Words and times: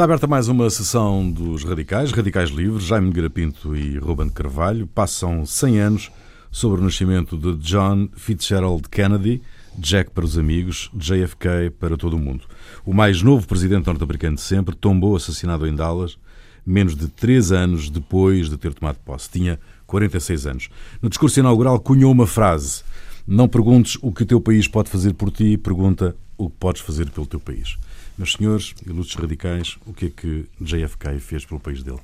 Está 0.00 0.06
aberta 0.06 0.26
mais 0.26 0.48
uma 0.48 0.70
sessão 0.70 1.30
dos 1.30 1.62
Radicais, 1.62 2.10
Radicais 2.10 2.48
Livres, 2.48 2.84
Jaime 2.84 3.12
Garapinto 3.12 3.76
e 3.76 3.98
Ruben 3.98 4.28
de 4.28 4.32
Carvalho. 4.32 4.86
Passam 4.86 5.44
100 5.44 5.78
anos 5.78 6.10
sobre 6.50 6.80
o 6.80 6.84
nascimento 6.84 7.36
de 7.36 7.54
John 7.58 8.08
Fitzgerald 8.16 8.88
Kennedy, 8.88 9.42
Jack 9.76 10.10
para 10.12 10.24
os 10.24 10.38
amigos, 10.38 10.90
JFK 10.94 11.68
para 11.78 11.98
todo 11.98 12.14
o 12.14 12.18
mundo. 12.18 12.44
O 12.82 12.94
mais 12.94 13.20
novo 13.20 13.46
presidente 13.46 13.88
norte-americano 13.88 14.36
de 14.36 14.40
sempre 14.40 14.74
tombou 14.74 15.16
assassinado 15.16 15.66
em 15.66 15.74
Dallas, 15.74 16.16
menos 16.64 16.96
de 16.96 17.06
três 17.06 17.52
anos 17.52 17.90
depois 17.90 18.48
de 18.48 18.56
ter 18.56 18.72
tomado 18.72 18.96
posse. 19.04 19.28
Tinha 19.28 19.60
46 19.86 20.46
anos. 20.46 20.70
No 21.02 21.10
discurso 21.10 21.40
inaugural 21.40 21.78
cunhou 21.78 22.10
uma 22.10 22.26
frase: 22.26 22.84
Não 23.26 23.46
perguntes 23.46 23.98
o 24.00 24.10
que 24.10 24.22
o 24.22 24.26
teu 24.26 24.40
país 24.40 24.66
pode 24.66 24.88
fazer 24.88 25.12
por 25.12 25.30
ti, 25.30 25.58
pergunta 25.58 26.16
o 26.38 26.48
que 26.48 26.56
podes 26.56 26.80
fazer 26.80 27.10
pelo 27.10 27.26
teu 27.26 27.38
país. 27.38 27.76
Meus 28.20 28.32
senhores 28.32 28.74
lutos 28.86 29.14
radicais, 29.14 29.78
o 29.86 29.94
que 29.94 30.04
é 30.04 30.10
que 30.10 30.46
JFK 30.60 31.18
fez 31.20 31.46
pelo 31.46 31.58
país 31.58 31.82
dele? 31.82 32.00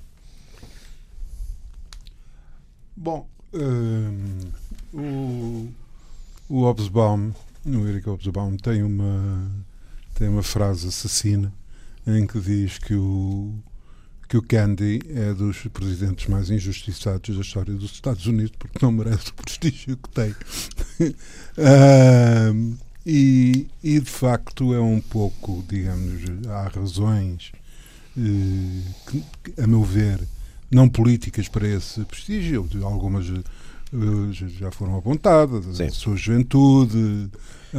Bom, 2.97 3.29
uh, 3.53 4.97
o, 4.97 5.69
o 6.49 6.63
Hobsbawm, 6.63 7.33
o 7.67 7.87
Eric 7.87 8.09
Hobsbawm, 8.09 8.57
tem 8.57 8.83
uma, 8.83 9.47
tem 10.15 10.27
uma 10.27 10.43
frase 10.43 10.89
assassina 10.89 11.53
em 12.07 12.27
que 12.27 12.41
diz 12.41 12.79
que 12.79 12.95
o, 12.95 13.53
que 14.27 14.39
o 14.39 14.43
Kennedy 14.43 15.03
é 15.11 15.35
dos 15.35 15.67
presidentes 15.67 16.29
mais 16.29 16.49
injustiçados 16.49 17.37
da 17.37 17.43
história 17.43 17.75
dos 17.75 17.93
Estados 17.93 18.27
Unidos 18.27 18.55
porque 18.59 18.79
não 18.81 18.91
merece 18.91 19.29
o 19.29 19.35
prestígio 19.35 19.99
que 19.99 20.09
tem. 20.09 20.31
uh, 21.59 22.77
E, 23.09 23.69
e, 23.85 24.01
de 24.01 24.11
facto 24.11 24.75
é 24.75 24.81
um 24.81 25.01
pouco, 25.01 25.65
digamos, 25.69 26.25
há 26.49 26.67
razões, 26.67 27.53
eh, 28.19 29.21
que, 29.45 29.63
a 29.63 29.65
meu 29.65 29.85
ver, 29.85 30.27
não 30.69 30.89
políticas 30.89 31.47
para 31.47 31.69
esse 31.69 32.05
prestígio. 32.05 32.69
Algumas 32.83 33.27
eh, 33.29 34.33
já 34.33 34.73
foram 34.73 34.97
apontadas, 34.97 35.77
Sim. 35.77 35.85
a 35.85 35.91
sua 35.91 36.17
juventude. 36.17 37.31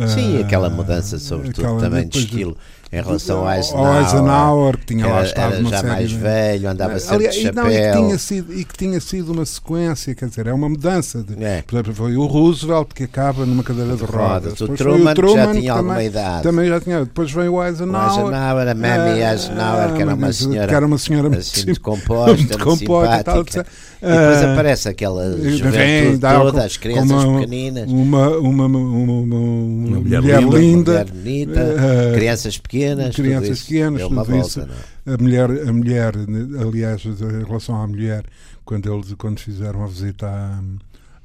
Sim, 0.07 0.41
aquela 0.41 0.69
mudança, 0.69 1.17
sobretudo, 1.17 1.79
também 1.79 2.07
de 2.07 2.19
estilo. 2.19 2.57
Em 2.89 3.01
relação 3.01 3.39
ao 3.39 3.53
Eisenhower, 3.53 4.01
Eisenhower 4.01 4.77
que 4.77 4.85
tinha 4.85 5.07
lá 5.07 5.23
estado 5.23 5.55
era 5.55 5.65
já 5.65 5.83
mais 5.83 6.09
de... 6.09 6.17
velho, 6.17 6.69
andava 6.69 6.97
sempre 6.99 7.15
Aliás, 7.15 7.35
de 7.35 7.41
chapéu. 7.41 7.63
Não, 7.63 7.69
e, 7.69 7.75
que 7.75 7.97
tinha 7.97 8.17
sido, 8.17 8.53
e 8.53 8.63
que 8.63 8.77
tinha 8.77 8.99
sido 9.01 9.33
uma 9.33 9.45
sequência, 9.45 10.15
quer 10.15 10.29
dizer, 10.29 10.47
é 10.47 10.53
uma 10.53 10.69
mudança. 10.69 11.21
De, 11.21 11.43
é. 11.43 11.63
Por 11.63 11.75
exemplo, 11.75 11.93
foi 11.93 12.15
o 12.15 12.25
Roosevelt 12.25 12.93
que 12.95 13.03
acaba 13.03 13.45
numa 13.45 13.61
cadeira 13.61 13.93
de 13.93 14.05
rodas. 14.05 14.61
O 14.61 14.69
Truman, 14.69 15.11
o 15.11 15.15
Truman, 15.15 15.35
já 15.35 15.51
tinha 15.51 15.73
alguma 15.73 15.93
também, 15.95 16.07
idade. 16.07 16.43
Também 16.43 16.67
já 16.69 16.79
tinha. 16.79 16.99
Depois 16.99 17.29
veio 17.29 17.55
o 17.55 17.63
Eisenhower. 17.63 18.07
O 18.07 18.21
Eisenhower, 18.21 18.67
a 18.69 18.73
Mamie 18.73 19.21
uh, 19.21 19.31
Eisenhower, 19.31 19.93
que 19.93 20.01
era 20.01 20.15
uma 20.15 20.31
senhora, 20.31 20.67
que 20.67 20.75
era 20.75 20.85
uma 20.85 20.97
senhora 20.97 21.37
assim, 21.37 21.65
muito 21.65 21.81
composta, 21.81 22.35
muito 22.37 22.57
composta 22.57 23.17
simpática. 23.17 23.19
E, 23.19 23.23
tal, 23.23 23.65
e 24.01 24.05
depois 24.05 24.41
uh, 24.41 24.51
aparece 24.53 24.87
aquela 24.87 25.31
juventude 25.31 26.19
toda, 26.19 26.63
as 26.63 26.77
crianças 26.77 27.23
uma, 27.23 27.39
pequeninas. 27.39 27.91
Uma, 27.91 28.29
uma, 28.29 28.65
uma, 28.65 28.79
uma, 28.79 29.86
mulher, 29.89 30.21
mulher 30.21 30.41
linda. 30.43 30.91
Mulher 30.91 31.05
bonita, 31.05 31.75
crianças 32.15 32.57
pequenas. 32.57 33.15
Crianças 33.15 33.63
pequenos, 33.63 34.01
tudo 34.01 34.15
volta, 34.15 34.37
isso. 34.37 34.67
Não. 35.05 35.13
A 35.13 35.17
mulher, 35.17 35.49
a 35.49 35.73
mulher, 35.73 36.13
aliás, 36.59 37.03
em 37.05 37.45
relação 37.45 37.75
à 37.81 37.87
mulher, 37.87 38.25
quando 38.65 38.93
eles 38.93 39.13
quando 39.13 39.39
fizeram 39.39 39.83
a 39.83 39.87
visita 39.87 40.27
à, 40.27 40.61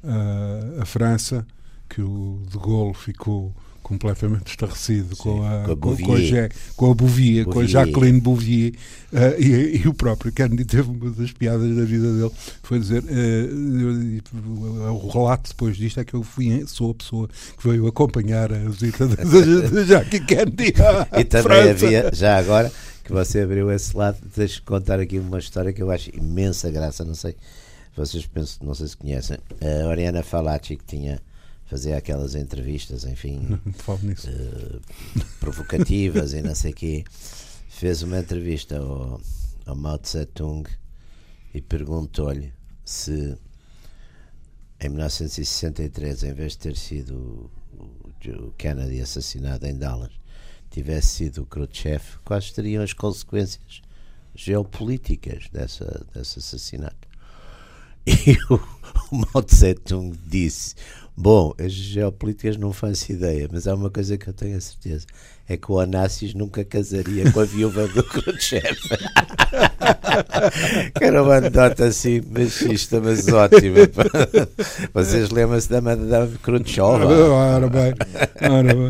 à, 0.03 0.81
à 0.81 0.85
França, 0.85 1.45
que 1.89 2.01
o 2.01 2.41
de 2.49 2.57
Gaulle 2.57 2.93
ficou 2.93 3.53
completamente 3.83 4.47
estarrecido 4.47 5.15
Sim, 5.15 5.21
com, 5.21 5.43
a, 5.45 5.63
com, 5.65 5.71
a 5.71 5.75
com, 5.75 5.97
com, 5.97 6.15
a, 6.15 6.49
com 6.75 6.91
a 6.91 6.95
Bouvier, 6.95 7.43
Bouvier, 7.43 7.45
com 7.45 7.59
a 7.59 7.65
Jacqueline 7.65 8.21
Bouvier 8.21 8.71
uh, 9.11 9.39
e, 9.39 9.81
e, 9.83 9.87
o 9.87 9.93
próprio 9.93 10.31
Kennedy 10.31 10.63
teve 10.63 10.89
uma 10.89 11.11
das 11.11 11.31
piadas 11.33 11.75
da 11.75 11.83
vida 11.83 12.11
dele 12.13 12.31
foi 12.63 12.79
dizer 12.79 13.03
uh, 13.03 14.89
o 14.91 15.09
relato 15.09 15.49
depois 15.49 15.75
disto 15.75 15.99
é 15.99 16.05
que 16.05 16.13
eu 16.13 16.23
fui 16.23 16.65
sou 16.65 16.91
a 16.91 16.95
pessoa 16.95 17.27
que 17.27 17.67
veio 17.67 17.85
acompanhar 17.85 18.51
a 18.53 18.57
visita 18.57 19.05
da 19.05 19.83
Jackie 19.83 20.21
Kennedy 20.21 20.73
e 21.19 21.23
também 21.25 21.43
França. 21.43 21.85
havia 21.85 22.09
já 22.13 22.37
agora 22.37 22.71
que 23.03 23.11
você 23.11 23.41
abriu 23.41 23.69
esse 23.69 23.95
lado 23.95 24.17
deixa 24.35 24.61
contar 24.61 24.99
aqui 24.99 25.19
uma 25.19 25.39
história 25.39 25.73
que 25.73 25.83
eu 25.83 25.91
acho 25.91 26.09
imensa 26.15 26.71
graça 26.71 27.03
não 27.03 27.15
sei 27.15 27.35
vocês 27.95 28.25
pensam 28.25 28.65
não 28.65 28.73
sei 28.73 28.87
se 28.87 28.95
conhecem 28.95 29.37
a 29.61 29.87
Oriana 29.87 30.23
Falacci 30.23 30.77
que 30.77 30.85
tinha 30.85 31.21
fazer 31.73 31.93
aquelas 31.93 32.35
entrevistas, 32.35 33.03
enfim, 33.03 33.47
uh, 33.57 34.81
provocativas 35.39 36.33
e 36.33 36.41
não 36.43 36.53
sei 36.53 36.71
o 36.71 36.75
quê. 36.75 37.03
Fez 37.67 38.03
uma 38.03 38.19
entrevista 38.19 38.77
ao, 38.77 39.19
ao 39.65 39.75
Mao 39.75 39.97
Tse 39.97 40.23
Tung 40.27 40.69
e 41.51 41.59
perguntou-lhe 41.61 42.53
se 42.85 43.35
em 44.79 44.89
1963, 44.89 46.23
em 46.23 46.33
vez 46.33 46.51
de 46.51 46.59
ter 46.59 46.77
sido 46.77 47.49
o 47.73 48.51
Kennedy 48.55 49.01
assassinado 49.01 49.65
em 49.65 49.75
Dallas, 49.75 50.11
tivesse 50.69 51.07
sido 51.07 51.41
o 51.41 51.45
Khrushchev, 51.47 52.03
quais 52.23 52.51
seriam 52.51 52.83
as 52.83 52.93
consequências 52.93 53.81
geopolíticas 54.35 55.49
dessa, 55.51 56.05
desse 56.13 56.37
assassinato? 56.37 57.07
E 58.05 58.37
o, 58.53 58.59
o 59.11 59.15
Mao 59.15 59.41
Tse 59.41 59.73
Tung 59.75 60.15
disse: 60.27 60.75
Bom, 61.15 61.53
as 61.59 61.71
geopolíticas 61.71 62.57
não 62.57 62.73
faço 62.73 63.11
ideia, 63.11 63.47
mas 63.51 63.67
há 63.67 63.75
uma 63.75 63.89
coisa 63.89 64.17
que 64.17 64.27
eu 64.27 64.33
tenho 64.33 64.57
a 64.57 64.61
certeza: 64.61 65.05
é 65.47 65.55
que 65.55 65.71
o 65.71 65.75
Onassis 65.75 66.33
nunca 66.33 66.65
casaria 66.65 67.31
com 67.31 67.39
a 67.39 67.45
viúva 67.45 67.87
do 67.87 68.01
Khrushchev. 68.03 68.79
que 70.97 71.03
era 71.03 71.21
uma 71.21 71.35
anedota 71.35 71.85
assim 71.85 72.19
machista, 72.27 72.99
mas 72.99 73.27
ótima. 73.27 73.77
Vocês 74.91 75.29
lembram-se 75.29 75.69
da 75.69 75.81
Madame 75.81 76.35
Khrushchev? 76.39 76.83
Ora 76.83 77.69
bem, 77.69 77.93
ora 78.49 78.73
bem. 78.73 78.89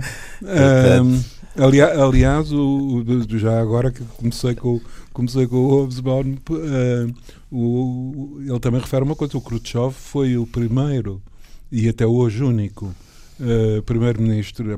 Um, 1.02 1.22
aliás, 1.62 2.00
aliás 2.00 2.54
o, 2.54 3.04
o, 3.04 3.38
já 3.38 3.60
agora 3.60 3.92
que 3.92 4.02
comecei 4.16 4.56
com, 4.56 4.80
comecei 5.12 5.46
com 5.46 5.58
o 5.58 5.68
Hobsbawm, 5.68 6.38
uh, 6.50 7.14
ele 8.48 8.60
também 8.62 8.80
refere 8.80 9.04
uma 9.04 9.16
coisa: 9.16 9.38
o 9.38 9.42
Khrushchev 9.42 9.92
foi 9.92 10.38
o 10.38 10.48
primeiro 10.48 11.22
e 11.74 11.90
até 11.90 12.06
hoje 12.06 12.44
único 12.44 12.94
uh, 13.40 13.82
primeiro-ministro 13.82 14.72
eh, 14.72 14.78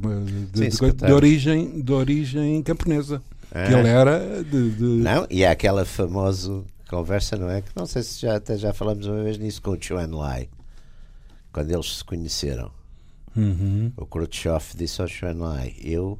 de, 0.54 0.70
de, 0.70 0.92
de, 0.94 1.12
origem, 1.12 1.82
de 1.82 1.92
origem 1.92 2.64
camponesa. 2.64 3.22
Ah. 3.52 3.66
Que 3.66 3.74
ele 3.74 3.90
era 3.90 4.44
de, 4.44 4.72
de, 4.72 4.84
Não, 4.84 5.28
e 5.30 5.44
há 5.44 5.52
aquela 5.52 5.84
famosa 5.84 6.64
conversa, 6.90 7.36
não 7.36 7.50
é? 7.50 7.62
Que 7.62 7.70
não 7.76 7.86
sei 7.86 8.02
se 8.02 8.22
já, 8.22 8.38
até 8.38 8.58
já 8.58 8.72
falamos 8.72 9.06
uma 9.08 9.22
vez 9.24 9.38
nisso 9.38 9.62
com 9.62 9.72
o 9.72 9.78
Chuan 9.80 10.08
Lai, 10.16 10.48
quando 11.52 11.70
eles 11.70 11.98
se 11.98 12.04
conheceram. 12.04 12.72
Uhum. 13.36 13.92
O 13.98 14.06
Khrushchev 14.06 14.64
disse 14.78 15.02
ao 15.02 15.08
Chuan 15.10 15.36
Lai: 15.36 15.76
Eu 15.84 16.18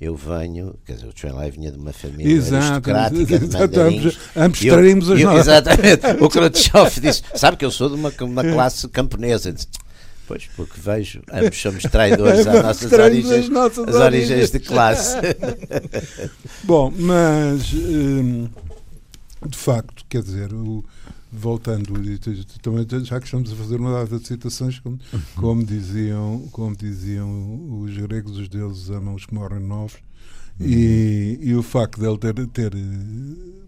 eu 0.00 0.16
venho, 0.16 0.74
quer 0.86 0.94
dizer, 0.94 1.08
o 1.08 1.12
Chuan 1.14 1.34
Lai 1.34 1.50
vinha 1.50 1.70
de 1.70 1.78
uma 1.78 1.92
família 1.92 2.32
Exato, 2.32 2.64
aristocrática 2.64 3.38
de 3.38 3.58
mandarins. 3.58 4.18
Ambos 4.34 4.60
traímos 4.60 5.10
as 5.10 5.20
nossas. 5.20 5.40
Exatamente. 5.40 6.24
O 6.24 6.28
Khrushchev 6.30 7.00
disse, 7.02 7.22
sabe 7.34 7.58
que 7.58 7.66
eu 7.66 7.70
sou 7.70 7.90
de 7.90 7.96
uma, 7.96 8.10
uma 8.22 8.42
classe 8.50 8.88
camponesa. 8.88 9.52
Disse, 9.52 9.68
Pois, 10.30 10.48
porque 10.54 10.80
vejo, 10.80 11.20
ambos 11.32 11.60
somos 11.60 11.82
traidores 11.82 12.46
às 12.46 12.62
nossas 12.62 12.92
origens, 12.92 13.48
nossas 13.48 13.88
as 13.88 13.94
origens. 13.96 14.30
origens 14.30 14.50
de 14.52 14.60
classe. 14.60 15.16
Bom, 16.62 16.92
mas 16.96 17.72
hum, 17.72 18.48
de 19.44 19.58
facto, 19.58 20.04
quer 20.08 20.22
dizer, 20.22 20.54
o, 20.54 20.84
voltando, 21.32 21.94
também 22.62 22.86
já 23.02 23.18
que 23.18 23.26
estamos 23.26 23.52
a 23.52 23.56
fazer 23.56 23.80
uma 23.80 23.92
data 23.92 24.20
de 24.20 24.26
citações, 24.28 24.78
como, 24.78 25.00
como, 25.34 25.64
diziam, 25.64 26.46
como 26.52 26.76
diziam 26.76 27.82
os 27.82 27.96
gregos, 27.96 28.38
os 28.38 28.48
deuses 28.48 28.88
amam 28.88 29.16
os 29.16 29.26
que 29.26 29.34
morrem 29.34 29.58
novos. 29.58 29.98
E, 30.60 31.40
e, 31.42 31.54
o 31.56 31.62
facto 31.62 31.98
de 31.98 32.06
ele 32.06 32.18
ter, 32.18 32.46
ter 32.48 32.72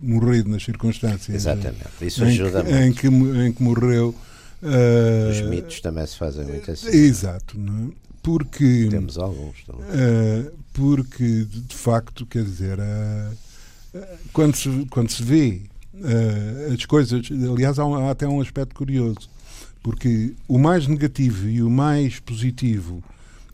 morrido 0.01 0.51
nas 0.51 0.63
circunstâncias 0.63 1.35
Exatamente. 1.35 1.89
Isso 2.03 2.23
ajuda 2.23 2.61
em, 2.61 2.93
que, 2.93 3.09
em, 3.09 3.11
que, 3.11 3.39
em 3.39 3.53
que 3.53 3.63
morreu 3.63 4.15
Uh, 4.63 5.31
Os 5.31 5.41
mitos 5.41 5.81
também 5.81 6.07
se 6.07 6.17
fazem 6.17 6.45
muito 6.45 6.71
assim. 6.71 6.89
Exato, 6.89 7.59
não 7.59 7.89
é? 7.89 7.93
Porque. 8.23 8.87
Temos 8.89 9.19
alguns 9.19 9.65
também. 9.65 9.85
Uh, 9.85 10.53
porque, 10.73 11.45
de 11.45 11.75
facto, 11.75 12.25
quer 12.25 12.45
dizer, 12.45 12.79
uh, 12.79 14.07
quando, 14.33 14.55
se, 14.55 14.87
quando 14.89 15.11
se 15.11 15.23
vê 15.23 15.63
as 16.73 16.85
coisas. 16.87 17.29
Aliás, 17.51 17.79
há, 17.79 17.85
um, 17.85 18.07
há, 18.07 18.13
até 18.13 18.27
um 18.27 18.41
aspecto 18.41 18.75
curioso, 18.75 19.29
porque 19.83 20.35
o 20.47 20.59
mais 20.59 20.87
negativo 20.87 21.49
e 21.49 21.61
o 21.61 21.69
mais 21.69 22.21
positivo 22.21 23.03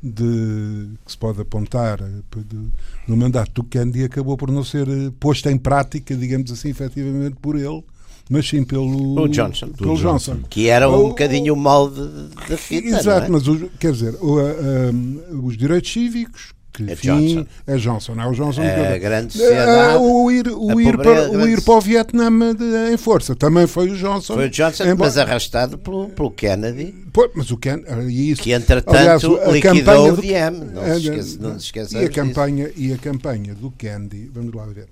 de, 0.03 0.91
que 1.05 1.11
se 1.11 1.19
pode 1.19 1.41
apontar 1.41 1.99
de, 1.99 2.71
no 3.07 3.17
mandato 3.17 3.51
do 3.53 3.65
Kennedy 3.65 4.05
acabou 4.05 4.37
por 4.37 4.51
não 4.51 4.63
ser 4.63 4.87
posto 5.19 5.49
em 5.49 5.59
prática, 5.59 6.15
digamos 6.15 6.53
assim, 6.53 6.69
efetivamente 6.69 7.37
por 7.41 7.57
ele 7.57 7.83
mas 8.31 8.49
sim 8.49 8.63
pelo, 8.65 9.21
o 9.23 9.29
Johnson. 9.29 9.69
Pelo 9.69 9.97
Johnson. 9.97 10.39
Que 10.51 10.69
era 10.69 10.89
um 10.91 11.05
o, 11.07 11.09
bocadinho 11.09 11.55
o 11.55 11.57
molde 11.57 12.01
da 12.49 12.57
fita. 12.57 12.89
Exato, 12.89 13.27
é? 13.27 13.29
mas 13.29 13.43
quer 13.79 13.93
dizer, 13.93 14.15
o, 14.21 14.39
um, 14.41 15.47
os 15.47 15.57
direitos 15.57 15.91
cívicos 15.93 16.53
que 16.71 16.85
É 16.89 16.95
Johnson. 16.95 17.47
é 17.67 17.77
Johnson. 17.77 18.21
É 18.21 18.27
o 18.29 18.33
Johnson 18.33 18.63
A 18.63 18.93
que- 18.93 18.99
grande 19.01 19.37
Eh, 19.37 19.45
sociedade. 19.45 19.99
o 20.01 20.31
ir, 20.31 20.47
o 20.49 20.79
a 20.79 20.83
ir, 20.83 20.97
para, 20.97 21.29
o 21.29 21.33
grande- 21.33 21.51
ir 21.51 21.61
para 21.63 21.75
o 21.75 21.81
Vietnã 21.81 22.31
de- 22.55 22.93
em 22.93 22.97
força 22.97 23.35
também 23.35 23.67
foi 23.67 23.91
o 23.91 23.97
Johnson. 23.97 24.35
Foi 24.35 24.47
o 24.47 24.51
Johnson, 24.51 24.85
Embora- 24.85 24.97
mas 25.11 25.19
arrastado 25.19 25.77
pelo, 25.77 26.09
pelo 26.11 26.31
Kennedy, 26.31 26.95
Pô, 27.13 27.29
mas 27.35 27.51
o 27.51 27.57
Ken, 27.57 27.81
e 28.09 28.31
isso, 28.31 28.43
que 28.43 28.53
entretanto 28.53 28.95
aliás, 28.97 29.25
a 29.25 29.51
liquidou 29.51 29.75
campanha 29.75 30.13
o 30.13 30.17
do- 30.17 30.23
Diem. 30.23 30.51
Não 30.73 30.83
É, 30.85 30.95
se 30.95 31.01
esqueça, 31.01 31.39
não 31.41 31.53
se 31.59 31.65
esqueça 31.65 31.99
e 31.99 32.05
a 32.05 32.09
campanha 32.11 32.71
e 32.77 32.93
a 32.93 32.99
campanha 32.99 33.55
do 33.57 33.73
Candy 33.73 34.31
vamos 34.33 34.55
lá 34.55 34.65
ver 34.67 34.87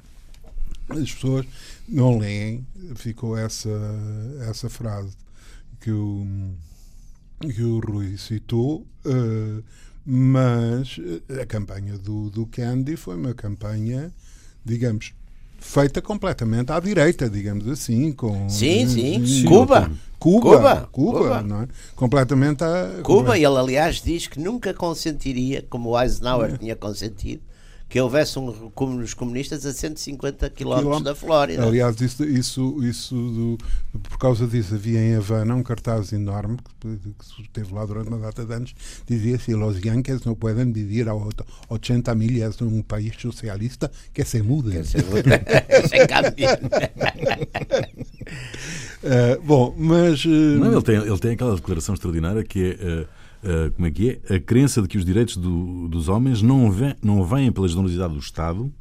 as 0.89 1.13
pessoas 1.13 1.47
não 1.89 2.19
leem 2.19 2.67
ficou 2.95 3.37
essa 3.37 3.71
essa 4.49 4.69
frase 4.69 5.17
que 5.81 5.91
o 5.91 6.27
que 7.41 7.63
o 7.63 7.81
Rui 7.81 8.17
citou 8.17 8.87
eh, 9.05 9.63
mas 10.05 10.99
eh, 11.29 11.43
a 11.43 11.47
campanha 11.47 11.99
do, 11.99 12.31
do 12.31 12.47
Candy 12.47 12.97
foi 12.97 13.17
uma 13.17 13.35
campanha 13.35 14.13
digamos 14.65 15.13
feita 15.59 16.01
completamente 16.03 16.73
à 16.73 16.81
direita 16.81 17.29
digamos 17.29 17.69
assim 17.69 18.13
com 18.13 18.49
Sim, 18.49 18.89
sim. 18.89 19.27
Sim. 19.27 19.45
Cuba. 19.47 19.91
Cuba, 20.19 20.41
Cuba, 20.57 20.89
Cuba, 20.91 21.19
Cuba. 21.19 21.43
não 21.43 21.63
é? 21.63 21.69
completamente 21.95 22.65
à 22.65 23.01
Cuba, 23.03 23.37
ele 23.37 23.47
aliás 23.47 24.01
diz 24.03 24.27
que 24.27 24.41
nunca 24.41 24.73
consentiria, 24.73 25.63
como 25.69 25.91
o 25.91 26.01
Eisenhower 26.01 26.55
É. 26.55 26.57
tinha 26.57 26.75
consentido, 26.75 27.43
que 27.89 28.01
houvesse 28.01 28.37
um 28.39 28.71
como 28.75 28.99
os 29.01 29.15
comunistas 29.15 29.65
a 29.65 29.73
150 29.73 30.51
km 30.51 30.57
Quilómetros. 30.57 31.03
da 31.03 31.15
Flórida. 31.15 31.65
Aliás, 31.65 32.01
isso, 32.01 32.25
isso, 32.25 32.85
isso 32.85 33.15
do- 33.15 33.59
por 34.01 34.19
causa 34.19 34.47
disso, 34.47 34.75
havia 34.75 35.01
em 35.01 35.15
Havana 35.15 35.55
um 35.55 35.63
cartaz 35.63 36.13
enorme 36.13 36.59
que, 36.81 36.89
que 36.99 37.43
esteve 37.43 37.73
lá 37.73 37.87
durante 37.87 38.09
uma 38.09 38.19
data 38.19 38.45
de 38.45 38.53
anos. 38.53 38.75
Dizia 39.07 39.37
assim: 39.37 39.55
Los 39.55 39.79
Yankees 39.83 40.25
não 40.25 40.35
podem 40.35 40.71
viver 40.73 41.09
a 41.09 41.15
ot- 41.15 41.45
80 41.69 42.13
milhas 42.15 42.59
num 42.59 42.83
país 42.83 43.15
socialista 43.21 43.91
que 44.13 44.25
se 44.25 44.43
mudem. 44.43 44.73
Quer 44.73 44.83
dizer, 44.83 45.89
sem 45.89 46.07
caminho. 46.09 46.49
Eh, 49.03 49.39
bom, 49.45 49.75
mas. 49.79 50.25
eh, 50.25 50.29
Não, 50.29 50.73
ele, 50.73 50.83
tem, 50.83 50.97
ele 50.97 51.19
tem 51.19 51.31
aquela 51.33 51.55
declaração 51.55 51.95
extraordinária 51.95 52.43
que 52.43 52.65
é. 52.81 52.87
eh, 53.03 53.07
eh, 53.47 53.71
como 53.71 53.87
é 53.87 53.91
que 53.91 54.21
é? 54.29 54.35
A 54.37 54.41
crença 54.41 54.83
de 54.83 54.89
que 54.89 54.99
os 54.99 55.05
direitos 55.05 55.37
do- 55.37 55.89
dos 55.89 56.09
homens 56.09 56.43
não, 56.43 56.71
vêm, 56.71 56.95
não 57.03 57.25
vêm 57.25 57.51
pela 57.53 57.69
generosidade 57.69 58.13
do 58.15 58.21
Estado, 58.21 58.73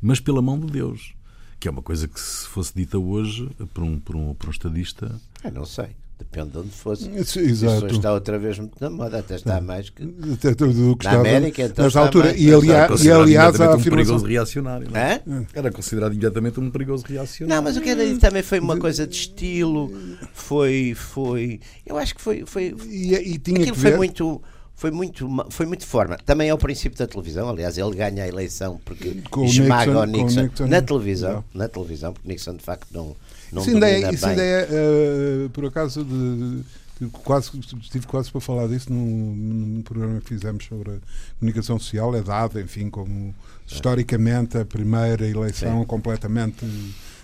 mas 0.00 0.20
pela 0.20 0.40
mão 0.40 0.58
de 0.58 0.66
Deus. 0.72 1.12
Que 1.60 1.68
é 1.68 1.70
uma 1.70 1.82
coisa 1.82 2.06
que, 2.06 2.20
se 2.20 2.46
fosse 2.46 2.74
dita 2.74 2.98
hoje 2.98 3.48
por 3.72 3.82
um, 3.84 3.98
por 3.98 4.16
um, 4.16 4.34
por 4.34 4.48
um 4.48 4.50
estadista. 4.50 5.20
Eu 5.42 5.52
não 5.52 5.64
sei, 5.64 5.88
depende 6.18 6.50
de 6.50 6.58
onde 6.58 6.70
fosse. 6.70 7.08
Isso, 7.10 7.40
Isso 7.40 7.64
Exato. 7.66 7.86
está 7.86 8.12
outra 8.12 8.38
vez 8.38 8.58
muito 8.58 8.76
na 8.80 8.88
moda, 8.90 9.18
até 9.18 9.34
está 9.36 9.60
mais 9.60 9.90
que. 9.90 10.02
Até 10.32 10.54
tudo 10.54 10.92
o 10.92 10.96
que 10.96 11.04
Na 11.04 11.10
estava 11.12 11.28
América, 11.28 11.62
então, 11.62 11.84
nessa 11.84 11.86
está 11.88 12.00
altura. 12.00 12.24
mais- 12.26 12.40
E, 12.40 12.52
aliás, 12.54 12.84
e 12.84 12.88
considerado 12.92 13.22
aliás, 13.22 13.60
a 13.60 13.74
um 13.76 13.82
perigoso 13.82 14.24
reacionário. 14.26 14.88
não 14.90 15.00
é? 15.00 15.22
Era 15.54 15.70
considerado 15.72 16.12
imediatamente 16.12 16.60
um 16.60 16.70
perigoso 16.70 17.04
reacionário. 17.06 17.56
Não, 17.56 17.62
mas 17.62 17.76
o 17.76 17.80
Kennedy 17.80 18.18
também 18.18 18.42
foi 18.42 18.58
uma 18.60 18.76
coisa 18.78 19.06
de 19.06 19.14
estilo, 19.14 19.90
foi, 20.32 20.94
foi, 20.96 21.60
eu 21.86 21.96
acho 21.98 22.14
que 22.14 22.20
foi, 22.22 22.44
foi, 22.46 22.74
E, 22.88 23.14
e 23.14 23.38
tinha 23.38 23.58
aquilo 23.60 23.74
que 23.74 23.80
foi 23.82 23.96
muito, 23.96 24.40
foi 24.76 24.90
muito, 24.90 25.28
foi 25.50 25.66
muito 25.66 25.86
forma. 25.86 26.16
Também 26.26 26.48
é 26.48 26.54
o 26.54 26.58
princípio 26.58 26.98
da 26.98 27.06
televisão, 27.06 27.48
aliás, 27.48 27.78
ele 27.78 27.94
ganha 27.94 28.24
a 28.24 28.28
eleição 28.28 28.80
porque 28.84 29.22
Com 29.30 29.42
o 29.42 29.44
esmaga 29.44 29.86
Nixon- 29.86 30.00
o 30.00 30.04
Nixon, 30.24 30.42
Nixon, 30.42 30.66
na 30.66 30.82
televisão, 30.82 31.32
não. 31.32 31.44
na 31.54 31.68
televisão, 31.68 32.12
porque 32.12 32.28
Nixon 32.28 32.56
de 32.56 32.62
facto 32.62 32.86
não, 32.92 33.16
não 33.52 33.62
Isso 33.62 33.70
ainda 33.70 33.88
é, 33.90 34.12
isso 34.12 34.22
bem. 34.26 34.30
ainda 34.30 34.42
é 34.42 34.68
eh, 34.70 35.48
por 35.52 35.64
acaso, 35.66 36.04
de, 36.04 36.62
de- 37.00 37.08
quase, 37.22 37.50
estive 37.82 38.06
quase 38.06 38.30
para 38.30 38.40
falar 38.40 38.66
disso 38.68 38.92
num, 38.92 39.34
num 39.34 39.82
programa 39.82 40.20
que 40.20 40.28
fizemos 40.28 40.64
sobre 40.64 40.90
a 40.92 40.96
comunicação 41.38 41.78
social, 41.78 42.14
é 42.16 42.22
dado, 42.22 42.60
enfim, 42.60 42.90
como 42.90 43.34
historicamente 43.66 44.58
a 44.58 44.64
primeira 44.64 45.26
eleição 45.26 45.80
Sim. 45.80 45.86
completamente 45.86 46.64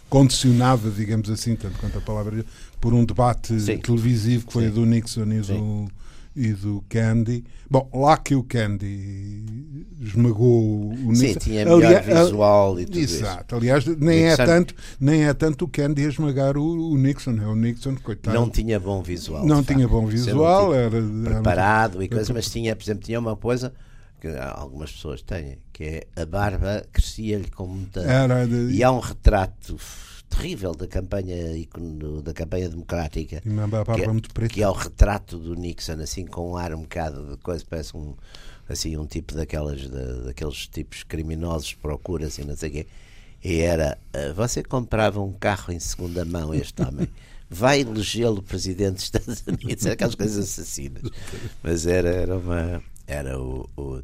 condicionada, 0.08 0.90
digamos 0.90 1.30
assim, 1.30 1.54
tanto 1.56 1.78
quanto 1.78 1.98
a 1.98 2.00
palavra, 2.00 2.44
por 2.80 2.92
um 2.94 3.04
debate 3.04 3.58
Sim. 3.60 3.78
televisivo 3.78 4.46
que 4.46 4.52
foi 4.52 4.64
Sim. 4.64 4.68
o 4.70 4.72
do 4.72 4.86
Nixon 4.86 5.22
e 5.32 5.38
do, 5.40 5.44
Sim. 5.44 5.88
E 6.34 6.52
do 6.52 6.84
Candy. 6.88 7.44
Bom, 7.68 7.88
lá 7.92 8.16
que 8.16 8.34
o 8.34 8.42
Candy 8.42 9.44
esmagou 10.00 10.90
o 10.92 11.14
Sim, 11.14 11.26
Nixon. 11.26 11.38
tinha 11.40 11.64
melhor 11.64 11.84
Aliás, 11.84 12.06
visual 12.06 12.80
e 12.80 12.84
tudo 12.86 12.98
isso. 12.98 13.16
Exato. 13.16 13.56
Aliás, 13.56 13.84
nem 13.86 14.24
é, 14.24 14.36
tanto, 14.36 14.74
nem 15.00 15.24
é 15.24 15.34
tanto 15.34 15.64
o 15.64 15.68
Candy 15.68 16.04
a 16.04 16.08
esmagar 16.08 16.56
o, 16.56 16.90
o 16.92 16.96
Nixon. 16.96 17.36
É 17.40 17.46
o 17.46 17.54
Nixon, 17.54 17.96
coitado. 18.02 18.36
Não 18.38 18.48
tinha 18.48 18.78
bom 18.78 19.02
visual. 19.02 19.44
Não 19.44 19.62
tinha 19.62 19.80
facto. 19.88 19.90
bom 19.90 20.06
visual. 20.06 20.74
Era, 20.74 20.96
era- 20.98 21.06
preparado 21.24 22.02
e 22.02 22.08
coisa, 22.08 22.32
mas 22.32 22.48
tinha, 22.50 22.74
por 22.76 22.82
exemplo, 22.84 23.02
tinha 23.04 23.18
uma 23.18 23.36
coisa 23.36 23.72
que 24.20 24.28
algumas 24.28 24.92
pessoas 24.92 25.22
têm, 25.22 25.58
que 25.72 25.82
é 25.84 26.06
a 26.14 26.26
barba 26.26 26.84
crescia-lhe 26.92 27.50
com 27.50 27.66
muita. 27.66 28.00
era 28.00 28.46
de- 28.46 28.72
E 28.72 28.82
há 28.84 28.92
um 28.92 29.00
retrato 29.00 29.76
terrível 30.30 30.72
da 30.74 30.86
campanha, 30.86 31.36
da 32.22 32.32
campanha 32.32 32.68
democrática, 32.68 33.42
barba 33.44 33.94
que, 33.94 34.02
é- 34.02 34.06
preta. 34.32 34.54
que 34.54 34.62
é 34.62 34.68
o 34.68 34.72
retrato 34.72 35.36
do 35.38 35.54
Nixon, 35.54 36.00
assim 36.00 36.24
com 36.24 36.52
um 36.52 36.56
ar 36.56 36.72
um 36.74 36.82
bocado 36.82 37.32
de 37.32 37.36
coisa, 37.38 37.64
parece 37.68 37.96
um, 37.96 38.14
assim, 38.68 38.96
um 38.96 39.04
tipo 39.06 39.34
daquelas, 39.34 39.88
da- 39.88 40.22
daqueles 40.26 40.66
tipos 40.68 41.02
criminosos 41.02 41.68
de 41.68 41.76
procura, 41.76 42.26
assim, 42.28 42.42
não 42.44 42.56
sei 42.56 42.68
o 42.68 42.72
quê. 42.72 42.86
E 43.42 43.60
era, 43.60 43.98
ah, 44.14 44.32
você 44.34 44.62
comprava 44.62 45.20
um 45.20 45.32
carro 45.32 45.72
em 45.72 45.78
segunda 45.80 46.24
mão, 46.24 46.54
este 46.54 46.80
homem, 46.82 47.08
vai 47.48 47.80
elegê-lo 47.80 48.42
presidente 48.42 48.94
dos 48.94 49.02
Estados 49.04 49.42
Unidos, 49.46 49.84
aquelas 49.86 50.14
coisas 50.14 50.38
assassinas. 50.48 51.02
Mas 51.62 51.86
era, 51.86 52.08
era 52.08 52.36
uma, 52.38 52.82
era 53.06 53.38
o... 53.40 53.68
o 53.76 54.00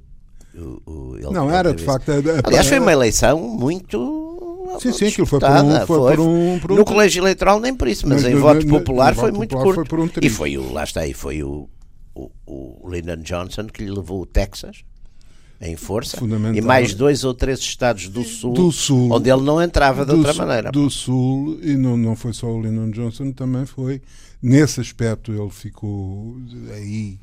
o- 0.58 0.81
o- 0.90 1.17
ele- 1.19 1.31
Não, 1.32 1.50
era 1.50 1.75
de 1.75 1.84
facto. 1.84 2.11
Aliás, 2.43 2.67
foi 2.67 2.79
uma 2.79 2.90
eleição 2.90 3.38
muito. 3.38 3.99
Sim, 4.81 4.93
sim, 4.93 5.06
aquilo 5.06 5.26
foi 5.26 5.38
por 5.40 5.49
um- 5.50 5.52
disputada, 5.55 5.87
foi 5.87 5.99
por 6.17 6.20
um- 6.20 6.58
por 6.61 6.73
um- 6.73 6.76
No 6.76 6.84
colégio 6.84 7.20
eleitoral, 7.23 7.61
nem 7.61 7.75
por 7.75 7.88
isso, 7.88 8.06
mas, 8.08 8.23
Mas 8.23 8.31
em 8.32 8.34
no- 8.34 8.40
voto 8.40 8.67
no- 8.67 8.73
no 8.73 8.78
popular 8.78 9.14
foi 9.14 9.32
muito 9.32 9.50
popular 9.50 9.75
curto. 9.75 9.76
foi 9.90 9.99
por 9.99 10.00
um 10.00 10.11
e 10.25 10.28
foi 10.31 10.56
o, 10.58 10.73
lá 10.73 10.84
está 10.84 11.00
aí, 11.00 11.12
foi 11.14 11.43
o, 11.43 11.69
o, 12.14 12.31
o 12.46 12.88
Lyndon 12.90 13.17
Johnson 13.23 13.67
que 13.67 13.84
lhe 13.84 13.90
levou 13.90 14.23
o 14.23 14.26
Texas 14.26 14.84
em 15.61 15.75
força 15.75 16.19
e 16.55 16.61
mais 16.61 16.93
dois 16.94 17.25
ou 17.25 17.32
três 17.32 17.58
estados 17.61 18.08
do 18.08 18.23
sul, 18.25 18.52
Do 18.52 18.70
Sul. 18.70 19.11
onde 19.12 19.31
ele 19.31 19.40
não 19.43 19.61
entrava 19.62 20.05
de 20.05 20.12
outra 20.12 20.32
Sul- 20.34 20.46
maneira. 20.46 20.70
do 20.70 20.90
Sul, 20.90 21.58
e 21.62 21.75
não, 21.76 21.96
não 21.96 22.14
foi 22.14 22.32
só 22.34 22.46
o 22.46 22.61
Lyndon 22.61 22.90
Johnson, 22.90 23.32
também 23.32 23.64
foi. 23.64 24.02
Nesse 24.43 24.81
aspecto, 24.82 25.32
ele 25.32 25.49
ficou 25.50 26.37
aí. 26.74 27.19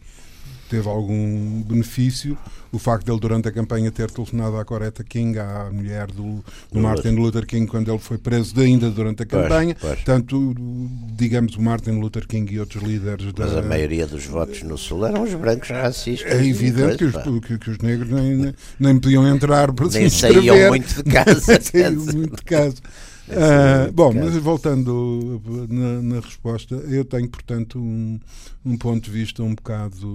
Teve 0.70 0.88
algum 0.88 1.62
benefício 1.62 2.38
o 2.74 2.80
facto 2.80 3.06
de 3.06 3.12
ele, 3.12 3.20
durante 3.20 3.48
a 3.48 3.52
campanha, 3.52 3.92
ter 3.92 4.10
telefonado 4.10 4.58
à 4.58 4.66
Coretta 4.66 5.04
King, 5.04 5.38
à 5.38 5.70
mulher 5.72 6.08
do, 6.08 6.44
do 6.72 6.80
Martin 6.80 7.10
Luther 7.10 7.46
King, 7.46 7.68
quando 7.68 7.92
ele 7.92 8.00
foi 8.00 8.18
preso 8.18 8.60
ainda 8.60 8.90
durante 8.90 9.22
a 9.22 9.26
Pois, 9.28 9.44
campanha. 9.44 9.78
pois. 9.80 10.04
Tanto, 10.04 10.56
digamos, 11.16 11.56
o 11.56 11.62
Martin 11.62 11.92
Luther 11.92 12.26
King 12.28 12.52
e 12.52 12.60
outros 12.60 12.82
líderes 12.82 13.32
da. 13.32 13.46
Mas 13.46 13.58
a 13.58 13.62
maioria 13.62 14.08
dos 14.08 14.26
votos 14.26 14.64
no 14.64 14.76
sul 14.76 15.06
eram 15.06 15.22
os 15.22 15.34
brancos 15.36 15.70
racistas. 15.70 16.32
É 16.32 16.44
evidente 16.44 16.98
que 16.98 17.04
os, 17.06 17.16
que, 17.46 17.60
que 17.60 17.70
os 17.70 17.78
negros 17.78 18.10
nem, 18.10 18.36
nem, 18.38 18.56
nem 18.80 19.00
podiam 19.00 19.28
entrar 19.28 19.72
para 19.72 19.92
se 19.92 20.00
Nem 20.00 20.10
saíam 20.10 20.70
muito 20.70 21.04
de 21.04 21.12
casa. 21.12 21.44
Nem 21.54 21.62
saíam 21.62 21.92
muito 21.94 22.36
de 22.38 22.44
casa. 22.44 22.76
Saíam 23.28 23.42
Ah, 23.42 23.92
bom, 23.94 24.14
mas 24.14 24.36
voltando 24.36 25.42
na, 25.70 26.02
na 26.02 26.20
resposta, 26.20 26.76
eu 26.76 27.06
tenho, 27.06 27.30
portanto, 27.30 27.80
um, 27.80 28.20
um 28.66 28.78
ponto 28.78 29.06
de 29.06 29.12
vista 29.12 29.42
um 29.44 29.56
bocado, 29.56 30.08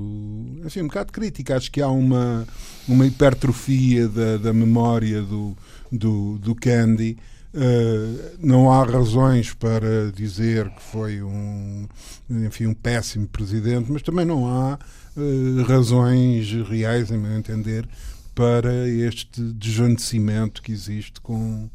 enfim, 0.65 0.83
um 0.83 0.88
bocado 0.88 1.12
crítico. 1.12 1.53
Acho 1.53 1.71
que 1.71 1.81
há 1.81 1.88
uma, 1.88 2.47
uma 2.87 3.07
hipertrofia 3.07 4.09
da, 4.09 4.37
da 4.37 4.53
memória 4.53 5.23
do, 5.23 5.57
do, 5.91 6.38
do 6.38 6.55
Candy. 6.55 7.17
Uh, 7.55 8.37
não 8.41 8.71
há 8.71 8.85
razões 8.85 9.55
para 9.55 10.12
dizer 10.15 10.69
que 10.69 10.83
foi 10.83 11.23
um, 11.23 11.88
enfim, 12.29 12.67
um 12.67 12.75
péssimo 12.75 13.27
presidente, 13.27 13.91
mas 13.91 14.03
também 14.03 14.27
não 14.27 14.47
há 14.47 14.79
uh, 15.17 15.62
razões 15.62 16.53
reais, 16.69 17.11
em 17.11 17.17
meu 17.17 17.33
entender, 17.33 17.88
para 18.35 18.87
este 18.87 19.43
desvanecimento 19.43 20.62
que 20.62 20.71
existe 20.71 21.21
com, 21.23 21.71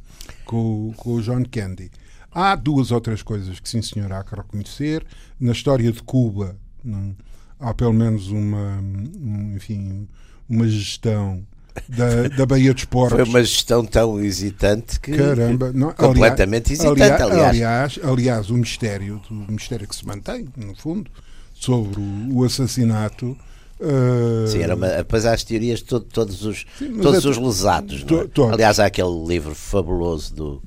com, 0.46 0.94
com 0.96 1.16
o 1.16 1.22
John 1.22 1.44
Candy. 1.50 1.92
Há 2.32 2.56
duas 2.56 2.92
ou 2.92 3.00
três 3.00 3.22
coisas 3.22 3.60
que, 3.60 3.70
sim, 3.70 3.82
senhor, 3.82 4.12
há 4.12 4.24
que 4.24 4.36
reconhecer. 4.36 5.06
Na 5.40 5.52
história 5.52 5.92
de 5.92 6.02
Cuba, 6.02 6.58
não, 6.84 7.16
há 7.60 7.74
pelo 7.74 7.94
menos 7.94 8.30
uma, 8.30 8.80
um, 8.80 9.54
enfim, 9.56 10.08
uma 10.50 10.68
gestão 10.68 11.46
da, 11.88 12.28
da 12.30 12.46
Baía 12.46 12.74
dos 12.74 12.86
Porcos. 12.86 13.20
Foi 13.20 13.30
uma 13.30 13.44
gestão 13.44 13.86
tão 13.86 14.20
hesitante 14.20 15.00
que. 15.00 15.16
Caramba, 15.16 15.72
não, 15.74 15.92
completamente 15.92 16.74
aliás, 16.74 16.86
hesitante, 16.90 17.22
aliás. 17.22 17.50
aliás. 17.50 18.00
Aliás, 18.04 18.50
o 18.50 18.56
mistério, 18.56 19.22
o 19.30 19.52
mistério 19.52 19.88
que 19.88 19.96
se 19.96 20.06
mantém, 20.06 20.48
no 20.58 20.76
fundo, 20.76 21.10
sobre 21.54 22.00
o, 22.00 22.38
o 22.38 22.44
assassinato. 22.44 23.38
Uh, 23.84 24.48
Sim, 24.48 24.62
era 24.62 24.76
uma, 24.76 24.88
depois 24.88 25.26
há 25.26 25.34
as 25.34 25.44
teorias 25.44 25.80
de 25.80 25.86
todo- 25.86 26.06
todos 26.06 26.44
os, 26.46 26.66
Sim, 26.78 27.00
todos 27.02 27.26
é- 27.26 27.30
os 27.30 27.38
lesados. 27.38 28.02
é? 28.04 28.28
to-. 28.28 28.44
Aliás, 28.52 28.80
há 28.80 28.86
aquele 28.86 29.26
livro 29.28 29.54
fabuloso 29.54 30.34
do, 30.34 30.64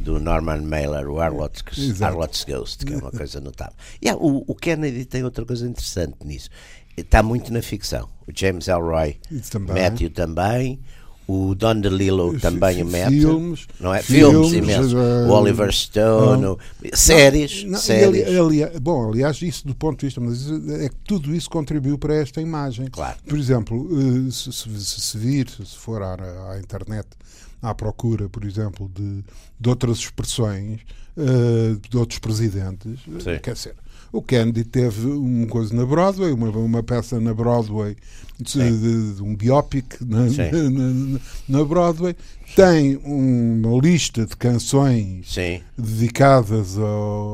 do 0.00 0.18
Norman 0.18 0.62
Mailer, 0.62 1.08
o 1.08 1.20
Harlot's, 1.20 1.62
Exato. 1.78 2.04
Harlot's 2.04 2.44
Ghost, 2.44 2.84
que 2.84 2.94
é 2.94 2.96
uma 2.96 3.10
coisa 3.10 3.40
notável. 3.40 3.74
E 4.00 4.08
há, 4.08 4.16
o, 4.16 4.44
o 4.46 4.54
Kennedy 4.54 5.04
tem 5.04 5.22
outra 5.24 5.44
coisa 5.44 5.66
interessante 5.66 6.16
nisso. 6.24 6.48
está 6.96 7.22
muito 7.22 7.52
na 7.52 7.60
ficção. 7.62 8.08
O 8.26 8.32
James 8.34 8.68
Elroy, 8.68 9.16
também. 9.50 9.74
Matthew 9.82 10.10
também, 10.10 10.80
o 11.26 11.54
Don 11.54 11.80
DeLillo 11.80 12.38
também 12.38 12.82
o 12.82 12.86
mete. 12.86 13.10
Filmes, 13.20 13.66
não 13.80 13.94
é? 13.94 14.02
Filmes, 14.02 14.50
filmes 14.50 14.52
imensos. 14.52 14.92
uh, 14.92 14.96
o 15.26 15.30
Oliver 15.30 15.72
Stone, 15.72 16.44
o- 16.46 16.58
séries, 16.92 17.64
Não, 17.64 17.78
séries. 17.78 18.26
ali- 18.36 18.62
ali- 18.62 18.78
bom, 18.80 19.08
aliás, 19.10 19.40
isso 19.40 19.66
do 19.66 19.74
ponto 19.74 20.00
de 20.00 20.06
vista, 20.06 20.20
mas 20.20 20.46
é 20.80 20.88
que 20.88 20.96
tudo 21.06 21.34
isso 21.34 21.48
contribuiu 21.48 21.96
para 21.98 22.14
esta 22.14 22.40
imagem. 22.40 22.86
Claro. 22.90 23.16
Por 23.26 23.38
exemplo, 23.38 23.88
eh, 24.28 24.30
se, 24.30 24.52
se- 24.52 24.84
se- 25.00 25.18
vir, 25.18 25.48
se 25.48 25.76
for 25.76 26.02
à, 26.02 26.14
à 26.52 26.58
internet 26.58 27.06
à 27.62 27.74
procura, 27.74 28.28
por 28.28 28.44
exemplo, 28.44 28.90
de, 28.94 29.24
de 29.58 29.68
outras 29.70 29.96
expressões 29.98 30.80
eh, 31.16 31.76
de 31.88 31.96
outros 31.96 32.18
presidentes, 32.18 32.98
Sim. 33.20 33.38
quer 33.42 33.54
dizer, 33.54 33.74
o 34.16 34.22
Kennedy 34.22 34.64
teve 34.64 35.06
uma 35.08 35.46
coisa 35.46 35.74
na 35.74 35.84
Broadway, 35.84 36.32
uma, 36.32 36.48
uma 36.50 36.82
peça 36.82 37.18
na 37.20 37.34
Broadway, 37.34 37.96
de, 38.40 39.14
de- 39.14 39.22
um 39.22 39.34
biopic 39.34 39.96
na, 40.00 40.28
Sim. 40.28 40.50
na- 40.70 41.20
na- 41.48 41.64
Broadway, 41.64 42.14
tem 42.56 42.96
uma 43.04 43.78
lista 43.80 44.24
de 44.26 44.36
canções 44.36 45.32
Sim, 45.34 45.60
dedicadas 45.76 46.78
ao, 46.78 46.84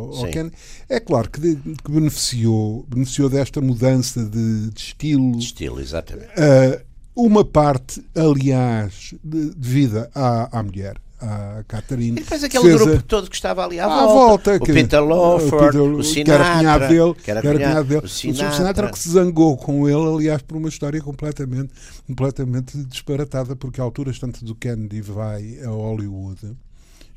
ao 0.08 0.14
Sim. 0.26 0.30
Kennedy. 0.30 0.56
É 0.88 0.98
claro 1.00 1.30
que, 1.30 1.40
que 1.56 1.90
beneficiou, 1.90 2.84
beneficiou 2.88 3.28
desta 3.28 3.60
mudança 3.60 4.24
de, 4.24 4.70
de 4.70 4.80
estilo. 4.80 5.32
de 5.32 5.44
estilo, 5.44 5.80
exatamente. 5.80 6.30
Ah, 6.36 6.80
uma 7.14 7.44
parte, 7.44 8.02
aliás, 8.14 9.14
de- 9.22 9.50
devida 9.54 10.10
à, 10.14 10.58
à 10.58 10.62
mulher, 10.62 10.96
à 11.20 11.62
Catherine. 11.68 12.18
E 12.18 12.22
depois 12.22 12.42
aquele 12.42 12.72
grupo 12.74 12.92
a- 12.96 13.02
todo 13.02 13.28
que 13.28 13.36
estava 13.36 13.64
ali 13.64 13.78
à, 13.78 13.84
à 13.86 13.88
volta. 13.88 14.14
volta, 14.14 14.56
o 14.56 14.60
que- 14.66 14.72
Peter 14.72 15.00
Lawford, 15.04 15.66
Peter- 15.66 15.80
o 15.82 15.96
que 15.98 16.04
Sinatra. 16.04 16.34
era 16.44 16.56
cunhado 16.56 16.88
dele, 16.88 17.14
que 17.14 17.30
era 17.30 17.40
que 17.40 17.46
era 17.48 17.58
cunhado- 17.58 17.88
dele. 17.88 18.00
o 18.00 18.04
O 18.04 18.08
Sinatra. 18.08 18.52
Sinatra 18.56 18.90
que 18.90 18.98
se 18.98 19.08
zangou 19.10 19.56
com 19.56 19.88
ele, 19.88 20.14
aliás, 20.16 20.42
por 20.42 20.56
uma 20.56 20.68
história 20.68 21.00
completamente, 21.00 21.72
completamente 22.06 22.76
disparatada, 22.84 23.54
porque 23.54 23.80
a 23.80 23.84
alturas 23.84 24.18
tanto 24.18 24.44
do 24.44 24.54
Kennedy 24.54 25.00
vai 25.00 25.58
a 25.64 25.68
Hollywood 25.68 26.56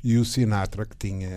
e 0.02 0.18
o 0.18 0.24
Sinatra, 0.24 0.84
que 0.84 0.96
tinha 0.98 1.30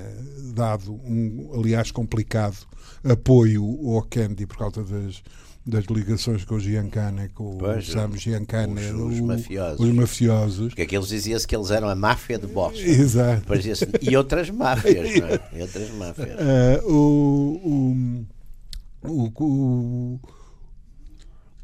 dado 0.54 0.92
um, 0.94 1.52
aliás, 1.58 1.90
complicado 1.92 2.58
apoio 3.04 3.64
ao 3.96 4.02
Kennedy 4.04 4.46
por 4.46 4.58
causa 4.58 4.84
das, 4.84 5.22
das 5.68 5.84
ligações 5.86 6.46
com 6.46 6.56
o 6.56 6.60
Giancana, 6.60 7.30
com 7.36 7.58
Pois, 7.58 7.90
o 7.90 7.92
Sam 7.92 8.12
Giancana, 8.16 8.80
os- 8.80 9.14
os 9.14 9.20
o- 9.20 9.26
mafiosos. 9.26 9.80
os 9.86 9.94
mafiosos. 9.94 10.68
Porque 10.70 10.82
aqueles 10.84 11.08
dizia-se 11.10 11.46
que 11.46 11.56
eles 11.56 11.70
eram 11.72 11.90
a 11.90 11.96
máfia 11.96 12.40
de 12.40 12.48
Boston. 12.48 12.80
Exato. 12.82 13.44
E 14.02 14.16
outras 14.16 14.50
máfias, 14.50 15.20
não 15.20 15.28
é? 15.28 15.42
E 15.58 15.62
outras 15.62 15.90
máfias. 15.92 16.30
O, 16.86 18.26
o, 19.04 19.10
o, 19.10 19.44
o, 19.44 20.20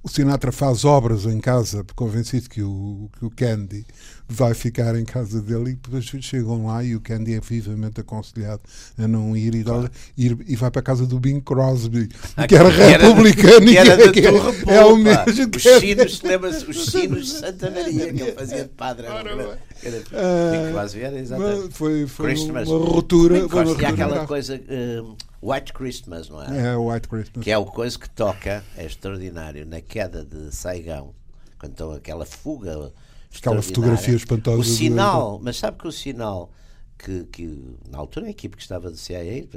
o 0.04 0.10
Sinatra 0.10 0.52
faz 0.52 0.84
obras 0.84 1.26
em 1.26 1.40
casa, 1.40 1.86
convencido 1.96 2.50
que 2.50 2.62
o, 2.62 3.10
que 3.18 3.26
o 3.26 3.30
Candy 3.30 3.86
vai 4.28 4.54
ficar 4.54 4.96
em 4.98 5.04
casa 5.06 5.42
dele 5.42 5.72
e 5.72 5.74
depois 5.74 6.06
chegam 6.26 6.66
lá 6.66 6.84
e 6.84 6.96
o 6.96 7.02
Candy 7.02 7.34
é 7.36 7.40
vivamente 7.40 8.00
aconselhado 8.00 8.62
a 8.98 9.08
não 9.08 9.36
ir 9.36 9.54
e, 9.54 9.64
dá- 9.64 9.90
ir- 10.18 10.38
e 10.48 10.56
vai 10.56 10.72
para 10.72 10.80
a 10.80 10.84
casa 10.84 11.06
do 11.06 11.20
Bing 11.20 11.40
Crosby, 11.42 12.08
que 12.48 12.56
era 12.56 12.70
republicano 12.70 13.66
que 13.68 13.78
era 13.78 13.94
e 13.94 13.98
da 14.08 14.12
que 14.12 14.22
Torre 14.22 14.64
é, 14.68 14.76
é 14.76 14.86
o 14.86 14.96
mesmo 14.98 15.24
Os 15.56 15.62
que 15.62 15.80
sinos, 15.80 16.22
lembra-se? 16.24 16.66
Os 16.70 16.86
sinos 16.86 17.26
de 17.28 17.32
Santa 17.34 17.70
Maria, 17.70 18.14
que 18.14 18.22
ele 18.22 18.32
fazia 18.32 18.64
de 18.64 18.70
padre. 18.70 19.06
Era, 19.08 19.98
Ah, 20.14 20.72
Crosby 20.72 21.02
era 21.02 21.20
exatamente. 21.20 21.62
mas 21.66 21.74
foi, 21.78 22.08
foi 22.08 22.26
Christmas. 22.28 22.70
uma 22.70 22.86
ruptura. 22.86 23.34
Bing 23.42 23.50
Foi 23.50 23.60
uma 23.60 23.66
Crosby, 23.66 23.84
e 23.84 23.86
aquela 23.86 24.12
grave. 24.12 24.28
coisa 24.28 24.62
um, 24.70 25.16
White 25.52 25.74
Christmas, 25.74 26.30
não 26.30 26.42
é? 26.42 26.72
É 26.72 26.78
White 26.78 27.08
Christmas. 27.10 27.44
Que 27.44 27.52
é 27.52 27.58
o 27.58 27.66
coisa 27.66 28.00
que 28.00 28.10
toca, 28.10 28.64
é 28.78 28.86
extraordinário, 28.86 29.66
na 29.66 29.82
queda 29.82 30.24
de 30.24 30.56
Saigão, 30.56 31.14
quando 31.60 31.74
estão 31.74 31.92
aquela 31.92 32.26
fuga. 32.26 32.92
Aquela 33.36 33.62
fotografia 33.62 34.16
espantosa 34.16 34.58
O 34.60 34.64
do- 34.64 34.70
sinal, 34.70 35.40
mas 35.42 35.58
sabe 35.58 35.78
que 35.80 35.88
o 35.88 35.92
sinal 35.92 36.52
que, 36.98 37.24
que 37.26 37.76
na 37.90 37.98
altura 37.98 38.28
a 38.28 38.30
equipe 38.30 38.56
que 38.56 38.62
estava 38.62 38.90
do 38.90 38.98
CIA, 38.98 39.20
é, 39.24 39.48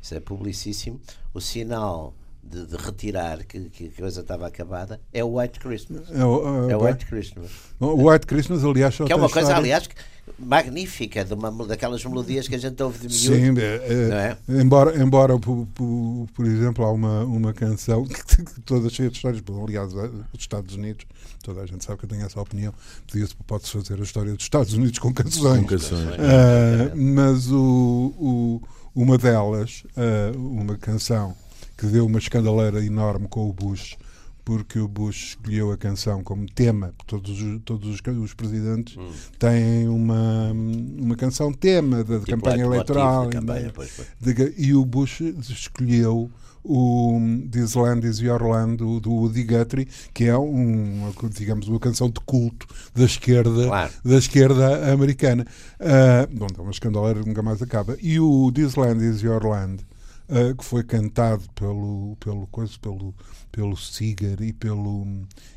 isso 0.00 0.14
é 0.14 0.20
publicíssimo, 0.20 1.00
o 1.34 1.40
sinal 1.40 2.14
de, 2.50 2.66
de 2.66 2.76
retirar 2.76 3.44
que, 3.44 3.60
que 3.70 3.92
a 3.96 4.00
coisa 4.00 4.20
estava 4.20 4.46
acabada 4.46 5.00
é 5.12 5.22
o 5.24 5.38
White 5.38 5.58
Christmas. 5.60 6.10
É 6.10 6.24
o, 6.24 6.70
É 6.70 6.76
uh, 6.76 6.80
o 6.80 6.84
White 6.84 7.06
Christmas. 7.06 7.50
o 7.80 8.10
White 8.10 8.26
Christmas, 8.26 8.64
aliás, 8.64 8.94
só 8.94 9.04
Que 9.04 9.12
é 9.12 9.16
uma 9.16 9.28
coisa, 9.28 9.48
história- 9.48 9.58
aliás, 9.62 9.86
que- 9.86 9.94
magnífica, 10.38 11.24
de 11.24 11.34
uma, 11.34 11.50
daquelas 11.66 12.04
melodias 12.04 12.48
que 12.48 12.54
a 12.54 12.58
gente 12.58 12.82
ouve 12.82 13.06
de 13.06 13.14
miúdo. 13.30 13.36
Sim, 13.36 13.60
é, 13.60 14.08
não 14.08 14.16
é? 14.16 14.38
embora, 14.60 15.02
embora 15.02 15.38
por, 15.38 15.66
por, 15.74 16.26
por 16.34 16.46
exemplo, 16.46 16.84
há 16.84 16.90
uma, 16.92 17.24
uma 17.24 17.52
canção 17.54 18.04
que, 18.06 18.44
que 18.44 18.60
toda 18.62 18.90
cheia 18.90 19.08
de 19.08 19.16
histórias, 19.16 19.42
aliás, 19.62 19.94
eh, 19.94 20.10
os 20.32 20.40
Estados 20.40 20.74
Unidos, 20.74 21.06
toda 21.42 21.60
a 21.62 21.66
gente 21.66 21.84
sabe 21.84 21.98
que 21.98 22.04
eu 22.04 22.08
tenho 22.08 22.24
essa 22.26 22.40
opinião, 22.40 22.74
podia-se- 23.06 23.34
pode-se 23.46 23.70
fazer 23.72 24.00
a 24.00 24.02
história 24.02 24.32
dos 24.34 24.42
Estados 24.44 24.72
Unidos 24.74 24.98
com 24.98 25.12
canções. 25.14 25.60
Com 25.60 25.66
canções. 25.66 26.08
Ah, 26.18 26.92
mas 26.94 27.50
o, 27.50 28.12
o- 28.18 28.62
uma 28.94 29.16
delas, 29.16 29.84
ah, 29.96 30.32
uma 30.36 30.76
canção 30.76 31.34
que 31.76 31.86
deu 31.86 32.06
uma 32.06 32.18
escandaleira 32.18 32.84
enorme 32.84 33.26
com 33.28 33.48
o 33.48 33.52
Bush, 33.52 33.96
porque 34.44 34.78
o 34.78 34.86
Bush 34.86 35.30
escolheu 35.30 35.72
a 35.72 35.76
canção 35.76 36.22
como 36.22 36.46
tema. 36.46 36.94
Todos, 37.06 37.42
os- 37.42 37.60
todos 37.64 37.88
os, 37.88 38.00
os 38.22 38.32
presidentes 38.34 38.96
têm 39.38 39.88
uma, 39.88 40.52
uma 40.52 41.16
canção 41.16 41.52
tema 41.52 42.04
da 42.04 42.20
Tipo 42.20 42.30
campanha 42.30 42.64
eleitoral. 42.64 43.28
campanha, 43.28 43.72
pois, 43.74 43.90
pois. 43.96 44.08
De- 44.36 44.54
e 44.56 44.72
o 44.74 44.84
Bush 44.84 45.20
escolheu 45.20 46.30
o 46.68 47.20
This 47.52 47.74
Land 47.74 48.06
Is 48.08 48.18
Your 48.18 48.42
Land 48.42 48.76
do, 48.78 48.98
do 48.98 49.10
Woody 49.12 49.44
Guthrie, 49.44 49.86
que 50.12 50.24
é 50.24 50.36
um, 50.36 51.12
digamos, 51.32 51.68
uma 51.68 51.78
canção 51.78 52.08
de 52.10 52.18
culto 52.20 52.66
da 52.94 53.04
esquerda, 53.04 53.66
Claro. 53.66 53.92
da 54.04 54.16
esquerda 54.16 54.92
americana. 54.92 55.46
Ah, 55.78 56.26
bom, 56.32 56.46
é 56.56 56.60
uma 56.60 56.70
escandaleira 56.72 57.20
que 57.20 57.28
nunca 57.28 57.42
mais 57.42 57.62
acaba. 57.62 57.96
E 58.02 58.18
o 58.18 58.50
This 58.52 58.74
Land 58.74 59.04
Is 59.04 59.22
Your 59.22 59.44
Land, 59.46 59.84
ah, 60.28 60.54
que 60.56 60.64
foi 60.64 60.82
cantado 60.84 61.42
pelo, 61.54 62.16
pelo, 62.20 62.46
coisa, 62.48 62.72
pelo, 62.80 63.14
pelo 63.52 63.76
Seeger 63.76 64.40
e 64.42 64.52
pelo, 64.52 65.06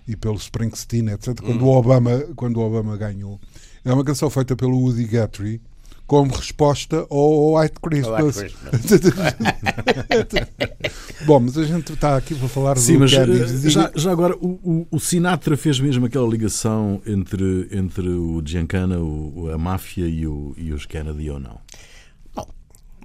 e 0.07 0.15
pelo 0.15 0.35
Springsteen, 0.35 1.09
etc., 1.09 1.39
quando, 1.41 1.63
o 1.65 1.69
Obama, 1.69 2.19
quando 2.35 2.57
o 2.57 2.61
Obama 2.61 2.95
ganhou. 2.97 3.39
É 3.83 3.93
uma 3.93 4.03
canção 4.03 4.29
feita 4.29 4.55
pelo 4.55 4.77
Woody 4.77 5.05
Guthrie 5.05 5.61
como 6.05 6.33
resposta 6.33 7.05
ao 7.09 7.53
White 7.53 7.75
Christmas. 7.81 8.35
White 8.37 8.55
Christmas. 8.55 8.81
Bom, 11.25 11.39
mas 11.39 11.57
a 11.57 11.63
gente 11.63 11.93
está 11.93 12.17
aqui 12.17 12.33
para 12.35 12.47
falar 12.47 12.77
Sim, 12.77 12.93
do 12.93 12.99
mas 13.01 13.11
Kennedy. 13.11 13.67
eh, 13.67 13.69
já, 13.69 13.91
já 13.95 14.11
agora 14.11 14.35
o, 14.37 14.59
o, 14.63 14.87
o 14.91 14.99
Sinatra 14.99 15.55
fez 15.55 15.79
mesmo 15.79 16.05
aquela 16.05 16.27
ligação 16.27 17.01
entre, 17.05 17.67
entre 17.71 18.09
o 18.09 18.41
Giancana, 18.43 18.99
o, 18.99 19.43
o- 19.43 19.51
a 19.51 19.57
máfia 19.57 20.07
e, 20.07 20.25
o, 20.25 20.53
e 20.57 20.71
os 20.73 20.85
Kennedy 20.85 21.29
ou 21.29 21.39
não? 21.39 21.59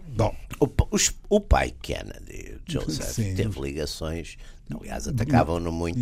Bom, 0.08 0.34
O, 0.60 0.68
os- 0.92 1.12
o 1.28 1.40
pai 1.40 1.72
Kennedy, 1.82 2.58
Joseph, 2.68 3.06
Sim. 3.12 3.34
teve 3.34 3.60
ligações, 3.60 4.36
aliás, 4.72 5.08
atacavam-no 5.08 5.72
muito 5.72 5.98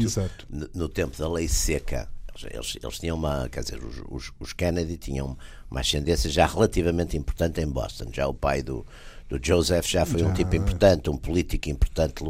no, 0.51 0.69
no 0.75 0.89
tempo 0.89 1.17
da 1.17 1.29
lei 1.31 1.49
seca. 1.49 2.09
Eles, 2.51 2.77
eles, 2.83 2.99
tinham 2.99 3.17
uma, 3.17 3.49
quer 3.51 3.63
dizer, 3.63 3.79
os, 3.85 4.03
os, 4.11 4.33
os 4.41 4.53
Kennedy 4.53 4.97
tinham 4.97 5.37
uma 5.71 5.81
ascendência 5.81 6.29
já 6.31 6.47
relativamente 6.47 7.17
importante 7.17 7.61
em 7.61 7.67
Boston. 7.69 8.07
Já 8.13 8.27
o 8.27 8.33
pai 8.35 8.63
do, 8.63 8.87
do 9.29 9.39
Joseph 9.43 9.87
já 9.87 10.05
foi 10.07 10.23
um 10.23 10.29
Já. 10.29 10.35
tipo 10.35 10.57
importante, 10.57 11.11
um 11.11 11.17
político 11.17 11.69
importante. 11.69 12.25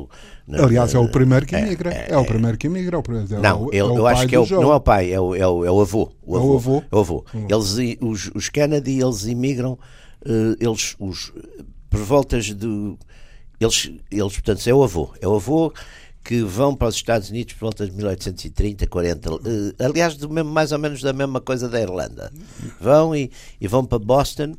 na- 0.46 0.64
aliás, 0.64 0.92
é 0.94 0.98
o 0.98 1.04
na- 1.04 1.08
primeiro 1.08 1.46
que 1.46 1.54
é, 1.54 1.60
imigra. 1.60 1.92
é, 1.94 2.10
É, 2.10 2.16
o 2.18 2.22
é. 2.22 2.24
primeiro 2.26 2.58
que 2.58 2.66
imigra. 2.66 2.96
é 2.96 2.98
o 2.98 3.02
é 3.02 3.40
Não, 3.40 3.64
o- 3.66 3.72
eu, 3.72 4.08
é 4.08 4.12
acho 4.12 4.26
que 4.26 4.34
é 4.34 4.38
o, 4.40 4.44
Joe. 4.44 4.60
não 4.62 4.72
é 4.72 4.76
o 4.76 4.80
pai, 4.80 5.12
é 5.12 5.20
o, 5.20 5.34
é 5.36 5.46
o, 5.46 5.64
é 5.64 5.70
o 5.70 5.80
avô. 5.80 6.12
O 6.24 6.36
É 6.36 6.40
o 6.40 6.56
avô? 6.56 6.82
É 6.90 6.96
o 6.96 6.98
avô. 6.98 7.24
Eles, 7.48 7.98
os, 8.00 8.30
os 8.34 8.48
Kennedy, 8.48 9.00
eles 9.00 9.24
imigram, 9.24 9.78
eles, 10.60 10.94
os, 10.98 11.32
por 11.90 12.00
voltas 12.00 12.46
de. 12.54 12.96
Eles, 13.60 13.92
eles, 14.10 14.32
portanto, 14.32 14.66
é 14.66 14.74
o 14.74 14.82
avô. 14.82 15.10
É 15.20 15.28
o 15.28 15.34
avô 15.36 15.72
que 16.24 16.42
vão 16.42 16.74
para 16.74 16.88
os 16.88 16.94
Estados 16.96 17.30
Unidos 17.30 17.54
por 17.54 17.60
volta 17.66 17.84
de 17.86 17.92
1830, 17.92 18.86
40. 18.86 19.30
eh, 19.78 19.84
aliás, 19.84 20.16
do 20.16 20.28
mesmo, 20.30 20.50
mais 20.50 20.70
ou 20.72 20.78
menos 20.78 21.00
da 21.02 21.12
mesma 21.12 21.40
coisa 21.40 21.68
da 21.68 21.80
Irlanda. 21.80 22.32
Vão 22.80 23.14
e, 23.14 23.30
e 23.60 23.66
vão 23.68 23.84
para 23.84 23.98
Boston. 23.98 24.54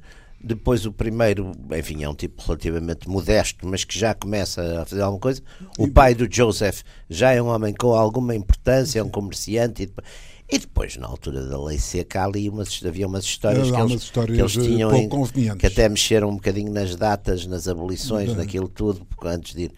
Depois 0.45 0.85
o 0.85 0.91
primeiro, 0.91 1.53
enfim, 1.77 2.03
é 2.03 2.09
um 2.09 2.13
tipo 2.13 2.41
relativamente 2.43 3.07
modesto, 3.07 3.65
mas 3.65 3.85
que 3.85 3.97
já 3.97 4.13
começa 4.13 4.81
a 4.81 4.85
fazer 4.85 5.01
alguma 5.01 5.21
coisa. 5.21 5.41
O 5.79 5.87
pai 5.89 6.13
do 6.13 6.27
Joseph 6.29 6.81
já 7.09 7.31
é 7.31 7.41
um 7.41 7.47
homem 7.47 7.73
com 7.73 7.93
alguma 7.95 8.35
importância, 8.35 8.99
é 8.99 9.03
um 9.03 9.07
comerciante. 9.09 9.83
E, 9.83 9.85
depois- 9.85 10.05
E 10.53 10.59
depois, 10.59 10.95
na 10.97 11.07
altura 11.07 11.45
da 11.47 11.59
lei 11.63 11.79
seca, 11.79 12.23
ali 12.25 12.47
umas, 12.47 12.79
havia 12.85 13.07
umas 13.07 13.23
histórias, 13.25 13.69
que 13.71 13.75
Há 13.75 13.79
eles, 13.79 13.91
umas 13.93 14.03
histórias 14.03 14.35
que 14.37 14.41
eles 14.59 14.67
tinham 14.67 14.89
pouco 14.91 15.03
em- 15.05 15.09
convenientes. 15.09 15.57
que 15.59 15.65
até 15.65 15.89
mexeram 15.89 16.29
um 16.29 16.35
bocadinho 16.35 16.71
nas 16.71 16.95
datas, 16.95 17.47
nas 17.47 17.67
abolições, 17.67 18.29
Uhum. 18.29 18.35
naquilo 18.35 18.67
tudo, 18.67 19.01
antes 19.23 19.55
de 19.55 19.63
ir. 19.63 19.71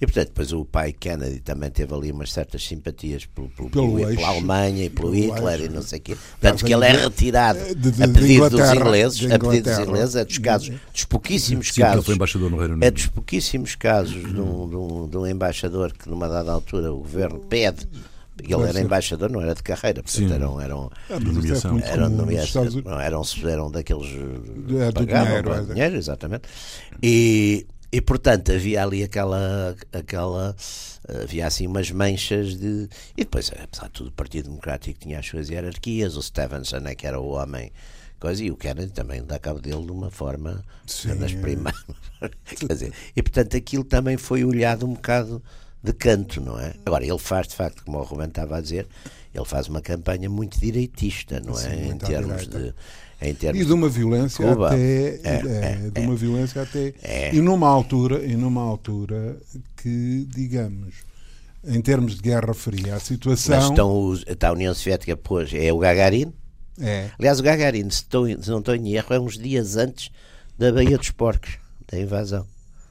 E 0.00 0.06
portanto, 0.06 0.28
depois 0.28 0.50
o 0.52 0.64
pai 0.64 0.92
Kennedy 0.94 1.40
também 1.40 1.68
teve 1.70 1.92
ali 1.92 2.10
umas 2.10 2.32
certas 2.32 2.64
simpatias 2.64 3.26
pelo, 3.26 3.48
pelo- 3.50 3.68
Pelo 3.70 3.98
eixo. 3.98 4.16
pela 4.16 4.28
Alemanha 4.28 4.84
e 4.84 4.88
pelo 4.88 5.10
Pelo 5.10 5.34
Hitler 5.34 5.54
eixo. 5.60 5.64
e 5.64 5.68
não 5.68 5.82
sei 5.82 5.98
o 5.98 6.02
quê. 6.02 6.16
Tanto 6.40 6.64
que 6.64 6.72
ele 6.72 6.86
é 6.86 6.92
retirado 6.92 7.58
de- 7.74 7.90
de- 7.90 8.02
a 8.04 8.08
pedido 8.08 8.48
dos 8.50 8.72
ingleses, 8.72 9.30
a 9.30 9.38
pedido 9.38 9.68
dos 9.70 9.78
ingleses, 9.80 10.16
é 10.16 10.24
dos 10.24 10.38
casos, 10.38 10.70
dos 10.92 11.04
pouquíssimos 11.04 11.66
Sim, 11.66 11.70
porque 11.72 11.82
ele 11.82 11.88
casos. 11.90 12.06
foi 12.06 12.14
embaixador 12.14 12.50
no 12.50 12.56
Reino 12.56 12.74
É 12.74 12.76
Unido. 12.76 12.94
dos 12.94 13.06
pouquíssimos 13.08 13.74
casos 13.74 14.14
de, 14.14 14.40
um, 14.40 14.68
de 14.70 14.76
um- 14.76 15.08
de 15.08 15.16
um 15.18 15.26
embaixador 15.26 15.92
que, 15.92 16.08
numa 16.08 16.28
dada 16.28 16.50
altura, 16.52 16.90
o 16.94 16.98
governo 16.98 17.40
pede. 17.40 17.86
Ele 18.38 18.48
Pode 18.54 18.62
era 18.64 18.72
ser. 18.72 18.84
embaixador, 18.84 19.30
não 19.30 19.40
era 19.42 19.54
de 19.54 19.62
carreira, 19.62 20.02
portanto, 20.02 20.28
Sim. 20.28 20.32
eram, 20.32 20.60
eram, 20.60 20.90
é 21.10 21.18
nomeação. 21.20 21.78
eram, 21.78 22.08
não, 22.08 23.00
eram, 23.00 23.22
eram 23.44 23.70
daqueles 23.70 24.06
É, 24.08 24.86
do 24.86 24.94
pagavam 24.94 25.24
dinheiro, 25.26 25.42
para 25.50 25.56
é 25.56 25.62
da- 25.62 25.74
dinheiro, 25.74 25.96
exatamente. 25.96 26.42
E, 27.02 27.66
e 27.92 28.00
portanto 28.00 28.52
havia 28.52 28.82
ali 28.82 29.02
aquela, 29.02 29.76
aquela 29.92 30.56
havia 31.22 31.46
assim 31.46 31.66
umas 31.66 31.90
manchas 31.90 32.56
de 32.56 32.88
e 33.16 33.24
depois 33.24 33.50
apesar 33.52 33.86
de 33.86 33.92
tudo 33.92 34.08
o 34.08 34.12
Partido 34.12 34.44
Democrático 34.48 34.98
tinha 35.00 35.18
as 35.18 35.26
suas 35.26 35.50
hierarquias, 35.50 36.16
o 36.16 36.22
Stevenson 36.22 36.78
é 36.86 36.94
que 36.94 37.06
era 37.06 37.20
o 37.20 37.30
homem 37.30 37.70
coisa, 38.18 38.44
e 38.44 38.50
o 38.50 38.56
Kennedy 38.56 38.92
também 38.92 39.22
dá 39.24 39.38
cabo 39.38 39.60
dele 39.60 39.84
de 39.84 39.92
uma 39.92 40.10
forma 40.10 40.62
Sim. 40.86 41.14
nas 41.14 41.32
primárias 41.34 41.84
Quer 42.44 42.66
dizer, 42.72 42.92
e 43.16 43.22
portanto 43.22 43.56
aquilo 43.56 43.82
também 43.84 44.16
foi 44.16 44.44
olhado 44.44 44.86
um 44.86 44.92
bocado 44.94 45.42
de 45.82 45.92
canto, 45.92 46.40
não 46.40 46.58
é? 46.58 46.74
Agora, 46.84 47.04
ele 47.04 47.18
faz 47.18 47.48
de 47.48 47.54
facto, 47.56 47.82
como 47.84 47.98
o 47.98 48.02
Ruben 48.02 48.28
estava 48.28 48.58
a 48.58 48.60
dizer, 48.60 48.86
ele 49.34 49.44
faz 49.44 49.68
uma 49.68 49.80
campanha 49.80 50.28
muito 50.28 50.58
direitista, 50.60 51.40
não 51.40 51.54
é? 51.54 51.62
Sim, 51.62 51.72
em 51.74 51.84
muito 51.86 52.04
à 52.04 52.08
termos 52.08 52.42
direita. 52.48 52.58
de 52.58 52.74
em 53.22 53.34
termos 53.34 53.60
E 53.62 53.64
de 53.66 53.72
uma 53.74 53.88
violência 53.88 54.50
até 54.50 54.76
É, 54.76 55.20
é, 55.24 55.86
é, 55.86 55.90
de 55.90 56.00
uma 56.00 56.16
violência 56.16 56.62
até 56.62 56.94
É. 57.02 57.34
e 57.34 57.40
numa 57.42 57.68
altura 57.68 58.24
e 58.24 58.34
numa 58.34 58.62
altura 58.62 59.36
que 59.76 60.26
digamos 60.34 60.94
em 61.62 61.82
termos 61.82 62.14
de 62.16 62.22
guerra 62.22 62.54
fria 62.54 62.92
a 62.92 62.94
Mas 62.94 63.02
situação 63.02 63.68
estão 63.68 64.06
os, 64.06 64.24
está 64.26 64.48
a 64.48 64.52
União 64.52 64.72
Soviética, 64.74 65.14
pois, 65.18 65.52
é 65.52 65.70
o 65.70 65.78
Gagarin. 65.78 66.32
é 66.80 67.10
Aliás, 67.18 67.38
o 67.38 67.42
Gagarin, 67.42 67.82
se, 67.90 67.96
estou, 68.02 68.26
se 68.26 68.48
não 68.50 68.60
estou 68.60 68.74
em 68.74 68.94
erro, 68.94 69.12
é 69.14 69.20
uns 69.20 69.36
dias 69.36 69.76
antes 69.76 70.10
da 70.58 70.72
Baía 70.72 70.96
dos 70.96 71.10
Porcos, 71.10 71.58
da 71.92 71.98
invasão. 72.00 72.46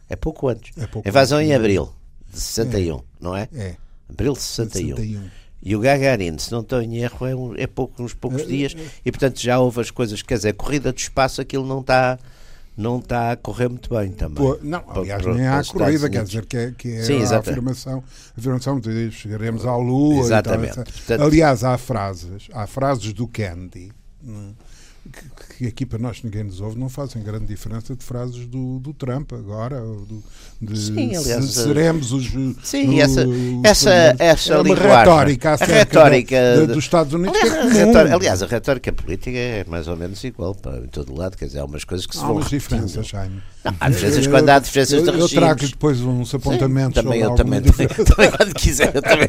É 0.07 0.15
pouco 0.15 0.47
antes. 0.47 0.71
É 0.77 0.85
pouco 0.85 1.07
invasão 1.09 1.39
antes. 1.39 1.49
em 1.49 1.55
abril 1.55 1.91
de 2.31 2.39
61, 2.39 3.01
não 3.19 3.35
é? 3.35 3.47
é 3.53 3.75
Abril 4.09 4.33
de 4.33 4.39
61. 4.41 4.95
61. 4.95 5.29
E 5.61 5.75
o 5.75 5.79
Gagarin, 5.81 6.37
se 6.37 6.51
não 6.51 6.61
estou 6.61 6.81
em 6.81 6.97
erro, 6.97 7.25
é, 7.27 7.35
um, 7.35 7.55
é 7.55 7.67
pouco, 7.67 8.01
uns 8.01 8.13
poucos 8.13 8.47
dias. 8.47 8.75
E 9.05 9.11
portanto 9.11 9.41
já 9.41 9.59
houve 9.59 9.81
as 9.81 9.91
coisas. 9.91 10.21
Quer 10.21 10.35
dizer, 10.35 10.49
a 10.49 10.53
corrida 10.53 10.91
do 10.93 10.97
espaço, 10.97 11.41
aquilo 11.41 11.67
não 11.67 11.81
está, 11.81 12.17
não 12.77 12.99
está 12.99 13.33
a 13.33 13.35
correr 13.35 13.67
muito 13.67 13.89
bem 13.93 14.09
também. 14.11 14.37
Pô, 14.37 14.57
não, 14.63 14.81
aliás, 14.87 15.21
para- 15.21 15.33
nem 15.33 15.47
há 15.47 15.61
corrida, 15.65 16.09
quer 16.09 16.23
dizer 16.23 16.45
que 16.45 16.55
é, 16.57 16.71
que 16.71 16.91
é 16.93 17.03
Sim, 17.03 17.21
a 17.23 17.37
afirmação, 17.39 18.01
a 18.35 18.39
afirmação 18.39 18.79
de 18.79 19.11
chegaremos 19.11 19.65
à 19.65 19.75
Lua. 19.75 20.21
Exatamente. 20.21 20.75
Tal. 20.75 20.85
Portanto- 20.85 21.23
aliás, 21.23 21.63
há 21.65 21.77
frases, 21.77 22.47
há 22.53 22.65
frases 22.65 23.11
do 23.11 23.27
Kennedy 23.27 23.91
né, 24.23 24.51
que, 25.11 25.55
que 25.57 25.67
aqui 25.67 25.85
para 25.85 25.97
nós 25.99 26.21
ninguém 26.23 26.43
nos 26.43 26.61
ouve, 26.61 26.77
não 26.79 26.89
fazem 26.89 27.21
grande 27.23 27.45
diferença 27.45 27.95
de 27.95 28.03
frases 28.03 28.45
do, 28.45 28.79
do 28.79 28.93
Trump 28.93 29.33
agora, 29.33 29.79
do, 29.81 30.23
de 30.61 30.79
Sim, 30.79 31.15
aliás, 31.15 31.45
se- 31.45 31.63
seremos 31.63 32.11
os. 32.11 32.25
Sim, 32.63 32.97
o- 32.97 33.01
essa- 33.01 33.25
essa- 33.63 34.15
essa 34.19 34.53
é 34.53 34.57
uma 34.57 34.63
linguagem. 34.63 34.97
retórica 34.97 35.53
A 35.53 35.65
retórica 35.65 36.35
da- 36.35 36.65
da- 36.65 36.73
dos 36.73 36.83
Estados 36.83 37.13
Unidos. 37.13 37.39
Aliás, 37.41 37.75
é 37.75 37.81
a 37.81 37.85
retórica, 37.85 38.15
aliás, 38.15 38.43
a 38.43 38.45
retórica 38.45 38.91
política 38.93 39.37
é 39.37 39.65
mais 39.67 39.87
ou 39.87 39.95
menos 39.97 40.23
igual 40.23 40.53
para, 40.53 40.79
em 40.79 40.87
todo 40.87 41.15
lado, 41.17 41.37
quer 41.37 41.45
dizer, 41.45 41.59
há 41.59 41.65
umas 41.65 41.83
coisas 41.83 42.05
que 42.05 42.15
se 42.15 42.21
Há 42.21 42.27
vão 42.27 42.35
umas 42.37 42.45
repetindo. 42.51 42.85
diferenças, 42.85 43.07
Jaime. 43.07 43.41
Não, 43.63 43.75
há 43.79 43.89
diferenças 43.89 44.25
Eu- 44.25 44.31
quando 44.31 44.49
há 44.49 44.59
diferenças 44.59 44.93
eu, 44.93 45.01
de 45.01 45.07
eu 45.07 45.13
regimes. 45.13 45.31
trago 45.33 45.67
depois 45.67 46.01
uns 46.01 46.29
Sim, 46.29 46.37
apontamentos 46.37 47.01
também, 47.03 47.19
eu 47.21 47.35
também, 47.35 47.61
também, 47.61 47.87
também 47.87 48.31
quando 48.31 48.53
quiser, 48.53 48.95
eu 48.95 49.01
também. 49.01 49.27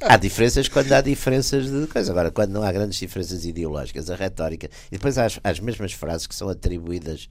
Há 0.00 0.16
diferenças 0.16 0.68
quando 0.68 0.92
há 0.92 1.00
diferenças 1.00 1.66
de 1.70 1.86
coisa. 1.86 2.10
Agora, 2.12 2.30
quando 2.30 2.50
não 2.50 2.62
há 2.62 2.70
grandes 2.72 2.98
diferenças 2.98 3.44
ideológicas, 3.44 4.10
a 4.10 4.14
retórica. 4.16 4.68
E 4.88 4.92
depois 4.96 5.18
há 5.18 5.24
as, 5.26 5.38
há 5.42 5.50
as 5.50 5.60
mesmas 5.60 5.92
frases 5.92 6.26
que 6.26 6.34
são 6.34 6.48
atribuídas, 6.48 7.28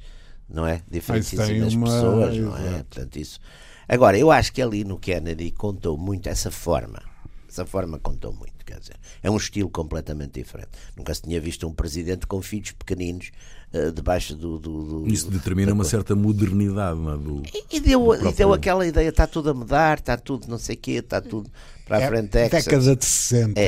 não 0.49 0.65
é? 0.65 0.81
Diferentíssimas 0.89 1.73
uma- 1.73 1.85
pessoas, 1.87 2.37
não 2.37 2.57
é? 2.57 2.67
exato. 2.67 2.85
Portanto, 2.85 3.15
isso. 3.17 3.39
Agora, 3.87 4.17
eu 4.17 4.31
acho 4.31 4.53
que 4.53 4.61
ali 4.61 4.83
no 4.83 4.97
Kennedy 4.97 5.51
contou 5.51 5.97
muito 5.97 6.27
essa 6.29 6.49
forma. 6.51 7.01
Essa 7.49 7.65
forma 7.65 7.99
contou 7.99 8.31
muito, 8.31 8.63
quer 8.65 8.79
dizer, 8.79 8.95
é 9.21 9.29
um 9.29 9.35
estilo 9.35 9.69
completamente 9.69 10.39
diferente. 10.39 10.69
Nunca 10.95 11.13
se 11.13 11.21
tinha 11.23 11.41
visto 11.41 11.67
um 11.67 11.73
presidente 11.73 12.25
com 12.25 12.41
filhos 12.41 12.71
pequeninos 12.71 13.31
eh, 13.73 13.91
debaixo 13.91 14.37
do, 14.37 14.57
do, 14.57 15.01
do- 15.03 15.07
Isso 15.11 15.29
determina 15.29 15.73
uma 15.73 15.83
certa 15.83 16.15
modernidade 16.15 16.97
não 16.97 17.13
é, 17.13 17.17
do, 17.17 17.43
e 17.69 17.79
deu, 17.81 17.99
do 17.99 18.13
e 18.13 18.17
próprio- 18.19 18.37
deu 18.37 18.53
aquela 18.53 18.87
ideia, 18.87 19.09
está 19.09 19.27
tudo 19.27 19.49
a 19.49 19.53
mudar, 19.53 19.97
está 19.99 20.15
tudo 20.15 20.47
não 20.47 20.57
sei 20.57 20.77
o 20.77 20.79
quê, 20.79 20.91
está 20.93 21.19
tudo 21.19 21.51
para 21.99 22.17
a 22.19 22.19
É 22.19 22.49
década 22.49 22.95
de 22.95 23.05
60. 23.05 23.59
É, 23.59 23.63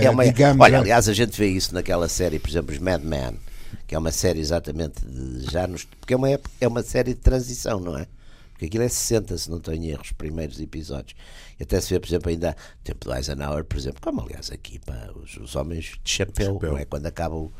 é, 0.00 0.04
é 0.04 0.10
uma, 0.10 0.24
digamos, 0.24 0.60
olha, 0.62 0.76
é- 0.76 0.80
aliás, 0.80 1.08
a 1.08 1.12
gente 1.12 1.36
vê 1.38 1.48
isso 1.48 1.72
naquela 1.74 2.08
série, 2.08 2.38
por 2.38 2.48
exemplo, 2.50 2.72
os 2.74 2.78
Mad 2.80 3.02
Men, 3.02 3.38
que 3.86 3.94
é 3.94 3.98
uma 3.98 4.12
série 4.12 4.40
exatamente 4.40 5.04
de, 5.04 5.50
já 5.50 5.66
nos. 5.66 5.84
Porque 5.84 6.14
é 6.14 6.16
uma, 6.16 6.30
época- 6.30 6.50
é 6.60 6.68
uma 6.68 6.82
série 6.82 7.14
de 7.14 7.20
transição, 7.20 7.80
não 7.80 7.96
é? 7.98 8.06
Porque 8.52 8.66
aquilo 8.66 8.84
é 8.84 8.88
60, 8.88 9.36
se 9.36 9.50
não 9.50 9.58
estou 9.58 9.74
em 9.74 9.88
erro, 9.90 10.00
os 10.02 10.12
primeiros 10.12 10.58
episódios. 10.60 11.14
E 11.60 11.62
até 11.62 11.78
se 11.80 11.92
vê, 11.92 12.00
por 12.00 12.06
exemplo, 12.08 12.30
ainda 12.30 12.56
tempo 12.82 13.04
do 13.04 13.14
Eisenhower, 13.14 13.64
por 13.64 13.76
exemplo, 13.76 14.00
como 14.00 14.22
aliás 14.22 14.50
aqui, 14.50 14.78
pá, 14.78 15.10
os, 15.14 15.36
os 15.36 15.54
homens 15.56 15.92
de 16.02 16.10
chapéu, 16.10 16.54
Chapéu. 16.54 16.70
não 16.72 16.78
é? 16.78 16.84
Quando 16.86 17.04
acaba 17.06 17.34
o, 17.36 17.52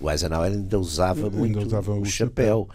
o 0.00 0.10
Eisenhower 0.10 0.50
ainda 0.50 0.78
usava 0.78 1.24
Ainda 1.24 1.36
muito 1.36 1.58
usava 1.66 1.92
o, 1.92 2.00
o 2.00 2.06
chapéu. 2.06 2.68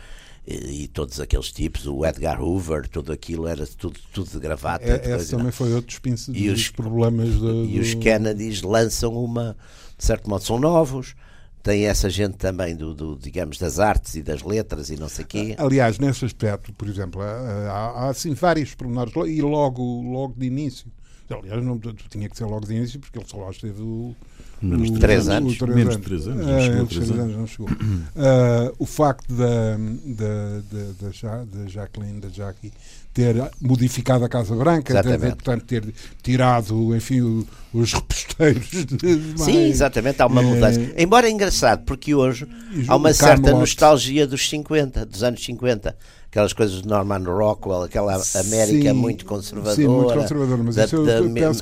E, 0.50 0.84
e 0.84 0.88
todos 0.88 1.20
aqueles 1.20 1.52
tipos, 1.52 1.86
o 1.86 2.04
Edgar 2.06 2.42
Hoover, 2.42 2.88
tudo 2.88 3.12
aquilo 3.12 3.46
era 3.48 3.68
tudo, 3.68 4.00
tudo 4.12 4.30
de 4.32 4.40
gravata. 4.40 4.84
É, 4.84 5.10
não 5.10 5.16
é? 5.16 5.24
também 5.26 5.52
foi 5.52 5.74
outro 5.74 6.02
dos, 6.02 6.28
E 6.30 6.50
dos 6.50 6.60
os- 6.62 6.70
problemas 6.70 7.36
do, 7.36 7.66
E 7.66 7.80
os 7.80 7.94
do- 7.94 8.00
Kennedys 8.02 8.62
lançam 8.64 9.14
uma, 9.14 9.56
de 9.98 10.04
certo 10.06 10.28
modo, 10.30 10.44
são 10.44 10.60
novos. 10.60 11.14
Tem 11.62 11.86
essa 11.86 12.10
gente 12.10 12.38
também 12.38 12.74
do, 12.74 12.94
do, 12.96 13.18
digamos, 13.18 13.58
das 13.58 13.80
artes 13.80 14.16
e 14.16 14.24
das 14.24 14.42
letras 14.42 14.90
e 14.90 14.96
não 14.96 15.10
sei 15.10 15.26
o 15.26 15.28
quê. 15.28 15.56
Aliás, 15.58 16.00
nesse 16.00 16.24
aspecto, 16.24 16.72
por 16.74 16.88
exemplo, 16.88 17.22
há, 17.22 17.26
há- 17.28 17.92
há, 18.06 18.10
assim 18.10 18.34
vários 18.34 18.74
pormenores 18.74 19.14
e 19.28 19.42
logo, 19.42 19.84
logo 20.02 20.34
de 20.38 20.48
início. 20.48 20.88
Aliás, 21.32 21.64
não 21.64 21.80
tinha 22.10 22.28
que 22.30 22.38
ser 22.38 22.46
logo 22.46 22.66
de 22.66 22.74
início 22.74 23.00
porque 23.00 23.18
ele 23.20 23.28
só 23.28 23.38
lá 23.38 23.52
esteve 23.52 23.82
o, 23.82 24.16
Menos 24.62 24.90
de 24.92 24.98
o- 24.98 25.00
três 25.00 25.28
o- 25.28 25.32
anos. 25.32 25.54
o 25.54 25.58
três 25.60 25.76
Menos 25.76 25.96
de 25.98 26.02
três 26.04 26.28
anos, 26.28 26.46
não 26.46 26.56
Ah, 26.58 26.60
chegou 26.62 26.80
a 26.80 26.84
os 26.84 26.90
três 26.90 27.06
três 27.08 27.20
anos. 27.22 27.24
anos 27.36 27.38
não 27.38 27.48
chegou. 27.48 27.70
Ah, 28.16 28.72
o 28.80 28.86
facto 28.86 29.34
da, 29.34 29.78
da, 29.78 30.62
da, 30.72 30.92
da, 31.02 31.12
Ja- 31.12 31.46
da 31.46 31.68
Jacqueline, 31.68 32.20
da 32.20 32.30
Jackie, 32.30 32.74
ter 33.14 33.36
modificado 33.62 34.24
a 34.26 34.30
Casa 34.30 34.56
Branca, 34.56 35.02
ter, 35.04 35.20
portanto, 35.20 35.66
ter 35.66 35.94
tirado, 36.22 36.96
enfim, 36.96 37.22
o- 37.22 37.48
os 37.74 37.94
reposteiros. 37.94 38.70
de- 38.86 39.34
Sim, 39.44 39.66
exatamente, 39.68 40.22
há 40.22 40.26
uma 40.28 40.42
eh, 40.42 40.46
mudança. 40.46 40.80
Embora 40.98 41.28
é 41.28 41.32
engraçado, 41.32 41.84
porque 41.86 42.14
hoje 42.16 42.48
há 42.88 42.96
uma 42.96 43.14
certa 43.14 43.52
nostalgia 43.52 44.26
dos 44.28 44.50
50, 44.50 45.06
dos 45.06 45.24
anos 45.24 45.44
50. 45.44 45.96
Aquelas 46.30 46.54
coisas 46.54 46.84
de 46.84 46.88
Norman 46.88 47.24
Rockwell, 47.24 47.82
aquela 47.84 48.14
América 48.14 48.90
Sim, 48.90 48.94
muito 48.94 49.26
conservadora, 49.26 49.76
sim, 49.76 49.88
muito 49.88 50.14
conservadora, 50.14 50.64
mas 50.64 50.76
da, 50.76 50.86
isso 50.86 51.04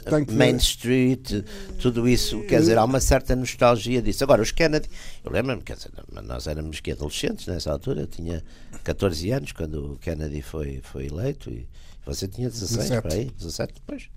da 0.03 0.25
que 0.25 0.33
Main 0.33 0.57
Street, 0.57 1.45
tudo 1.79 2.05
isso, 2.05 2.41
quer 2.41 2.59
dizer, 2.59 2.77
há 2.77 2.83
uma 2.83 2.99
certa 2.99 3.33
nostalgia 3.33 4.01
disso. 4.01 4.25
Agora, 4.25 4.41
os 4.41 4.51
Kennedy, 4.51 4.89
eu 5.23 5.31
lembro-me, 5.31 5.61
quer 5.61 5.77
dizer, 5.77 5.91
nós 6.21 6.47
éramos 6.47 6.81
que 6.81 6.91
adolescentes 6.91 7.47
nessa 7.47 7.71
altura, 7.71 8.01
eu 8.01 8.07
tinha 8.07 8.43
14 8.83 9.31
anos 9.31 9.53
quando 9.53 9.93
o 9.93 9.97
Kennedy 9.99 10.41
foi, 10.41 10.81
foi 10.83 11.05
eleito 11.05 11.49
e 11.49 11.65
você 12.05 12.27
tinha 12.27 12.49
16, 12.49 12.89
17. 12.89 13.01
por 13.01 13.11
aí, 13.13 13.31
17 13.37 13.73
depois. 13.73 14.09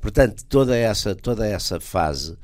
Portanto, 0.00 0.44
toda 0.46 0.76
essa, 0.76 1.14
toda 1.14 1.46
essa 1.46 1.78
fase. 1.78 2.36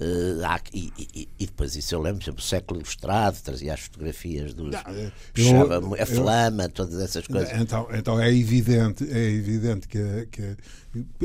Eh, 0.00 0.44
há- 0.44 0.60
e, 0.72 0.92
e- 0.98 1.28
e 1.38 1.46
depois 1.46 1.74
isso 1.76 1.94
eu 1.94 2.00
lembro, 2.00 2.18
por 2.20 2.24
exemplo, 2.24 2.40
o 2.40 2.46
século 2.46 2.80
ilustrado 2.80 3.38
trazia 3.42 3.74
as 3.74 3.80
fotografias 3.80 4.54
dos. 4.54 4.70
Não, 4.72 4.92
eu- 4.94 5.12
puxava 5.34 5.74
eu- 5.74 6.02
a 6.02 6.06
flama, 6.06 6.68
todas 6.68 7.00
essas 7.00 7.26
coisas. 7.26 7.60
Então, 7.60 7.88
então 7.92 8.20
é 8.20 8.32
evidente, 8.32 9.04
é 9.10 9.30
evidente 9.30 9.88
que, 9.88 10.28
que 10.30 10.56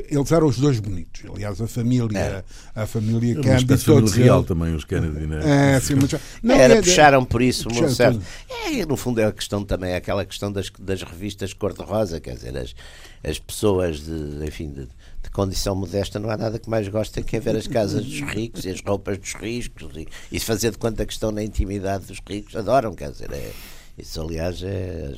eles 0.09 0.31
eram 0.31 0.47
os 0.47 0.57
dois 0.57 0.79
bonitos. 0.79 1.21
Aliás, 1.33 1.59
a 1.61 1.67
família, 1.67 2.17
É. 2.19 2.43
a 2.75 2.85
família 2.85 3.35
Kennedy, 3.35 3.55
espécie 3.55 3.79
de 3.79 3.85
família 3.85 4.01
todos 4.01 4.13
real 4.13 4.37
eles- 4.39 4.47
também, 4.47 4.75
os 4.75 4.83
Kennedy, 4.83 5.25
né? 5.25 5.75
É, 5.75 5.79
sim, 5.79 5.95
mas, 5.95 6.11
não, 6.43 6.55
Era, 6.55 6.75
é- 6.75 6.81
puxaram 6.81 7.23
por 7.25 7.41
isso, 7.41 7.69
puxaram 7.69 7.89
certo. 7.89 8.21
É, 8.49 8.85
no 8.85 8.97
fundo 8.97 9.21
é 9.21 9.25
a 9.25 9.31
questão 9.31 9.63
também, 9.63 9.91
é 9.91 9.95
aquela 9.95 10.25
questão 10.25 10.51
das, 10.51 10.69
das 10.79 11.01
revistas 11.03 11.53
cor-de-rosa, 11.53 12.19
quer 12.19 12.35
dizer, 12.35 12.57
as, 12.57 12.75
as 13.23 13.39
pessoas 13.39 14.01
de, 14.01 14.45
enfim, 14.45 14.69
de, 14.69 14.81
de 14.85 15.29
condição 15.31 15.75
modesta 15.75 16.19
não 16.19 16.29
há 16.29 16.35
nada 16.37 16.59
que 16.59 16.69
mais 16.69 16.87
gostem 16.89 17.23
que 17.23 17.37
é 17.37 17.39
ver 17.39 17.55
as 17.55 17.67
casas 17.67 18.03
dos 18.03 18.19
ricos 18.21 18.65
e 18.65 18.69
as 18.69 18.81
roupas 18.81 19.17
dos 19.17 19.33
ricos 19.33 19.89
e, 19.95 20.07
e 20.31 20.39
se 20.39 20.45
fazer 20.45 20.71
de 20.71 20.77
conta 20.77 21.05
que 21.05 21.13
estão 21.13 21.31
na 21.31 21.41
intimidade 21.43 22.05
dos 22.05 22.19
ricos, 22.27 22.55
adoram, 22.55 22.93
quer 22.93 23.11
dizer, 23.11 23.31
é, 23.31 23.51
isso 23.97 24.21
aliás 24.21 24.61
é. 24.63 25.11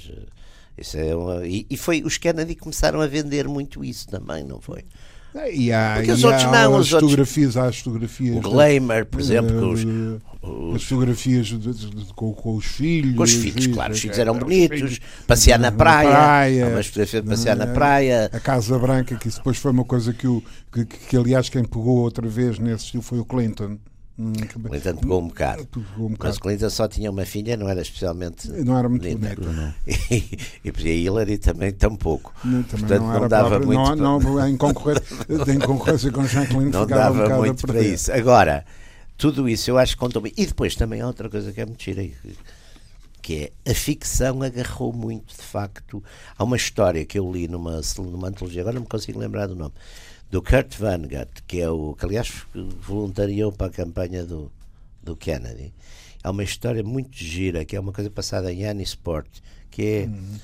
Isso 0.78 0.98
é 0.98 1.16
uma, 1.16 1.46
e, 1.48 1.66
e 1.70 1.78
foi, 1.78 2.04
os 2.04 2.18
Kennedy 2.18 2.56
começaram 2.56 3.00
a 3.02 3.08
vender 3.08 3.48
muito 3.48 3.84
isso 3.84 4.08
também, 4.08 4.44
não 4.44 4.60
foi? 4.60 4.84
E 5.52 5.72
há, 5.72 5.96
Porque 5.98 6.12
os 6.12 6.22
e 6.22 6.26
outros 6.26 6.46
há 6.46 6.52
não, 6.52 6.78
as 6.78 6.90
fotografias, 6.90 7.58
há 7.58 7.66
as 7.68 7.80
fotografias. 7.80 8.38
O 8.38 8.40
Glamour, 8.40 9.06
por 9.06 9.20
exemplo, 9.20 9.70
os, 9.70 9.84
os, 10.42 10.76
as 10.76 10.84
fotografias 10.84 11.48
de, 11.48 11.58
de, 11.58 11.90
de, 11.90 12.14
com, 12.14 12.34
com, 12.34 12.56
os 12.56 12.66
filhos. 12.66 13.16
Com 13.16 13.24
os 13.24 13.34
filhos, 13.34 13.68
claro, 13.68 13.92
os 13.92 14.00
filhos 14.00 14.18
eram 14.18 14.38
bonitos. 14.38 14.80
Filhos, 14.80 15.00
passear 15.28 15.60
na 15.60 15.74
praia. 15.74 16.10
Na 16.10 16.16
praia 16.16 16.68
umas 16.68 16.88
fotografias 16.88 17.24
de 17.24 17.30
passear 17.30 17.56
na 17.58 17.68
praia. 17.68 18.30
A 18.32 18.40
Casa 18.40 18.80
Branca, 18.80 19.16
que 19.18 19.28
isso 19.28 19.38
depois 19.38 19.58
foi 19.58 19.72
uma 19.72 19.84
coisa 19.84 20.14
que, 20.14 20.26
o, 20.26 20.42
que, 20.72 20.86
que 20.86 21.18
aliás, 21.18 21.50
quem 21.50 21.66
pegou 21.66 21.98
outra 21.98 22.28
vez 22.30 22.58
nesse 22.58 22.86
estilo 22.86 23.04
foi 23.04 23.20
o 23.20 23.26
Clinton. 23.26 23.78
Hum, 24.18 24.32
Clinton 24.32 24.96
pegou 24.96 25.22
um 25.22 25.28
bocado. 25.28 25.66
Pegou 25.66 26.08
um 26.08 26.12
bocado. 26.12 26.34
Mas 26.34 26.38
Clinton 26.38 26.70
só 26.70 26.88
tinha 26.88 27.12
uma 27.12 27.26
filha, 27.26 27.58
não 27.58 27.68
era 27.68 27.82
especialmente. 27.82 28.50
Não 28.50 28.78
era 28.78 28.88
muito 28.88 29.04
bonita. 29.04 29.42
Não. 29.42 29.74
E, 30.10 30.40
e, 30.64 30.70
a 30.70 30.94
Hillary 30.94 31.38
também 31.38 31.74
tampouco. 31.74 32.34
Não, 32.44 32.64
também 32.64 32.88
Portanto, 32.88 33.02
não, 33.02 33.20
não 33.20 33.28
dava 33.28 33.60
muito. 33.60 33.96
Não, 33.96 34.20
não, 34.20 34.48
em, 34.48 34.56
concorrência, 34.56 35.04
em 35.54 35.60
concorrência 35.60 36.12
com 36.12 36.26
Jacqueline 36.26 36.72
não 36.72 36.86
dava 36.88 37.36
um 37.36 37.38
muito 37.40 37.68
para 37.68 37.82
isso. 37.82 38.12
Agora, 38.12 38.66
tudo 39.18 39.50
isso 39.50 39.70
eu 39.70 39.78
acho 39.78 39.94
que 39.94 40.00
contou 40.00 40.22
bem. 40.22 40.32
E 40.38 40.46
depois 40.46 40.76
também 40.76 41.02
há 41.02 41.08
outra 41.08 41.30
coisa 41.30 41.52
que 41.52 41.60
é 41.60 41.66
muito 41.66 41.84
gira, 41.84 42.08
que 43.22 43.52
é 43.66 43.72
a 43.72 43.74
ficção 43.74 44.42
agarrou 44.42 44.94
muito, 44.94 45.36
de 45.36 45.44
facto. 45.44 46.02
Há 46.38 46.44
uma 46.44 46.56
história 46.56 47.04
que 47.06 47.20
eu 47.20 47.30
li 47.30 47.50
numa, 47.50 47.82
numa 47.98 48.30
antologia, 48.30 48.62
agora 48.62 48.76
não 48.76 48.84
me 48.84 48.88
consigo 48.88 49.20
lembrar 49.20 49.48
do 49.48 49.56
nome 49.56 49.74
do 50.36 50.42
Kurt 50.42 50.76
Vonnegut, 50.78 51.44
que 51.48 51.62
é 51.62 51.70
o 51.70 51.96
que 51.96 52.04
aliás 52.04 52.46
voluntariou 52.82 53.54
para 53.54 53.68
a 53.68 53.70
campanha 53.70 54.26
do, 54.26 54.52
do 55.02 55.16
Kennedy. 55.16 55.74
É 56.22 56.30
uma 56.30 56.44
história 56.44 56.84
muito 56.84 57.16
gira, 57.16 57.64
que 57.64 57.74
é 57.74 57.80
uma 57.80 57.94
coisa 57.94 58.10
passada 58.10 58.52
em 58.52 58.66
Annisport, 58.66 59.30
que 59.72 59.82
é, 59.82 60.06
uhum. 60.08 60.40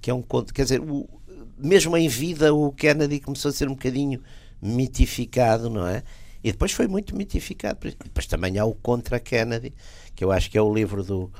que 0.00 0.10
é 0.10 0.14
um 0.14 0.20
conto, 0.20 0.52
quer 0.52 0.64
dizer, 0.64 0.80
o, 0.80 1.08
mesmo 1.56 1.96
em 1.96 2.08
vida 2.08 2.52
o 2.52 2.72
Kennedy 2.72 3.20
começou 3.20 3.50
a 3.50 3.52
ser 3.52 3.68
um 3.68 3.74
bocadinho 3.74 4.20
mitificado, 4.60 5.70
não 5.70 5.86
é? 5.86 6.02
E 6.42 6.50
depois 6.50 6.72
foi 6.72 6.88
muito 6.88 7.14
mitificado. 7.14 7.78
Depois 8.02 8.26
também 8.26 8.58
há 8.58 8.64
o 8.64 8.74
Contra 8.74 9.20
Kennedy, 9.20 9.72
que 10.16 10.24
eu 10.24 10.32
acho 10.32 10.50
que 10.50 10.58
é 10.58 10.60
o 10.60 10.74
livro 10.74 11.04
do, 11.04 11.30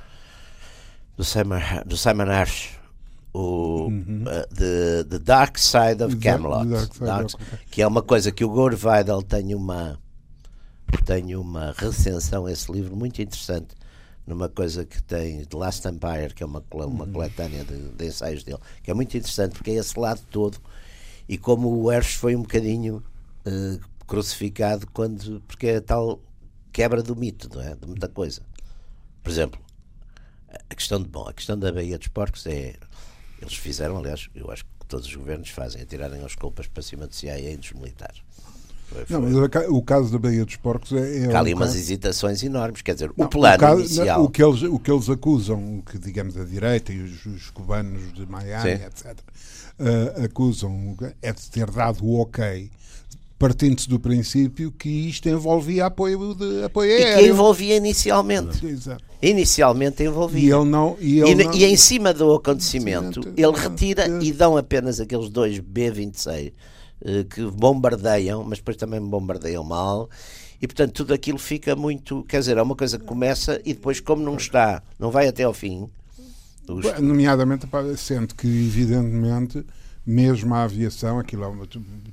do 1.16 1.24
Simon, 1.24 1.58
do 1.84 1.96
Simon 1.96 2.30
Harsh, 2.30 2.78
o 3.36 3.88
uhum. 3.88 4.24
uh, 4.24 4.54
the, 4.54 5.04
the 5.04 5.18
Dark 5.18 5.58
Side 5.58 6.02
of 6.02 6.16
Camelot, 6.16 6.66
Dark 6.70 6.94
Side 6.94 7.04
Dark, 7.04 7.24
of... 7.26 7.36
que 7.70 7.82
é 7.82 7.86
uma 7.86 8.00
coisa 8.02 8.32
que 8.32 8.42
o 8.42 8.48
Gore 8.48 8.76
Vidal 8.76 9.22
tem 9.22 9.54
uma 9.54 9.98
tem 11.04 11.36
uma 11.36 11.74
recensão 11.76 12.48
esse 12.48 12.72
livro 12.72 12.96
muito 12.96 13.20
interessante 13.20 13.74
numa 14.26 14.48
coisa 14.48 14.86
que 14.86 15.02
tem 15.02 15.44
The 15.44 15.56
Last 15.56 15.86
Empire, 15.86 16.34
que 16.34 16.42
é 16.42 16.46
uma, 16.46 16.64
uma 16.72 17.04
uhum. 17.04 17.12
coletânea 17.12 17.62
de, 17.64 17.90
de, 17.90 18.06
ensaios 18.06 18.42
dele, 18.42 18.58
que 18.82 18.90
é 18.90 18.94
muito 18.94 19.14
interessante 19.16 19.52
porque 19.52 19.72
é 19.72 19.74
esse 19.74 19.98
lado 19.98 20.22
todo 20.30 20.58
e 21.28 21.36
como 21.36 21.68
o 21.68 21.92
Hersh 21.92 22.14
foi 22.14 22.34
um 22.34 22.42
bocadinho 22.42 23.04
uh, 23.46 23.80
crucificado 24.06 24.86
quando 24.92 25.42
porque 25.46 25.66
é 25.66 25.80
tal 25.80 26.20
quebra 26.72 27.02
do 27.02 27.14
mito, 27.14 27.50
não 27.54 27.62
é? 27.62 27.74
De 27.74 27.86
muita 27.86 28.08
coisa. 28.08 28.40
Por 29.22 29.30
exemplo, 29.30 29.60
a 30.70 30.74
questão 30.74 31.02
de 31.02 31.08
bom, 31.08 31.28
a 31.28 31.32
questão 31.34 31.58
da 31.58 31.70
Baía 31.70 31.98
dos 31.98 32.08
Porcos 32.08 32.46
é 32.46 32.76
eles 33.46 33.56
fizeram, 33.56 33.96
aliás, 33.96 34.28
eu 34.34 34.50
acho 34.50 34.64
que 34.64 34.70
todos 34.88 35.06
os 35.06 35.14
governos 35.14 35.48
fazem, 35.50 35.82
atirarem 35.82 36.24
as 36.24 36.34
culpas 36.34 36.66
para 36.66 36.82
cima 36.82 37.06
do 37.06 37.14
CIA 37.14 37.52
e 37.52 37.56
dos 37.56 37.72
militares. 37.72 38.22
Foi, 38.86 39.04
foi. 39.04 39.16
Não, 39.16 39.22
mas 39.22 39.68
o 39.68 39.82
caso 39.82 40.12
da 40.12 40.18
Baía 40.18 40.44
dos 40.44 40.56
Porcos 40.56 40.92
é. 40.92 41.24
é 41.24 41.34
Há 41.34 41.40
ali 41.40 41.52
um 41.52 41.56
umas 41.56 41.70
caso... 41.70 41.78
hesitações 41.78 42.42
enormes, 42.42 42.82
quer 42.82 42.94
dizer, 42.94 43.12
não, 43.16 43.26
o 43.26 43.28
plano 43.28 43.56
o 43.56 43.58
caso, 43.58 43.80
inicial. 43.80 44.24
o, 44.24 44.30
que 44.30 44.42
eles, 44.42 44.62
o 44.62 44.78
que 44.78 44.90
eles 44.90 45.10
acusam, 45.10 45.82
que 45.84 45.98
digamos 45.98 46.36
a 46.36 46.44
direita 46.44 46.92
e 46.92 47.00
os, 47.00 47.26
os 47.26 47.50
cubanos 47.50 48.12
de 48.12 48.24
Miami, 48.26 48.76
Sim. 48.76 48.84
etc., 48.84 49.18
uh, 49.78 50.24
acusam 50.24 50.96
é 51.20 51.32
de 51.32 51.50
ter 51.50 51.68
dado 51.70 52.04
o 52.04 52.20
ok 52.20 52.70
partindo-se 53.38 53.88
do 53.88 54.00
princípio 54.00 54.72
que 54.72 54.88
isto 54.88 55.28
envolvia 55.28 55.86
apoio, 55.86 56.34
de, 56.34 56.64
apoio 56.64 56.90
aéreo. 56.90 57.18
E 57.18 57.22
que 57.22 57.28
envolvia 57.28 57.76
inicialmente. 57.76 58.66
Exato. 58.66 59.04
Inicialmente 59.20 60.02
envolvia. 60.02 60.40
E, 60.40 60.52
ele 60.52 60.64
não, 60.64 60.96
e, 61.00 61.20
ele 61.20 61.30
e, 61.30 61.44
não... 61.44 61.54
e 61.54 61.64
em 61.64 61.76
cima 61.76 62.12
do 62.14 62.34
acontecimento, 62.34 63.20
ele 63.36 63.52
retira 63.52 64.06
e 64.22 64.32
dão 64.32 64.56
apenas 64.56 65.00
aqueles 65.00 65.28
dois 65.28 65.58
B-26 65.58 66.52
eh, 67.04 67.24
que 67.24 67.42
bombardeiam, 67.44 68.42
mas 68.42 68.58
depois 68.58 68.76
também 68.76 69.00
bombardeiam 69.00 69.64
mal. 69.64 70.08
E 70.60 70.66
portanto 70.66 70.92
tudo 70.92 71.12
aquilo 71.12 71.38
fica 71.38 71.76
muito. 71.76 72.24
Quer 72.24 72.40
dizer, 72.40 72.56
é 72.56 72.62
uma 72.62 72.74
coisa 72.74 72.98
que 72.98 73.04
começa 73.04 73.60
e 73.64 73.74
depois, 73.74 74.00
como 74.00 74.22
não 74.22 74.36
está, 74.36 74.82
não 74.98 75.10
vai 75.10 75.28
até 75.28 75.42
ao 75.42 75.52
fim. 75.52 75.88
Os... 76.66 77.00
Nomeadamente, 77.00 77.66
sendo 77.96 78.34
que, 78.34 78.46
evidentemente 78.46 79.64
mesmo 80.06 80.54
a 80.54 80.62
aviação, 80.62 81.18
aquilo 81.18 81.44
é 81.44 81.48
uma, 81.48 81.66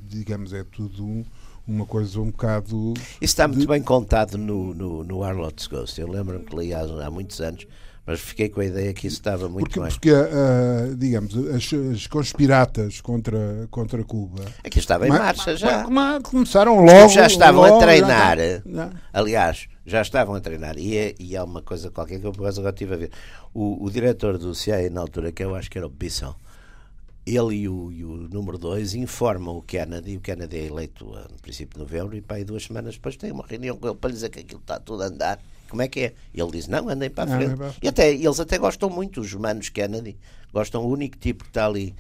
digamos, 0.10 0.52
é 0.52 0.64
tudo 0.64 1.24
uma 1.68 1.86
coisa 1.86 2.20
um 2.20 2.32
bocado. 2.32 2.94
Isso 3.22 3.34
está 3.34 3.48
muito 3.48 3.62
de... 3.62 3.68
bem 3.68 3.82
contado 3.82 4.38
no, 4.38 4.74
no, 4.74 5.04
no 5.04 5.24
Arlotte's 5.24 5.68
Ghost. 5.68 6.00
Eu 6.00 6.10
lembro-me 6.10 6.44
que 6.44 6.56
li 6.56 6.74
há, 6.74 6.82
há 6.82 7.12
muitos 7.12 7.40
anos, 7.40 7.66
mas 8.06 8.20
fiquei 8.20 8.50
com 8.50 8.60
a 8.60 8.66
ideia 8.66 8.94
que 8.94 9.08
isso 9.08 9.18
estava 9.18 9.48
muito 9.48 9.66
porque, 9.66 9.80
bem. 9.80 9.90
Porque, 9.90 10.12
uh, 10.12 10.96
digamos, 10.98 11.36
as, 11.50 11.72
as, 11.94 12.08
conspiratas 12.08 13.00
contra, 13.00 13.68
contra 13.72 14.04
Cuba. 14.04 14.44
Aqui 14.64 14.80
estava 14.80 15.08
em 15.08 15.10
mas, 15.10 15.20
marcha 15.20 15.56
já. 15.56 15.88
Mas, 15.88 16.22
começaram 16.24 16.84
logo. 16.84 17.10
Já 17.10 17.28
estavam 17.28 17.62
logo, 17.62 17.78
a 17.78 17.80
treinar. 17.80 18.38
Já, 18.66 18.90
Aliás, 19.14 19.68
já 19.86 20.02
estavam 20.02 20.36
a 20.36 20.42
treinar. 20.42 20.78
E, 20.78 20.98
é, 20.98 21.16
e 21.18 21.38
há 21.38 21.44
uma 21.44 21.62
coisa 21.62 21.90
qualquer 21.92 22.20
que 22.20 22.26
eu 22.26 22.34
por 22.34 22.46
agora 22.46 22.70
estive 22.70 22.94
a 22.94 22.98
ver. 22.98 23.12
O, 23.54 23.86
o 23.86 23.90
diretor 23.90 24.38
do 24.38 24.54
CIA 24.54 24.90
na 24.90 25.00
altura, 25.00 25.32
que 25.32 25.44
eu 25.44 25.56
acho 25.56 25.70
que 25.72 25.78
era 25.78 25.88
o 25.88 25.90
Bisson 25.90 26.36
ele 27.26 27.56
e 27.56 27.70
o, 27.70 27.92
e 27.92 28.04
o 28.04 28.28
número 28.30 28.58
2 28.58 28.96
informam 28.96 29.58
o 29.58 29.62
Kennedy, 29.62 30.18
o 30.18 30.22
Kennedy 30.22 30.58
é 30.58 30.66
eleito 30.66 31.06
no 31.06 31.40
princípio 31.42 31.76
de 31.76 31.80
novembro, 31.80 32.18
e 32.18 32.22
para 32.22 32.38
aí 32.38 32.44
duas 32.44 32.64
semanas 32.64 32.96
depois 32.96 33.16
tem 33.16 33.32
uma 33.32 33.46
reunião 33.48 33.78
com 33.78 33.88
ele 33.88 33.96
para 33.96 34.10
lhe 34.10 34.16
dizer 34.16 34.30
que 34.30 34.40
aquilo 34.40 34.60
está 34.60 34.80
tudo 34.80 35.04
a 35.04 35.08
andar. 35.08 35.40
Como 35.70 35.82
é 35.82 35.88
que 35.88 36.02
é? 36.02 36.14
Ele 36.34 36.52
diz: 36.52 36.68
Não, 36.68 36.90
andem 36.90 37.10
para 37.10 37.34
a 37.34 37.38
frente. 37.38 37.56
Não, 37.56 37.74
e 37.82 37.88
até, 37.88 38.14
eles 38.14 38.40
até 38.40 38.58
gostam 38.58 38.90
muito, 38.90 39.22
os 39.22 39.34
humanos 39.34 39.70
Kennedy, 39.70 40.18
gostam. 40.52 40.84
O 40.84 40.90
único 40.90 41.18
tipo 41.18 41.46
que 41.46 41.50
está 41.50 41.66
ali 41.66 41.96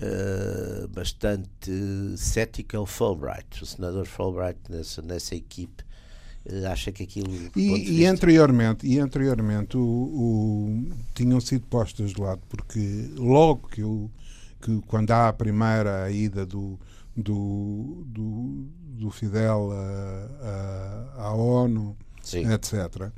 uh, 0.00 0.88
bastante 0.88 1.70
cético 2.16 2.74
é 2.74 2.78
o 2.78 2.86
Fulbright, 2.86 3.62
o 3.62 3.66
senador 3.66 4.06
Fulbright, 4.06 4.58
nessa, 4.68 5.02
nessa 5.02 5.36
equipe. 5.36 5.84
Uh, 6.50 6.66
acha 6.66 6.90
que 6.90 7.02
aquilo. 7.02 7.30
E, 7.54 8.00
e 8.00 8.06
anteriormente, 8.06 8.86
e 8.86 8.98
anteriormente 8.98 9.76
o, 9.76 9.82
o, 9.82 10.86
tinham 11.14 11.40
sido 11.40 11.66
postas 11.66 12.12
de 12.12 12.20
lado, 12.20 12.40
porque 12.48 13.10
logo 13.16 13.68
que 13.68 13.82
eu 13.82 14.10
que 14.60 14.80
quando 14.86 15.10
há 15.10 15.28
a 15.28 15.32
primeira 15.32 16.10
ida 16.10 16.44
do, 16.46 16.78
do, 17.16 18.04
do, 18.06 18.68
do 18.98 19.10
Fidel 19.10 19.70
à 21.16 21.32
ONU, 21.34 21.96
Sim. 22.22 22.50
etc., 22.52 23.10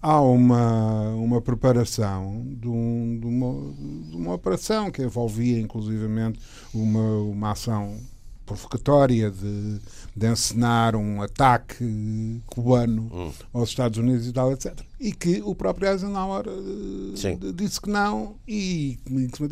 há 0.00 0.20
uma, 0.20 1.10
uma 1.14 1.40
preparação 1.40 2.46
de, 2.58 2.68
um, 2.68 3.18
de, 3.18 3.26
uma, 3.26 3.74
de 4.10 4.16
uma 4.16 4.34
operação 4.34 4.90
que 4.90 5.02
envolvia 5.02 5.58
inclusivamente 5.58 6.40
uma, 6.72 7.18
uma 7.22 7.50
ação 7.50 7.98
provocatória 8.46 9.30
de, 9.30 9.80
de 10.14 10.26
encenar 10.26 10.94
um 10.94 11.20
ataque 11.20 12.40
cubano 12.46 13.10
hum. 13.12 13.32
aos 13.52 13.68
Estados 13.68 13.98
Unidos 13.98 14.28
e 14.28 14.32
tal, 14.32 14.52
etc. 14.52 14.78
E 14.98 15.12
que 15.12 15.42
o 15.44 15.54
próprio 15.54 15.90
Eisenhower 15.90 16.46
uh, 16.48 17.52
disse 17.52 17.80
que 17.80 17.90
não, 17.90 18.36
e, 18.46 18.98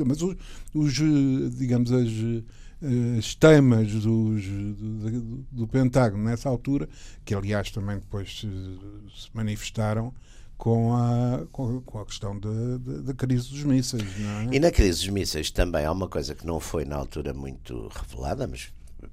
mas 0.06 0.22
os, 0.22 0.36
os 0.72 0.92
digamos, 1.56 1.92
as, 1.92 2.08
as 3.18 3.34
temas 3.34 3.90
dos, 3.90 4.04
do, 4.44 5.44
do, 5.50 5.66
Pentágono 5.66 6.24
nessa 6.24 6.48
altura, 6.48 6.88
que 7.24 7.34
aliás 7.34 7.70
também 7.70 7.96
depois 7.96 8.40
se, 8.40 8.46
se 8.46 9.28
manifestaram 9.34 10.14
com 10.56 10.94
a, 10.94 11.46
com, 11.50 11.98
a 11.98 12.06
questão 12.06 12.38
da 12.38 13.14
crise 13.14 13.50
dos 13.50 13.64
mísseis. 13.64 14.02
É? 14.02 14.56
E 14.56 14.60
na 14.60 14.70
crise 14.70 15.00
dos 15.00 15.08
mísseis 15.08 15.50
também 15.50 15.84
há 15.84 15.92
uma 15.92 16.08
coisa 16.08 16.34
que 16.34 16.46
não 16.46 16.60
foi 16.60 16.84
na 16.84 16.96
altura 16.96 17.34
muito 17.34 17.88
revelada, 17.88 18.46
mas 18.46 18.72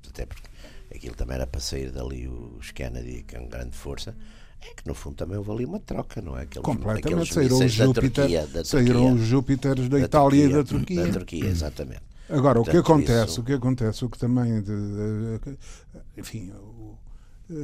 até 0.09 0.25
porque 0.25 0.47
aquilo 0.93 1.15
também 1.15 1.35
era 1.35 1.47
para 1.47 1.61
sair 1.61 1.91
dali 1.91 2.27
os 2.27 2.71
Kennedy 2.71 3.25
com 3.31 3.47
grande 3.47 3.75
força, 3.75 4.15
é 4.61 4.73
que 4.75 4.87
no 4.87 4.93
fundo 4.93 5.15
também 5.15 5.37
houve 5.37 5.51
ali 5.51 5.65
uma 5.65 5.79
troca, 5.79 6.21
não 6.21 6.37
é? 6.37 6.43
Aqueles, 6.43 6.63
Completamente, 6.63 7.33
saíram 7.33 7.57
os, 7.57 7.71
Júpiter, 7.71 8.11
Turquia, 8.13 8.47
da 8.47 8.63
saíram 8.63 9.13
os 9.13 9.21
Júpiteres 9.21 9.89
da, 9.89 9.97
da 9.97 10.03
Itália 10.03 10.29
Turquia, 10.29 10.45
e 10.45 10.53
da 10.53 10.63
Turquia. 10.63 11.05
Da 11.05 11.11
Turquia, 11.13 11.45
exatamente. 11.45 12.01
Agora, 12.29 12.55
Portanto, 12.55 12.67
o 12.67 12.83
que 12.83 12.91
acontece, 12.91 13.31
isso... 13.31 13.41
o 13.41 13.43
que 13.43 13.53
acontece, 13.53 14.05
o 14.05 14.09
que 14.09 14.17
também, 14.17 14.61
de, 14.61 14.71
de, 14.71 15.57
enfim, 16.17 16.53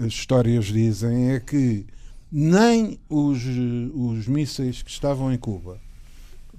as 0.05 0.07
histórias 0.07 0.65
dizem 0.65 1.31
é 1.31 1.39
que 1.39 1.85
nem 2.31 2.99
os, 3.07 3.41
os 3.93 4.27
mísseis 4.27 4.81
que 4.81 4.89
estavam 4.89 5.31
em 5.31 5.37
Cuba 5.37 5.79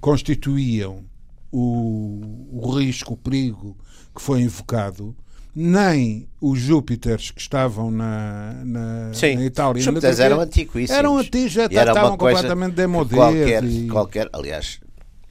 constituíam 0.01 1.05
o, 1.53 2.49
o 2.51 2.79
risco, 2.79 3.15
o 3.15 3.17
perigo 3.17 3.77
que 4.15 4.23
foi 4.23 4.41
invocado, 4.41 5.15
nem 5.61 6.29
os 6.41 6.61
Júpiteres 6.61 7.33
que 7.33 7.41
estavam 7.41 7.91
na, 7.91 8.53
na, 8.65 9.11
Sim, 9.13 9.35
na 9.35 9.45
Itália. 9.45 9.81
Os 9.81 9.85
Júpiteres 9.85 10.21
eram 10.21 10.41
antiquíssimos. 10.41 10.91
Eram 10.91 11.19
antigos, 11.19 11.51
já 11.53 11.67
estavam 11.67 12.17
completamente 12.17 12.75
demodés. 12.75 13.13
Qualquer, 13.19 13.65
e... 13.65 13.89
qualquer, 13.89 14.29
aliás, 14.33 14.79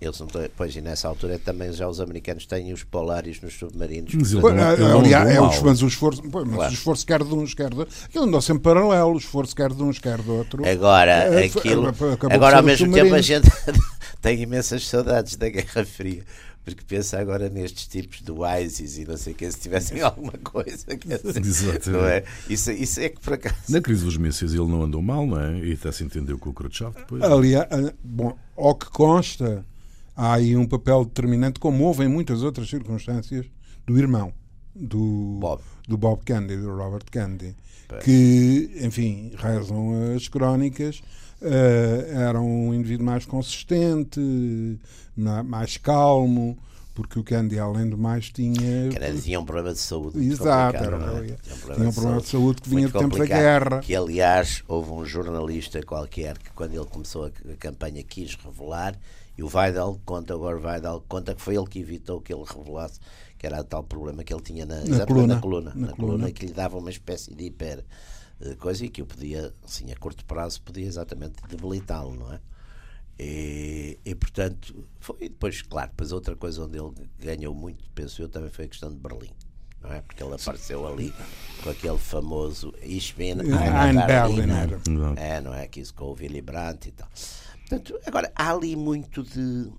Eles 0.02 0.20
não 0.20 0.28
têm, 0.28 0.50
pois, 0.56 0.76
e 0.76 0.82
nessa 0.82 1.08
altura 1.08 1.40
também 1.40 1.72
já 1.72 1.88
os 1.88 2.00
americanos 2.02 2.46
têm 2.46 2.74
os 2.74 2.84
polários 2.84 3.40
nos 3.42 3.54
submarinos. 3.54 4.14
Mas 4.14 4.32
ele 4.34 4.42
portanto, 4.42 4.60
não- 4.62 4.74
ele 4.74 4.94
não 4.94 5.00
Aliás, 5.00 5.30
andou 5.32 5.46
é 5.46 5.50
os, 5.50 5.62
mas 5.64 5.82
o 5.82 5.88
esforço, 5.88 6.22
pois, 6.30 6.46
mas 6.46 6.56
Claro. 6.56 6.72
o 6.72 6.74
esforço 6.74 7.06
quer 7.06 7.24
de 7.24 7.34
uns, 7.34 7.54
quer 7.54 7.70
de 7.70 7.80
outros. 7.80 8.04
Aquilo 8.04 8.26
andou 8.26 8.42
sempre 8.42 8.64
paralelo, 8.64 9.14
o 9.14 9.18
esforço 9.18 9.56
quer 9.56 9.72
de 9.74 9.82
uns, 9.82 9.98
quer 9.98 10.22
do 10.22 10.34
outro. 10.36 10.68
Agora, 10.70 11.12
É, 11.12 11.46
aquilo, 11.46 11.88
agora 12.30 12.58
ao 12.58 12.64
mesmo 12.64 12.94
tempo 12.94 13.16
a 13.16 13.22
gente 13.22 13.50
tem 14.22 14.42
imensas 14.42 14.86
saudades 14.88 15.36
da 15.38 15.50
Guerra 15.50 15.86
Fria. 15.86 16.24
Porque 16.68 16.84
pensa 16.86 17.18
agora 17.18 17.48
nestes 17.50 17.88
tipos 17.88 18.20
do 18.20 18.46
ISIS 18.46 18.98
e 18.98 19.06
não 19.06 19.16
sei 19.16 19.32
o 19.32 19.36
que, 19.38 19.50
se 19.50 19.58
tivessem 19.58 20.02
alguma 20.02 20.34
coisa. 20.34 20.98
Quer 20.98 21.18
dizer, 21.18 21.40
Exatamente. 21.40 21.90
não 21.92 22.06
é? 22.06 22.26
Isso, 22.50 22.72
isso 22.72 23.00
é 23.00 23.08
que 23.08 23.22
por 23.22 23.34
acaso. 23.36 23.56
Na 23.70 23.80
crise 23.80 24.04
dos 24.04 24.18
mísseis 24.18 24.54
ele 24.54 24.68
não 24.68 24.84
andou 24.84 25.02
mal, 25.02 25.26
não 25.26 25.40
é? 25.40 25.60
E 25.60 25.72
até 25.72 25.94
se 25.94 26.04
entendeu 26.04 26.38
com 26.38 26.50
o 26.50 26.54
Khrushchev 26.54 26.94
depois. 26.94 27.24
Aliás, 27.24 27.66
ah, 27.72 27.94
bom, 28.04 28.38
ao 28.58 28.76
que 28.76 28.88
consta, 28.90 29.64
há 30.14 30.34
aí 30.34 30.58
um 30.58 30.66
papel 30.66 31.06
determinante, 31.06 31.58
como 31.58 31.86
houve 31.86 32.04
em 32.04 32.10
muitas 32.10 32.44
outras 32.44 32.70
circunstâncias, 32.70 33.46
do 33.86 33.98
irmão, 33.98 34.34
do 34.76 35.38
Bob. 35.40 35.62
do 35.88 35.98
Bob 35.98 36.22
Kennedy, 36.26 36.58
do 36.58 36.76
Robert 36.76 37.06
Kennedy, 37.10 37.56
que, 38.04 38.72
enfim, 38.82 39.32
rezam 39.38 40.14
as 40.14 40.28
crónicas, 40.28 41.02
eh, 41.42 42.12
era 42.14 42.40
um 42.42 42.74
indivíduo 42.74 43.06
mais 43.06 43.26
consistente, 43.26 44.20
ma- 45.16 45.44
mais 45.44 45.78
calmo, 45.78 46.58
porque 46.94 47.20
o 47.20 47.24
Kennedy, 47.24 47.60
além 47.60 47.90
do 47.90 47.98
mais, 47.98 48.30
tinha. 48.32 48.90
Que 48.90 48.96
era, 48.96 49.14
tinha 49.16 49.40
um 49.40 49.46
problema 49.46 49.72
de 49.74 49.80
saúde. 49.80 50.18
Exato, 50.26 50.78
era- 50.84 50.98
não 50.98 51.18
é? 51.20 51.22
tinha 51.24 51.36
Tinha 51.76 51.90
um 51.90 51.94
problema 51.94 52.22
de 52.22 52.28
saúde 52.28 52.62
que 52.62 52.70
vinha 52.70 52.88
do 52.90 53.00
tempo 53.00 53.18
da 53.18 53.26
guerra. 53.26 53.80
Que, 53.80 53.96
aliás, 53.96 54.64
houve 54.68 54.92
um 54.92 55.06
jornalista 55.06 55.82
qualquer 55.84 56.38
que, 56.38 56.50
quando 56.52 56.74
ele 56.74 56.86
começou 56.86 57.26
a, 57.26 57.28
a 57.28 57.56
campanha, 57.58 58.02
quis 58.04 58.36
revelar. 58.36 58.96
E 59.38 59.44
o 59.44 59.50
Weidel 59.54 60.00
conta, 60.04 60.34
agora 60.34 60.58
o 60.58 60.64
Weidel 60.66 61.04
conta 61.08 61.36
que 61.36 61.42
foi 61.44 61.56
ele 61.56 61.68
que 61.68 61.80
evitou 61.80 62.20
que 62.20 62.34
ele 62.34 62.44
revelasse 62.44 63.00
que 63.38 63.46
era 63.46 63.62
o 63.62 63.64
tal 63.64 63.84
problema 63.84 64.24
que 64.24 64.34
ele 64.34 64.42
tinha 64.42 64.66
na, 64.66 64.82
exatamente 64.82 65.06
coluna. 65.06 65.36
na 65.36 65.40
coluna, 65.42 65.72
Na 65.76 65.88
na 65.88 65.94
coluna, 65.94 66.14
coluna. 66.14 66.32
que 66.32 66.48
lhe 66.48 66.54
dava 66.54 66.76
uma 66.80 66.90
espécie 66.90 67.32
de 67.36 67.44
hiper 67.46 67.86
coisa 68.60 68.86
e 68.86 68.90
que 68.90 69.02
o 69.02 69.06
podia, 69.06 69.54
assim, 69.64 69.92
a 69.92 69.96
curto 69.96 70.24
prazo, 70.26 70.62
podia 70.62 70.86
exatamente 70.86 71.36
debilitá-lo, 71.48 72.16
não 72.16 72.34
é? 72.34 72.40
E, 73.20 73.98
e, 74.06 74.14
portanto, 74.14 74.88
foi 75.00 75.18
depois, 75.22 75.62
claro, 75.64 75.90
depois 75.90 76.12
outra 76.12 76.36
coisa 76.36 76.64
onde 76.64 76.78
ele 76.78 76.92
ganhou 77.20 77.54
muito, 77.54 77.90
penso 77.96 78.22
eu, 78.22 78.30
também 78.30 78.50
foi 78.50 78.66
a 78.66 78.68
questão 78.68 78.90
de 78.90 78.98
Berlim. 78.98 79.32
Não 79.82 79.92
é? 79.92 80.02
Porque 80.02 80.22
ele 80.24 80.34
apareceu 80.34 80.88
ali 80.88 81.14
com 81.64 81.70
aquele 81.70 81.98
famoso 81.98 82.74
Ich 82.82 83.14
bin 83.16 83.42
Ein 83.42 83.54
ein 83.54 83.96
Berliner. 83.96 84.08
Berliner. 84.08 84.82
Exato. 84.88 85.20
É, 85.20 85.42
não 85.42 85.54
é? 85.54 85.68
Que 85.68 85.80
isso 85.80 85.94
com 85.94 86.06
o 86.06 86.14
Willy 86.14 86.42
Brandt 86.42 86.90
e 86.90 86.92
tal. 86.92 87.08
Portanto, 87.60 88.00
agora, 88.06 88.32
há 88.36 88.52
ali 88.52 88.76
muito 88.76 89.24
de, 89.24 89.72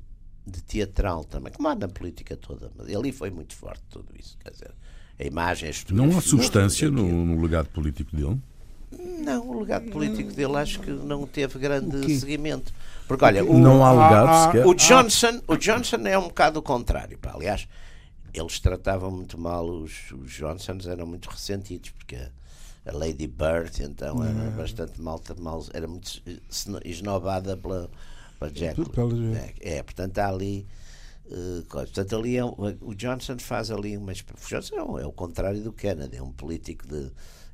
de 0.46 0.62
teatral 0.62 1.24
também, 1.24 1.52
como 1.52 1.68
há 1.68 1.74
na 1.74 1.88
política 1.88 2.36
toda, 2.36 2.70
mas 2.76 2.88
ali 2.94 3.12
foi 3.12 3.30
muito 3.30 3.54
forte 3.54 3.82
tudo 3.90 4.12
isso. 4.18 4.36
Quer 4.38 4.50
dizer, 4.50 4.74
a 5.18 5.24
imagem, 5.24 5.68
as 5.68 5.84
Não 5.90 6.16
há 6.16 6.20
substância 6.20 6.90
no, 6.90 7.06
no 7.24 7.40
legado 7.40 7.68
político 7.68 8.14
dele? 8.16 8.38
Não, 9.20 9.46
o 9.48 9.60
legado 9.60 9.90
político 9.90 10.32
dele 10.32 10.56
acho 10.56 10.80
que 10.80 10.90
não 10.90 11.26
teve 11.26 11.58
grande 11.58 12.18
seguimento. 12.18 12.72
Porque 13.06 13.24
olha, 13.24 13.44
o, 13.44 13.58
Não 13.58 13.84
há 13.84 13.92
legado 13.92 14.28
há- 14.28 14.46
sequer. 14.46 14.66
o 14.66 14.74
Johnson, 14.74 15.40
o 15.46 15.56
Johnson 15.56 15.96
é 16.06 16.18
um 16.18 16.28
bocado 16.28 16.58
o 16.60 16.62
contrário. 16.62 17.18
Pá. 17.18 17.32
Aliás, 17.34 17.66
eles 18.32 18.60
tratavam 18.60 19.10
muito 19.10 19.38
mal 19.38 19.68
os, 19.68 20.10
os 20.12 20.30
Johnsons, 20.32 20.86
eram 20.86 21.06
muito 21.06 21.28
ressentidos, 21.28 21.90
porque 21.90 22.16
a, 22.16 22.92
Lady 22.92 23.26
Bird 23.26 23.82
então 23.82 24.22
era 24.24 24.50
bastante 24.50 25.00
mal, 25.00 25.20
mal 25.38 25.64
era 25.74 25.86
muito 25.88 26.22
esno- 26.50 26.80
esnobada 26.84 27.56
pela, 27.56 27.90
pela 28.38 28.52
Jacqueline. 28.54 29.36
É, 29.36 29.54
é, 29.78 29.82
portanto 29.82 30.18
há 30.18 30.28
ali 30.28 30.66
eh, 31.30 31.62
portanto 31.68 32.16
ali 32.16 32.36
é 32.36 32.44
o 32.44 32.94
Johnson 32.94 33.38
faz 33.38 33.70
ali 33.70 33.96
uma 33.96 34.12
esp- 34.12 34.30
o 34.32 34.48
Johnson 34.48 34.98
é, 34.98 35.02
é 35.02 35.06
o 35.06 35.12
contrário 35.12 35.62
do 35.62 35.72
Kennedy 35.72 36.16
é 36.16 36.22
um 36.22 36.32
político 36.32 36.86
de 36.86 37.10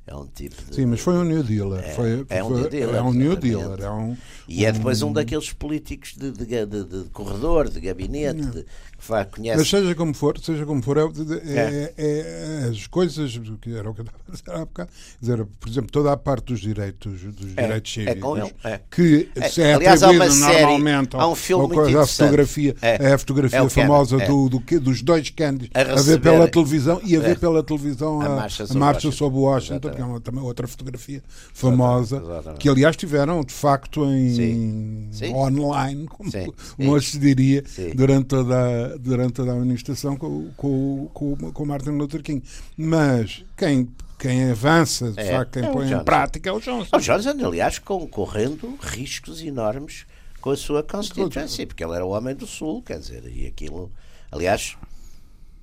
é 0.07 0.15
um 0.15 0.27
tipo 0.27 0.55
de 0.69 0.75
Sim, 0.75 0.85
mas 0.85 0.99
foi 0.99 1.15
um 1.15 1.23
New 1.23 1.41
Dealer. 1.43 1.83
É, 1.83 1.89
foi, 1.93 2.25
é 2.29 2.43
um 2.43 2.47
foi- 2.49 2.59
New 2.61 2.69
Dealer, 2.69 2.95
É 2.95 3.01
um 3.01 3.13
New. 3.13 3.35
Dealer. 3.35 3.81
É 3.81 3.89
um, 3.89 4.17
e 4.47 4.63
é 4.65 4.71
depois 4.71 5.01
um 5.01 5.11
daqueles 5.11 5.51
políticos 5.51 6.13
de, 6.15 6.31
de, 6.31 6.45
de- 6.45 6.83
de 6.83 7.09
corredor, 7.11 7.67
de 7.67 7.79
gabinete, 7.79 8.41
de, 8.45 8.61
que 8.63 9.03
faz, 9.03 9.27
conhece. 9.31 9.57
Mas 9.57 9.67
seja 9.67 9.95
como 9.95 10.13
for, 10.13 10.37
seja 10.39 10.63
como 10.65 10.83
for, 10.83 10.97
é, 10.99 11.01
é- 11.47 11.93
é- 11.97 12.69
as 12.69 12.85
coisas 12.85 13.35
que 13.59 13.75
era 13.75 13.89
o 13.89 13.93
que 13.95 14.01
eu 14.01 14.05
estava 14.05 14.23
a 14.27 14.31
dizer 14.31 14.51
há 14.51 14.65
bocado, 14.65 14.89
dizer, 15.19 15.45
por 15.59 15.69
exemplo, 15.69 15.91
toda 15.91 16.11
a 16.11 16.17
parte 16.17 16.45
dos 16.53 16.59
direitos, 16.61 17.21
dos 17.23 17.57
É, 17.57 17.63
direitos 17.63 17.97
é 17.97 18.15
com 18.15 18.35
cívicos, 18.35 18.53
ele, 18.63 18.73
é. 18.75 18.79
que 18.91 19.29
É, 19.35 19.61
é 19.61 19.73
aliás, 19.73 20.03
há 20.03 20.11
uma 20.11 20.25
atribuído 20.25 20.45
série- 20.45 20.61
normalmente 20.61 21.15
há 21.15 21.27
um 21.27 21.35
filme 21.35 21.67
coisa, 21.73 22.05
fotografia, 22.05 22.75
É. 22.83 22.97
é 23.09 23.13
a 23.13 23.17
fotografia 23.17 23.59
É 23.59 23.69
famosa 23.69 24.21
é. 24.21 24.27
do, 24.27 24.49
do 24.49 24.59
dos 24.79 25.01
dois 25.01 25.29
Kennedys 25.31 25.69
A 25.73 25.81
a, 25.81 26.01
ver 26.03 26.19
pela 26.21 26.47
televisão 26.47 27.01
e 27.03 27.15
a 27.17 27.19
ver 27.19 27.31
É. 27.31 27.35
pela 27.35 27.63
televisão 27.63 28.21
A 28.21 28.25
a, 28.25 28.73
Marcha 28.75 29.11
sobre 29.11 29.39
Washington. 29.39 29.94
Que 29.95 30.01
é 30.01 30.03
Exatamente. 30.03 30.11
uma, 30.13 30.21
também 30.21 30.41
outra 30.43 30.67
fotografia 30.67 31.23
famosa, 31.53 32.17
Exatamente. 32.17 32.59
que 32.59 32.69
aliás 32.69 32.95
tiveram 32.95 33.43
de 33.43 33.53
facto 33.53 34.05
em 34.05 34.33
Sim. 34.35 35.07
Sim. 35.11 35.33
online, 35.33 36.05
como, 36.07 36.29
Sim, 36.29 36.47
hoje 36.87 37.11
se 37.11 37.19
diria, 37.19 37.63
durante 37.95 38.25
toda, 38.27 38.55
a- 38.93 38.97
durante 38.97 39.33
toda 39.33 39.51
a 39.51 39.55
administração 39.55 40.15
com, 40.17 40.49
com, 40.57 41.09
com, 41.13 41.35
com 41.51 41.65
Martin 41.65 41.91
Luther 41.91 42.21
King. 42.21 42.43
Mas 42.77 43.43
quem, 43.57 43.87
quem 44.19 44.51
avança, 44.51 45.11
de 45.11 45.19
É, 45.19 45.31
facto, 45.37 45.53
quem 45.53 45.63
é 45.63 45.71
põe 45.71 45.85
em 45.85 45.89
Johnson. 45.89 46.03
prática 46.03 46.49
é 46.49 46.53
o 46.53 46.59
Johnson. 46.59 46.95
O 46.95 46.99
Johnson, 46.99 47.45
aliás, 47.45 47.79
concorrendo 47.79 48.77
riscos 48.81 49.41
enormes 49.41 50.05
com 50.41 50.51
a 50.51 50.57
sua 50.57 50.83
constituency, 50.83 51.65
porque 51.65 51.83
ele 51.83 51.93
era 51.95 52.05
o 52.05 52.09
homem 52.09 52.35
do 52.35 52.45
Sul, 52.45 52.81
quer 52.83 52.99
dizer, 52.99 53.23
e 53.33 53.47
aquilo. 53.47 53.91
Aliás, 54.31 54.75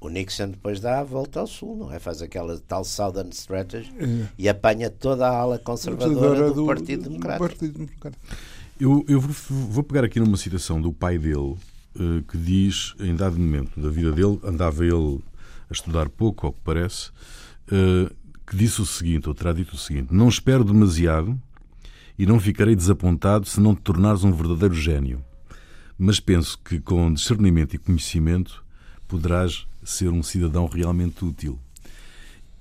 o 0.02 0.08
Nixon 0.08 0.48
depois 0.48 0.80
dá 0.80 1.00
a 1.00 1.04
volta 1.04 1.40
ao 1.40 1.46
Sul, 1.46 1.76
não 1.76 1.92
é? 1.92 1.98
Faz 1.98 2.20
aquela 2.20 2.58
tal 2.66 2.84
Southern 2.84 3.30
Strategy 3.30 3.92
É. 3.98 4.28
e 4.36 4.48
apanha 4.48 4.90
toda 4.90 5.28
a 5.28 5.30
ala 5.30 5.58
conservadora 5.58 6.50
do, 6.50 6.66
Partido 6.66 7.04
Democrático. 7.04 7.48
Partido 7.48 7.72
Democrático. 7.78 8.22
Eu, 8.80 9.04
eu 9.08 9.20
vou, 9.20 9.34
vou 9.68 9.82
pegar 9.84 10.04
aqui 10.04 10.18
numa 10.18 10.36
citação 10.36 10.80
do 10.80 10.92
pai 10.92 11.18
dele 11.18 11.56
eh, 11.94 12.22
que 12.26 12.36
diz, 12.36 12.94
em 12.98 13.14
dado 13.14 13.38
momento 13.38 13.78
da 13.80 13.90
vida 13.90 14.10
dele, 14.12 14.40
andava 14.42 14.84
ele 14.84 15.20
a 15.70 15.72
estudar 15.72 16.08
pouco, 16.08 16.46
ao 16.46 16.52
que 16.52 16.60
parece, 16.64 17.10
eh, 17.70 18.10
que 18.46 18.56
disse 18.56 18.80
o 18.80 18.86
seguinte, 18.86 19.28
ou 19.28 19.34
terá 19.34 19.52
dito 19.52 19.74
o 19.74 19.78
seguinte: 19.78 20.12
Não 20.12 20.28
espero 20.28 20.64
demasiado 20.64 21.40
e 22.18 22.26
não 22.26 22.40
ficarei 22.40 22.74
desapontado 22.74 23.46
se 23.46 23.60
não 23.60 23.74
te 23.74 23.82
tornares 23.82 24.24
um 24.24 24.32
verdadeiro 24.32 24.74
gênio. 24.74 25.24
Mas 25.96 26.18
penso 26.18 26.58
que 26.58 26.80
com 26.80 27.12
discernimento 27.12 27.74
e 27.74 27.78
conhecimento 27.78 28.64
poderás 29.06 29.66
ser 29.84 30.08
um 30.10 30.22
cidadão 30.22 30.66
realmente 30.66 31.24
útil. 31.24 31.58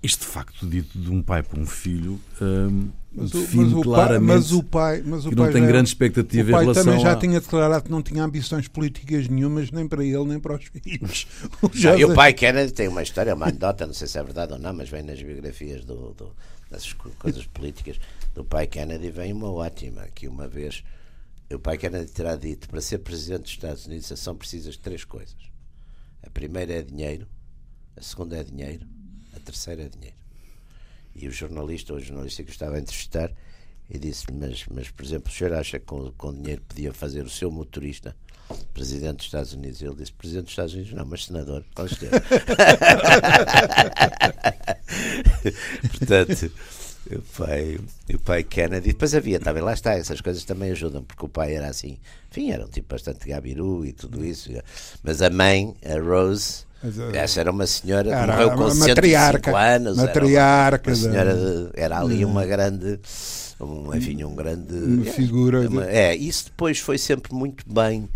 Este 0.03 0.25
facto 0.25 0.65
dito 0.67 0.97
de 0.97 1.11
um 1.11 1.21
pai 1.21 1.43
para 1.43 1.59
um 1.59 1.65
filho 1.65 2.19
hum, 2.41 2.89
Mas 3.13 3.31
o, 3.35 3.39
define 3.41 3.63
mas 3.65 3.73
o 3.73 3.75
pai, 3.75 3.83
claramente 3.83 4.25
mas 4.33 4.51
o 4.51 4.63
pai, 4.63 5.03
mas 5.05 5.25
o 5.27 5.29
que 5.29 5.35
pai 5.35 5.45
não 5.45 5.53
tem 5.53 5.61
já- 5.61 5.67
grande 5.67 5.89
expectativa 5.89 6.43
o 6.43 6.49
em 6.49 6.51
pai 6.51 6.61
relação 6.63 6.83
também 6.85 6.99
já 6.99 7.11
a... 7.11 7.15
tinha 7.15 7.39
declarado 7.39 7.83
que 7.83 7.91
não 7.91 8.01
tinha 8.01 8.23
ambições 8.23 8.67
políticas 8.67 9.27
nenhumas, 9.27 9.69
nem 9.69 9.87
para 9.87 10.03
ele, 10.03 10.23
nem 10.25 10.39
para 10.39 10.55
os 10.55 10.65
filhos. 10.65 11.27
O 11.61 11.69
Não, 11.83 11.99
e 11.99 12.05
o 12.05 12.15
pai 12.15 12.33
Kennedy 12.33 12.73
tem 12.73 12.87
uma 12.87 13.03
história, 13.03 13.35
uma 13.35 13.45
anedota, 13.47 13.85
não 13.85 13.93
sei 13.93 14.07
se 14.07 14.17
é 14.17 14.23
verdade 14.23 14.53
ou 14.53 14.57
não, 14.59 14.73
mas 14.73 14.89
vem 14.89 15.03
nas 15.03 15.21
biografias 15.21 15.85
do, 15.85 16.13
do- 16.15 16.33
co- 16.97 17.11
coisas 17.19 17.45
políticas 17.45 17.99
do 18.33 18.43
pai 18.43 18.65
Kennedy, 18.65 19.11
vem 19.11 19.31
uma 19.33 19.51
ótima, 19.51 20.07
que 20.15 20.27
uma 20.27 20.47
vez 20.47 20.83
o 21.53 21.59
pai 21.59 21.77
Kennedy 21.77 22.09
terá 22.11 22.35
dito 22.35 22.67
para 22.69 22.81
ser 22.81 22.97
presidente 22.99 23.43
dos 23.43 23.51
Estados 23.51 23.85
Unidos 23.85 24.11
são 24.15 24.35
precisas 24.35 24.73
de 24.73 24.79
três 24.79 25.03
coisas. 25.03 25.50
A 26.23 26.29
primeira 26.29 26.73
é 26.73 26.81
dinheiro, 26.81 27.27
a 27.95 28.01
segunda 28.01 28.37
é 28.37 28.43
dinheiro, 28.43 28.85
a 29.35 29.39
terceira 29.39 29.83
é 29.83 29.89
dinheiro. 29.89 30.15
E 31.15 31.27
o 31.27 31.31
jornalista, 31.31 31.93
ou 31.93 31.99
o 31.99 32.01
jornalista 32.01 32.43
que 32.43 32.49
eu 32.49 32.53
estava 32.53 32.75
a 32.75 32.79
entrevistar, 32.79 33.31
e 33.89 33.99
disse-lhe, 33.99 34.37
mas, 34.37 34.65
mas, 34.73 34.89
por 34.89 35.05
exemplo, 35.05 35.31
o 35.31 35.35
senhor 35.35 35.53
acha 35.53 35.79
que 35.79 35.85
com, 35.85 36.11
com 36.13 36.33
dinheiro 36.33 36.61
podia 36.67 36.93
fazer 36.93 37.25
o 37.25 37.29
seu 37.29 37.51
motorista 37.51 38.15
presidente 38.73 39.17
dos 39.17 39.25
Estados 39.25 39.53
Unidos? 39.53 39.81
Ele 39.81 39.95
disse, 39.95 40.13
presidente 40.13 40.45
dos 40.45 40.53
Estados 40.53 40.73
Unidos 40.73 40.93
não, 40.93 41.05
mas 41.05 41.25
senador, 41.25 41.65
com 41.75 41.87
certeza. 41.87 42.21
Portanto, 45.97 46.51
o 47.09 47.21
pai, 47.37 47.79
o 48.13 48.19
pai 48.19 48.43
Kennedy, 48.43 48.89
depois 48.89 49.15
havia 49.15 49.39
também, 49.39 49.63
lá 49.63 49.73
está, 49.73 49.93
essas 49.93 50.21
coisas 50.21 50.43
também 50.43 50.71
ajudam, 50.71 51.03
porque 51.03 51.25
o 51.25 51.29
pai 51.29 51.55
era 51.55 51.67
assim, 51.67 51.97
enfim, 52.29 52.51
era 52.51 52.63
um 52.65 52.69
tipo 52.69 52.93
bastante 52.93 53.27
gabiru 53.27 53.85
e 53.85 53.91
tudo 53.91 54.23
isso, 54.23 54.49
mas 55.03 55.21
a 55.21 55.29
mãe, 55.29 55.73
a 55.83 55.99
Rose, 55.99 56.63
eh, 56.83 57.17
essa 57.17 57.39
era 57.41 57.51
uma 57.51 57.65
senhora 57.67 58.03
que 58.09 58.13
era 58.13 58.33
morreu 58.33 58.51
com 58.51 58.55
uma 58.63 58.69
105 58.71 58.87
matriarca, 58.89 59.57
anos, 59.57 59.97
era 59.97 60.07
uma- 60.07 60.09
matriarca 60.13 60.89
uma 60.91 60.95
senhora 60.95 61.71
era 61.73 61.99
ali 61.99 62.23
uma 62.23 62.45
grande, 62.45 62.99
um, 63.59 63.95
enfim, 63.95 64.23
um 64.23 64.35
grande 64.35 64.73
Uma 64.75 65.05
figura 65.05 65.67
uma- 65.69 65.85
de- 65.85 65.89
é, 65.91 66.15
isso 66.15 66.45
depois 66.45 66.79
foi 66.79 66.97
sempre 66.97 67.33
muito 67.33 67.63
bem 67.71 68.07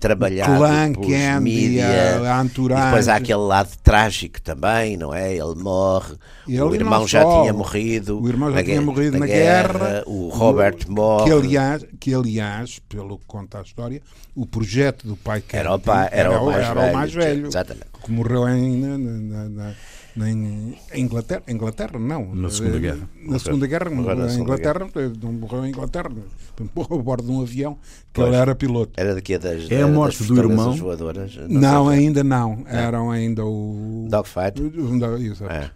trabalhado 0.00 0.56
Clã, 0.56 0.92
pelos 0.92 1.08
Candy, 1.08 1.40
mídia. 1.44 1.86
a, 1.86 2.40
a 2.40 2.44
E 2.44 2.48
depois 2.48 3.08
há 3.08 3.16
aquele 3.16 3.38
lado 3.40 3.70
trágico 3.82 4.40
também, 4.40 4.96
não 4.96 5.12
é? 5.14 5.34
Ele 5.36 5.54
morre, 5.54 6.14
Ele 6.48 6.60
o 6.62 6.74
irmão 6.74 7.06
já 7.06 7.22
só. 7.22 7.42
tinha 7.42 7.52
morrido. 7.52 8.20
O 8.22 8.28
irmão 8.28 8.48
já 8.50 8.56
na 8.56 8.62
tinha 8.62 8.74
guerra- 8.76 8.86
morrido 8.86 9.18
na 9.18 9.26
guerra. 9.26 10.02
O 10.06 10.28
Robert 10.28 10.76
Que 10.76 10.90
morre. 10.90 11.30
aliás, 11.32 11.84
que 12.00 12.14
aliás, 12.14 12.78
pelo 12.88 13.18
que 13.18 13.24
conta 13.26 13.58
a 13.58 13.62
história, 13.62 14.00
o 14.34 14.46
projeto 14.46 15.06
do 15.06 15.16
pai 15.16 15.40
Kennedy 15.42 15.66
Era 15.68 15.74
o 15.74 15.78
pai- 15.78 16.08
era 16.10 16.40
o 16.40 16.46
mais 16.46 16.64
era 16.64 16.74
velho, 16.74 16.90
o 16.90 16.94
mais 16.94 17.12
velho, 17.14 17.46
exatamente. 17.46 17.86
que 18.02 18.10
morreu 18.12 18.48
em, 18.48 18.76
na, 18.80 18.98
na- 19.48 19.74
em 20.24 20.74
Inglaterra, 20.94 21.42
Inglaterra 21.48 21.98
não, 21.98 22.34
Na 22.34 22.48
Segunda 22.48 22.76
Eh, 22.76 22.80
Guerra. 22.80 23.08
Na 23.22 23.38
Segunda 23.38 23.66
Guerra, 23.66 23.90
na 23.90 23.90
em 23.90 24.28
Segunda 24.30 24.34
Inglaterra, 24.54 24.88
eh, 24.96 25.10
não 25.22 25.32
morreu 25.32 25.66
em 25.66 25.68
Inglaterra, 25.68 26.10
morreu 26.74 26.98
a 27.00 27.02
bordo 27.02 27.24
de 27.26 27.32
um 27.32 27.42
avião 27.42 27.74
que 27.74 27.80
Pois. 28.14 28.28
ele 28.28 28.36
era 28.36 28.54
piloto. 28.54 28.92
Era 28.96 29.14
daqui 29.14 29.36
das, 29.38 29.70
É 29.70 29.82
a 29.82 29.86
das 29.86 29.94
morte 29.94 30.22
do 30.24 30.36
irmão? 30.38 30.74
Voadoras, 30.76 31.36
Não, 31.48 31.88
sei. 31.88 31.98
ainda 31.98 32.24
não. 32.24 32.64
Eram 32.66 33.10
ainda 33.10 33.44
o. 33.44 34.06
Dogfight. 34.10 34.60
exato. 35.20 35.52
É. 35.52 35.70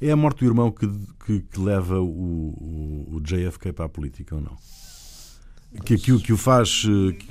É 0.00 0.10
a 0.10 0.16
morte 0.16 0.40
do 0.40 0.46
irmão 0.46 0.70
que, 0.72 0.88
que, 1.24 1.40
que 1.40 1.60
leva 1.60 2.00
o, 2.00 2.04
o, 2.06 3.16
o 3.16 3.20
JFK 3.20 3.72
para 3.72 3.84
a 3.84 3.88
política 3.88 4.34
ou 4.34 4.40
não? 4.40 4.56
Que, 5.84 5.96
que, 5.98 6.12
o- 6.12 6.20
que 6.20 6.32
o 6.32 6.36
faz. 6.36 6.84
eh, 6.86 7.12
Que, 7.12 7.26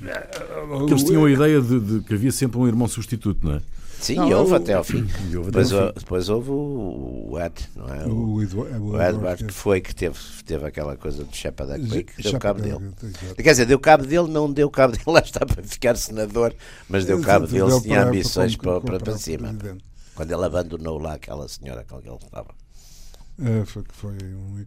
que 0.86 0.92
eles 0.94 1.04
tinham 1.04 1.26
a 1.26 1.32
ideia 1.32 1.62
de, 1.62 1.80
de 1.80 2.00
que 2.02 2.14
havia 2.14 2.32
sempre 2.32 2.58
um 2.60 2.68
irmão 2.68 2.88
substituto, 2.88 3.46
não 3.46 3.56
é? 3.56 3.62
Sim, 4.04 4.16
Não, 4.16 4.32
houve 4.40 4.52
o- 4.52 4.56
até 4.56 4.74
ao 4.74 4.84
fim. 4.84 5.08
Houve 5.36 5.46
Depois, 5.46 5.72
ao 5.72 5.86
hou- 5.86 5.94
depois 5.94 6.30
houve 6.30 6.50
o, 6.52 7.30
o 7.32 7.40
Ed, 7.40 7.54
não 7.76 7.88
é? 7.88 8.06
O, 8.06 8.34
O, 8.34 8.42
Edward, 8.44 8.78
o 8.80 9.02
Edward, 9.02 9.44
que 9.46 9.54
foi 9.54 9.80
que 9.82 9.96
teve, 9.96 10.18
teve 10.46 10.66
aquela 10.66 10.96
coisa 10.98 11.24
de 11.24 11.36
Shepherd 11.36 11.88
Quick, 11.90 12.22
deu 12.22 12.32
Chapa- 12.32 12.40
cabo 12.40 12.62
dele. 12.62 12.92
Quer 13.38 13.52
dizer, 13.52 13.66
deu 13.66 13.80
cabo 13.80 14.06
dele, 14.06 14.28
não 14.28 14.52
deu 14.52 14.70
cabo 14.70 14.92
dele, 14.98 15.04
lá 15.08 15.20
está 15.22 15.46
para 15.46 15.64
ficar 15.64 15.96
senador, 15.96 16.54
mas 16.90 17.06
deu 17.06 17.22
cabo 17.22 17.48
dele, 17.48 17.60
Deu 17.68 17.78
se 17.80 17.84
tinha 17.84 18.04
ambições 18.04 18.56
para- 18.58 18.82
para, 18.82 18.82
para, 18.82 19.00
para 19.00 19.18
cima. 19.18 19.56
Quando 20.16 20.32
ele 20.32 20.46
abandonou 20.46 21.00
lá 21.00 21.14
aquela 21.14 21.48
senhora 21.48 21.84
com 21.90 22.00
quem 22.02 22.12
ele 22.12 22.20
estava. 22.24 22.50
É, 23.42 23.66
foi, 23.66 23.84
foi 23.90 24.14
um... 24.14 24.64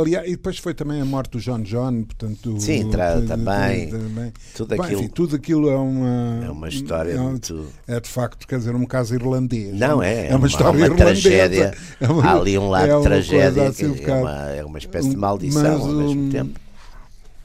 Aliás, 0.00 0.26
e 0.26 0.32
depois 0.32 0.58
foi 0.58 0.74
também 0.74 1.00
a 1.00 1.04
morte 1.04 1.30
do 1.30 1.38
John 1.40 1.60
John, 1.62 2.02
portanto. 2.02 2.60
Sim, 2.60 2.90
tra- 2.90 3.20
também. 3.22 3.90
também. 3.90 4.32
Tudo 4.56 4.70
Bem, 4.70 4.80
aquilo 4.80 5.00
enfim, 5.00 5.08
tudo 5.08 5.36
aquilo 5.36 5.70
é 5.70 5.76
uma. 5.76 6.44
é 6.44 6.50
uma 6.50 6.68
história 6.68 7.12
é, 7.12 7.16
muito. 7.18 7.68
é 7.86 8.00
de 8.00 8.08
facto, 8.08 8.46
quer 8.46 8.58
dizer, 8.58 8.74
um 8.74 8.84
caso 8.86 9.14
irlandês. 9.14 9.78
Não, 9.78 10.02
é, 10.02 10.28
É 10.28 10.34
uma 10.36 10.48
história 10.48 10.70
uma 10.78 10.86
irlandesa. 10.86 11.04
tragédia. 11.06 11.74
É 12.00 12.08
uma- 12.08 12.24
Há 12.24 12.34
ali 12.40 12.58
um 12.58 12.68
lado 12.68 12.84
é 12.84 12.88
de 12.88 12.94
uma 12.94 13.02
tragédia, 13.02 13.68
assim, 13.68 13.86
um 13.86 13.94
é, 13.94 14.14
uma, 14.20 14.50
é 14.50 14.64
uma 14.64 14.78
espécie 14.78 15.08
de 15.08 15.16
maldição 15.16 15.62
mas, 15.62 15.80
ao 15.80 15.86
mesmo 15.92 16.22
um, 16.22 16.30
tempo. 16.30 16.60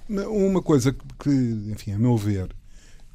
Uma 0.10 0.62
coisa 0.63 0.91
que, 0.91 1.00
que, 1.20 1.30
enfim, 1.72 1.91
a 1.91 2.00
meu 2.00 2.17
ver, 2.17 2.50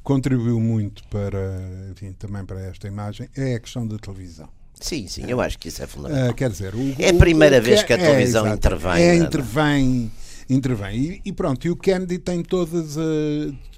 contribuiu 0.01 0.59
muito 0.61 1.03
para, 1.09 1.61
enfim, 1.91 2.13
também 2.13 2.45
para 2.45 2.61
esta 2.61 2.87
imagem 2.87 3.27
é 3.35 3.55
a 3.55 3.59
questão 3.59 3.85
da 3.85 3.97
televisão. 3.97 4.47
Sim, 4.83 5.07
sim, 5.07 5.23
eu 5.29 5.39
acho 5.39 5.57
que 5.57 5.69
isso 5.69 5.81
é 5.81 5.87
fundamental. 5.87 6.29
Ah, 6.29 6.33
quer 6.33 6.49
dizer, 6.49 6.75
o- 6.75 6.95
É 6.99 7.09
a 7.09 7.13
primeira 7.13 7.59
o 7.59 7.61
vez 7.61 7.79
Ken- 7.81 7.87
que 7.87 7.93
a 7.93 7.97
televisão 7.97 8.41
exato. 8.45 8.57
intervém, 8.57 9.01
É, 9.01 9.07
é? 9.07 9.15
intervém, 9.15 10.11
intervém. 10.49 10.99
E, 10.99 11.21
e 11.23 11.31
pronto, 11.31 11.65
e 11.65 11.69
o 11.69 11.75
Kennedy 11.77 12.17
tem 12.19 12.43
todas, 12.43 12.97
ah, 12.97 13.01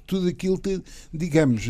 tudo 0.04 0.26
aquilo, 0.26 0.60
digamos, 1.14 1.62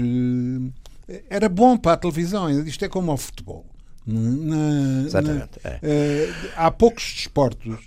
eh, 1.08 1.22
era 1.28 1.50
bom 1.50 1.76
para 1.76 1.92
a 1.92 1.96
televisão. 1.98 2.48
Isto 2.64 2.86
é 2.86 2.88
como 2.88 3.10
ao 3.10 3.18
futebol. 3.18 3.66
Na- 4.06 5.04
Exatamente, 5.04 5.50
na- 5.62 5.70
é. 5.70 5.78
eh, 5.82 6.32
há 6.56 6.70
poucos 6.70 7.12
desportos 7.14 7.78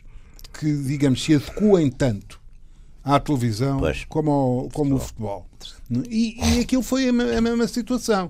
que, 0.53 0.71
digamos, 0.83 1.23
se 1.23 1.33
adequem 1.33 1.89
tanto 1.89 2.39
à 3.03 3.19
televisão 3.19 3.79
Pois. 3.79 4.05
como, 4.05 4.29
ao- 4.31 4.69
como 4.71 4.95
o 4.95 4.99
futebol. 4.99 5.47
E, 6.09 6.37
e 6.57 6.59
aquilo 6.59 6.83
foi 6.83 7.07
a, 7.07 7.09
a 7.09 7.41
mesma 7.41 7.67
situação. 7.67 8.29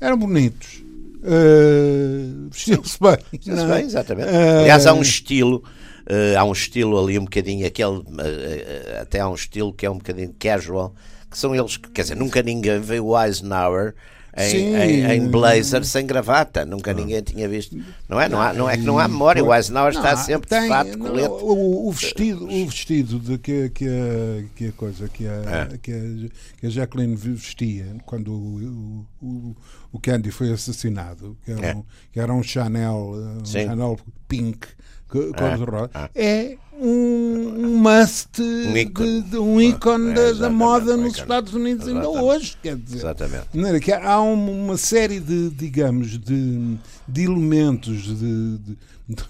Eram 0.00 0.16
bonitos. 0.18 0.84
Eh, 1.22 2.48
Vestiam-se 2.50 2.98
bem. 3.00 3.16
Não 3.46 3.72
é? 3.72 3.76
bem, 3.76 3.86
exatamente. 3.86 4.28
Eh, 4.28 4.58
Aliás, 4.60 4.86
há 4.86 4.92
um 4.92 5.02
estilo, 5.02 5.62
eh, 6.06 6.34
há 6.36 6.44
um 6.44 6.52
estilo 6.52 6.98
ali 7.02 7.18
um 7.18 7.24
bocadinho, 7.24 7.66
aquele, 7.66 8.02
eh, 8.18 8.98
até 9.02 9.20
há 9.20 9.28
um 9.28 9.34
estilo 9.34 9.72
que 9.72 9.86
é 9.86 9.90
um 9.90 9.98
bocadinho 9.98 10.34
casual, 10.38 10.94
que 11.30 11.38
são 11.38 11.54
eles, 11.54 11.76
que, 11.76 11.90
quer 11.90 12.02
dizer, 12.02 12.16
nunca 12.16 12.42
ninguém 12.42 12.80
veio 12.80 13.06
o 13.06 13.22
Eisenhower 13.22 13.94
em, 14.36 14.74
em, 14.76 15.12
em 15.12 15.28
blazer 15.28 15.84
sem 15.84 16.06
gravata, 16.06 16.64
nunca 16.64 16.92
ninguém 16.92 17.20
tinha 17.22 17.48
visto. 17.48 17.76
Não 18.08 18.20
é? 18.20 18.28
Não, 18.28 18.40
há, 18.40 18.52
não 18.52 18.68
é 18.70 18.76
que 18.76 18.82
não 18.84 18.98
há 18.98 19.08
memória, 19.08 19.42
o 19.44 19.52
Eisenhower 19.54 19.92
está 19.92 20.14
Não, 20.14 20.22
sempre 20.22 20.48
tem- 20.48 20.62
de 20.62 20.68
fato, 20.68 20.98
colete. 20.98 21.28
o, 21.28 21.88
o 21.88 21.92
vestido, 21.92 22.44
o 22.46 22.66
vestido 22.66 23.18
de 23.18 23.38
que, 23.38 23.70
que, 23.70 23.86
a, 23.86 24.44
que 24.54 24.66
a 24.68 24.72
coisa 24.72 25.08
que 25.08 25.26
a, 25.26 25.32
É. 25.72 25.78
que, 25.78 25.92
a, 25.92 26.58
que 26.60 26.66
a 26.66 26.70
Jacqueline 26.70 27.16
vestia 27.16 27.86
quando 28.06 28.32
o, 28.32 29.06
o, 29.20 29.56
o, 29.92 29.98
Candy 29.98 30.30
foi 30.30 30.52
assassinado, 30.52 31.36
que 31.44 31.50
era, 31.52 31.66
É. 31.66 31.74
um, 31.74 31.84
que 32.12 32.20
era 32.20 32.32
um 32.32 32.42
Chanel, 32.42 33.12
uh, 33.14 33.40
um 33.40 33.44
Sim. 33.44 33.64
Chanel 33.66 33.98
pink 34.28 34.66
co- 35.10 35.32
cor-de-rosa, 35.34 35.90
ah. 35.94 36.10
é 36.14 36.56
um, 36.80 37.78
must 37.78 38.40
Um 38.40 38.76
ícone. 38.76 39.22
de, 39.22 39.30
de 39.30 39.36
um 39.38 39.60
ícone 39.60 40.12
É, 40.18 40.32
da- 40.34 40.48
moda 40.50 40.96
nos. 40.96 41.16
Estados 41.16 41.52
Unidos 41.52 41.86
ainda 41.88 42.08
hoje, 42.08 42.56
quer 42.62 42.76
dizer. 42.76 42.98
Exatamente. 42.98 43.46
De 43.52 43.80
que 43.80 43.92
há 43.92 44.20
um- 44.22 44.64
uma 44.66 44.76
série 44.76 45.20
de, 45.20 45.50
digamos, 45.50 46.18
de, 46.18 46.78
de 47.06 47.22
elementos 47.24 48.02
de, 48.04 48.58
de, 48.58 48.76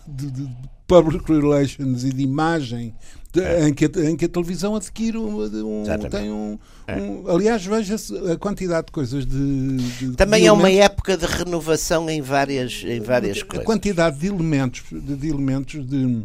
de- 0.07 0.31
de 0.31 0.49
public 0.87 1.25
relations 1.33 2.05
e 2.05 2.11
de 2.13 2.23
imagem 2.23 2.95
de- 3.33 3.69
em, 3.69 3.73
que 3.75 3.85
a, 3.85 4.11
em 4.11 4.17
que 4.17 4.25
a 4.25 4.29
televisão 4.29 4.75
adquire 4.75 5.17
um, 5.17 5.41
um- 5.45 5.85
tem 6.11 6.31
um, 6.31 6.59
um- 6.89 7.29
aliás 7.31 7.65
veja-se 7.65 8.17
a 8.31 8.37
quantidade 8.37 8.87
de 8.87 8.93
coisas 8.93 9.25
de, 9.27 9.77
de- 9.77 10.17
Também 10.17 10.41
de 10.43 10.47
é 10.49 10.53
uma 10.53 10.71
época 10.71 11.17
de 11.17 11.27
renovação 11.27 12.09
em 12.11 12.21
várias, 12.21 12.83
em 12.85 13.01
várias 13.01 13.39
a 13.39 13.45
coisas. 13.45 13.67
quantidade 13.67 14.19
de 14.19 14.27
elementos 14.27 14.83
de, 14.91 15.17
de 15.17 15.29
elementos 15.29 15.87
de 15.87 16.23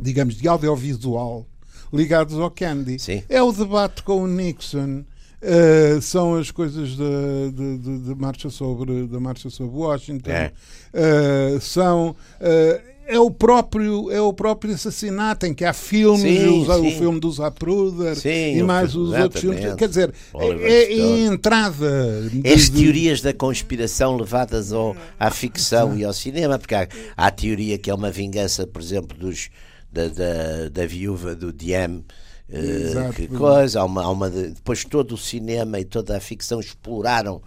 digamos 0.00 0.36
de 0.36 0.46
audiovisual 0.46 1.44
ligados 1.92 2.38
ao 2.38 2.50
Candy 2.50 2.98
Sim. 2.98 3.22
é 3.28 3.42
o 3.42 3.50
debate 3.50 4.02
com 4.02 4.22
o 4.22 4.26
Nixon 4.28 5.04
eh, 5.40 5.98
são 6.02 6.36
as 6.36 6.50
coisas 6.50 6.96
da, 6.96 7.04
de 7.52 8.14
marcha 8.16 8.50
sobre 8.50 9.06
da 9.06 9.18
marcha 9.18 9.48
sobre 9.50 9.76
Washington 9.76 10.30
É. 10.30 10.52
Eh, 10.92 11.58
são 11.60 12.14
eh, 12.40 12.80
é 13.08 13.18
o 13.18 13.30
próprio 13.30 14.10
é 14.10 14.20
o 14.20 14.32
próprio 14.32 14.74
assassinato 14.74 15.46
em 15.46 15.54
que 15.54 15.64
há 15.64 15.72
filmes 15.72 16.20
Sim, 16.40 16.58
o 16.68 16.80
sim. 16.82 16.98
filme 16.98 17.18
dos 17.18 17.36
Zapruder 17.36 18.14
Sim, 18.16 18.56
e 18.56 18.62
o 18.62 18.66
mais 18.66 18.94
os 18.94 19.12
outros 19.12 19.40
filmes 19.40 19.74
quer 19.74 19.88
dizer 19.88 20.12
Oliver 20.34 20.66
é, 20.70 20.94
é 20.98 21.02
a 21.02 21.18
entrada 21.32 22.28
de- 22.30 22.48
As 22.52 22.68
teorias 22.68 23.20
da 23.20 23.32
conspiração 23.32 24.16
levadas 24.16 24.72
ao, 24.72 24.94
à 25.18 25.30
ficção 25.30 25.96
e 25.98 26.04
ao 26.04 26.12
cinema, 26.12 26.58
porque 26.58 26.74
há, 26.74 26.86
há 27.16 27.26
a 27.26 27.30
teoria 27.30 27.78
que 27.78 27.90
é 27.90 27.94
uma 27.94 28.10
vingança, 28.10 28.66
por 28.66 28.82
exemplo, 28.82 29.16
dos, 29.18 29.48
da, 29.90 30.08
da, 30.08 30.68
da 30.70 30.86
viúva 30.86 31.34
do 31.34 31.52
Diem. 31.52 32.04
eh, 32.50 32.58
Exato. 32.60 33.12
que 33.14 33.26
coisa, 33.28 33.80
há 33.80 33.84
uma, 33.84 34.02
há 34.02 34.10
uma 34.10 34.30
de- 34.30 34.50
depois 34.50 34.84
todo 34.84 35.12
o 35.14 35.18
cinema 35.18 35.80
e 35.80 35.84
toda 35.84 36.16
a 36.16 36.20
ficção 36.20 36.60
exploraram 36.60 37.40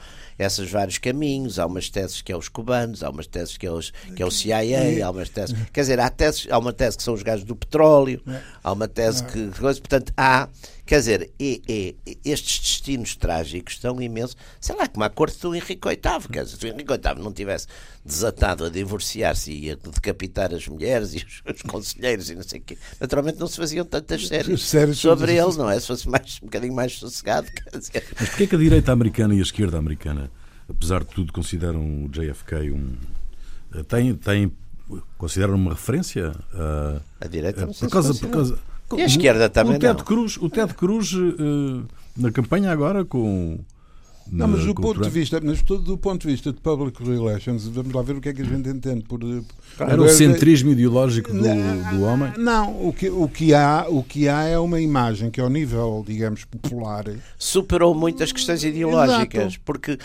esses 0.43 0.69
vários 0.69 0.97
caminhos. 0.97 1.59
Há 1.59 1.65
umas 1.65 1.89
teses 1.89 2.21
que 2.21 2.31
é 2.31 2.37
os 2.37 2.49
cubanos, 2.49 3.03
há 3.03 3.09
umas 3.09 3.27
teses 3.27 3.57
que 3.57 3.65
é, 3.65 3.71
os, 3.71 3.91
que 4.15 4.21
é 4.21 4.25
o 4.25 4.31
CIA, 4.31 5.05
há 5.05 5.09
umas 5.09 5.29
teses. 5.29 5.55
Quer 5.71 5.81
dizer, 5.81 5.99
há, 5.99 6.09
teses, 6.09 6.47
há 6.49 6.57
uma 6.57 6.73
tese 6.73 6.97
que 6.97 7.03
são 7.03 7.13
os 7.13 7.23
gajos 7.23 7.45
do 7.45 7.55
petróleo, 7.55 8.21
há 8.63 8.71
uma 8.71 8.87
tese 8.87 9.23
que. 9.23 9.47
Coisa, 9.59 9.79
portanto, 9.79 10.13
há. 10.17 10.47
Quer 10.91 10.99
dizer, 10.99 11.31
e, 11.39 11.61
e- 12.05 12.17
estes 12.29 12.59
destinos 12.59 13.15
trágicos 13.15 13.75
estão 13.75 14.01
imensos. 14.01 14.35
Sei 14.59 14.75
lá, 14.75 14.85
como 14.89 15.05
a 15.05 15.09
corte 15.09 15.39
do 15.39 15.55
Henrique 15.55 15.87
VIII. 15.87 16.27
Quer 16.29 16.43
dizer, 16.43 16.57
se 16.57 16.65
o 16.65 16.67
Henrique 16.67 16.91
VIII 16.91 17.23
não 17.23 17.31
tivesse 17.31 17.65
desatado 18.03 18.65
a 18.65 18.69
divorciar-se 18.69 19.53
e 19.53 19.71
a 19.71 19.75
decapitar 19.75 20.53
as 20.53 20.67
mulheres 20.67 21.13
e 21.15 21.25
os, 21.25 21.55
os 21.55 21.61
conselheiros 21.61 22.29
e 22.29 22.35
não 22.35 22.43
sei 22.43 22.59
o 22.59 22.63
quê, 22.63 22.77
naturalmente 22.99 23.39
não 23.39 23.47
se 23.47 23.55
faziam 23.55 23.85
tantas 23.85 24.27
séries 24.27 24.63
Séries 24.63 24.97
sobre 24.97 25.31
sobre- 25.37 25.37
ele, 25.37 25.57
não 25.57 25.69
é? 25.69 25.79
Se 25.79 25.87
fosse 25.87 26.09
mais, 26.09 26.39
um 26.43 26.47
bocadinho 26.47 26.73
mais 26.73 26.91
sossegado, 26.97 27.47
quer 27.49 27.77
dizer. 27.79 28.03
Mas 28.19 28.27
porquê 28.27 28.47
que 28.47 28.55
a 28.55 28.59
direita 28.59 28.91
americana 28.91 29.33
e 29.33 29.39
a 29.39 29.43
esquerda 29.43 29.77
americana, 29.77 30.29
apesar 30.67 31.05
de 31.05 31.11
tudo, 31.11 31.31
consideram 31.31 32.03
o 32.03 32.09
JFK 32.09 32.69
um. 32.69 32.97
Tem, 33.87 34.13
tem, 34.13 34.51
consideram 35.17 35.55
uma 35.55 35.71
referência? 35.71 36.33
a- 36.53 36.99
A 37.21 37.27
direita 37.29 37.61
não 37.61 37.67
por 37.67 37.75
sei 37.75 37.87
se 37.87 37.93
causa, 37.93 38.09
por 38.09 38.19
considera. 38.29 38.33
causa, 38.33 38.70
E 38.97 39.01
a 39.01 39.05
esquerda 39.05 39.49
também 39.49 39.75
o 39.75 39.79
Ted 39.79 39.97
não. 39.97 40.05
Cruz, 40.05 40.37
o 40.37 40.49
Ted 40.49 40.73
Cruz 40.73 41.13
eh, 41.13 41.83
na 42.17 42.31
campanha 42.31 42.71
agora 42.71 43.05
com. 43.05 43.59
Não, 44.31 44.47
mas 44.47 44.63
do 44.63 44.73
ponto 44.73 45.01
de 45.01 45.09
vista, 45.09 45.41
mas 45.43 45.61
do, 45.61 45.77
do 45.77 45.97
ponto 45.97 46.21
de 46.21 46.27
vista 46.27 46.53
de 46.53 46.59
public 46.61 47.03
relations, 47.03 47.67
vamos 47.67 47.91
lá 47.93 48.01
ver 48.01 48.15
o 48.15 48.21
que 48.21 48.29
é 48.29 48.33
que 48.33 48.41
a 48.41 48.45
gente 48.45 48.69
entende 48.69 49.03
por. 49.03 49.19
Era 49.79 50.01
o 50.01 50.07
centrismo 50.07 50.71
ideológico 50.71 51.33
do, 51.33 51.39
do 51.41 52.03
homem. 52.03 52.31
Não, 52.37 52.87
o 52.87 52.93
que, 52.93 53.09
o, 53.09 53.27
que 53.27 53.53
há, 53.53 53.85
o 53.89 54.01
que 54.01 54.29
há 54.29 54.43
é 54.43 54.57
uma 54.57 54.79
imagem 54.79 55.29
que, 55.29 55.41
ao 55.41 55.49
nível, 55.49 56.03
digamos, 56.07 56.45
popular, 56.45 57.05
superou 57.37 57.93
muitas 57.93 58.31
questões 58.31 58.63
ideológicas, 58.63 59.47
Exato. 59.47 59.61
porque 59.65 59.97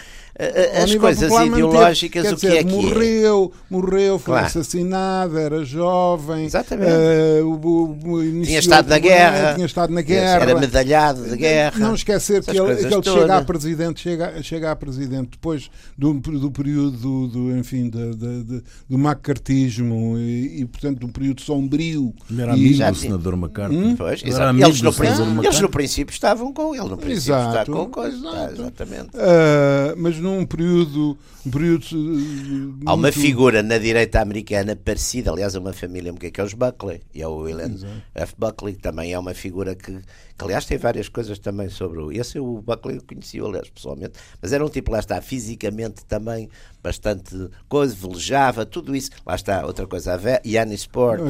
as 0.82 0.94
coisas 0.94 1.32
ideológicas, 1.32 2.32
o 2.32 2.36
que 2.36 2.46
dizer, 2.46 2.56
é 2.58 2.64
que 2.64 2.72
morreu, 2.72 3.52
é? 3.54 3.58
morreu, 3.70 4.18
foi 4.18 4.32
claro. 4.32 4.46
assassinado, 4.46 5.38
era 5.38 5.64
jovem, 5.64 6.44
Exatamente. 6.44 6.90
Uh, 6.92 8.42
tinha 8.44 8.58
estado 8.58 8.88
na 8.88 8.98
guerra, 8.98 9.54
tinha 9.54 9.66
estado 9.66 9.92
na 9.92 10.02
guerra, 10.02 10.42
era 10.42 10.58
medalhado 10.58 11.24
de 11.24 11.36
guerra. 11.36 11.78
Não 11.78 11.94
esquecer 11.94 12.44
que 12.44 12.50
ele, 12.50 12.76
que 12.76 12.94
ele 12.94 13.02
chega 13.02 13.36
a 13.36 13.44
presidente, 13.44 14.00
chega, 14.00 14.42
chega 14.42 14.70
a 14.72 14.76
presidente 14.76 15.30
depois 15.32 15.70
do, 15.96 16.12
do 16.14 16.50
período 16.50 16.96
do, 16.96 17.28
do 17.28 17.56
enfim, 17.56 17.88
de, 17.88 18.14
de, 18.14 18.44
de, 18.44 18.62
do 18.88 18.98
macartismo 18.98 20.18
e, 20.18 20.60
e, 20.60 20.64
portanto, 20.66 20.98
do 20.98 21.08
período 21.08 21.40
sombrio. 21.40 22.14
Ele 22.30 22.42
era 22.42 22.52
amigo 22.52 22.84
do 22.84 22.94
senador 22.94 23.34
McCarthy. 23.34 23.76
Hum? 23.76 23.96
Pois, 23.96 24.22
eles, 24.22 24.38
no, 24.82 25.44
eles 25.44 25.60
no 25.60 25.68
princípio 25.70 26.12
estavam 26.12 26.52
com 26.52 26.74
ele, 26.74 26.88
no 26.88 26.96
princípio 26.96 27.36
exato, 27.36 27.72
com 27.72 27.86
coisa. 27.86 28.16
Exato. 28.16 28.52
exatamente. 28.52 29.16
Uh, 29.16 29.96
mas 29.96 30.18
num 30.26 30.44
período. 30.44 31.16
Um 31.46 31.50
período 31.50 31.86
muito... 31.94 32.88
Há 32.90 32.94
uma 32.94 33.12
figura 33.12 33.62
na 33.62 33.78
direita 33.78 34.20
americana 34.20 34.74
parecida, 34.74 35.30
aliás, 35.30 35.54
a 35.54 35.60
uma 35.60 35.72
família 35.72 36.12
que 36.12 36.40
é 36.40 36.44
os 36.44 36.54
Buckley, 36.54 37.00
e 37.14 37.22
é 37.22 37.28
o 37.28 37.36
William 37.36 37.72
Exato. 37.72 38.02
F. 38.14 38.34
Buckley, 38.36 38.74
que 38.74 38.80
também 38.80 39.12
é 39.12 39.18
uma 39.18 39.32
figura 39.32 39.74
que, 39.74 39.92
que, 39.92 40.44
aliás, 40.44 40.64
tem 40.64 40.76
várias 40.76 41.08
coisas 41.08 41.38
também 41.38 41.68
sobre 41.68 42.00
o. 42.00 42.10
Esse 42.10 42.38
o 42.40 42.60
Buckley 42.60 42.96
eu 42.96 43.02
conheci, 43.02 43.40
aliás, 43.40 43.70
pessoalmente, 43.70 44.14
mas 44.42 44.52
era 44.52 44.64
um 44.64 44.68
tipo, 44.68 44.90
lá 44.90 44.98
está, 44.98 45.20
fisicamente 45.20 46.04
também 46.04 46.48
bastante 46.82 47.48
coisa, 47.68 47.94
velejava, 47.94 48.66
tudo 48.66 48.94
isso. 48.94 49.10
Lá 49.24 49.36
está, 49.36 49.64
outra 49.64 49.86
coisa, 49.86 50.14
a 50.14 50.16
ve... 50.16 50.40
Yanni 50.44 50.74
Sport, 50.74 51.20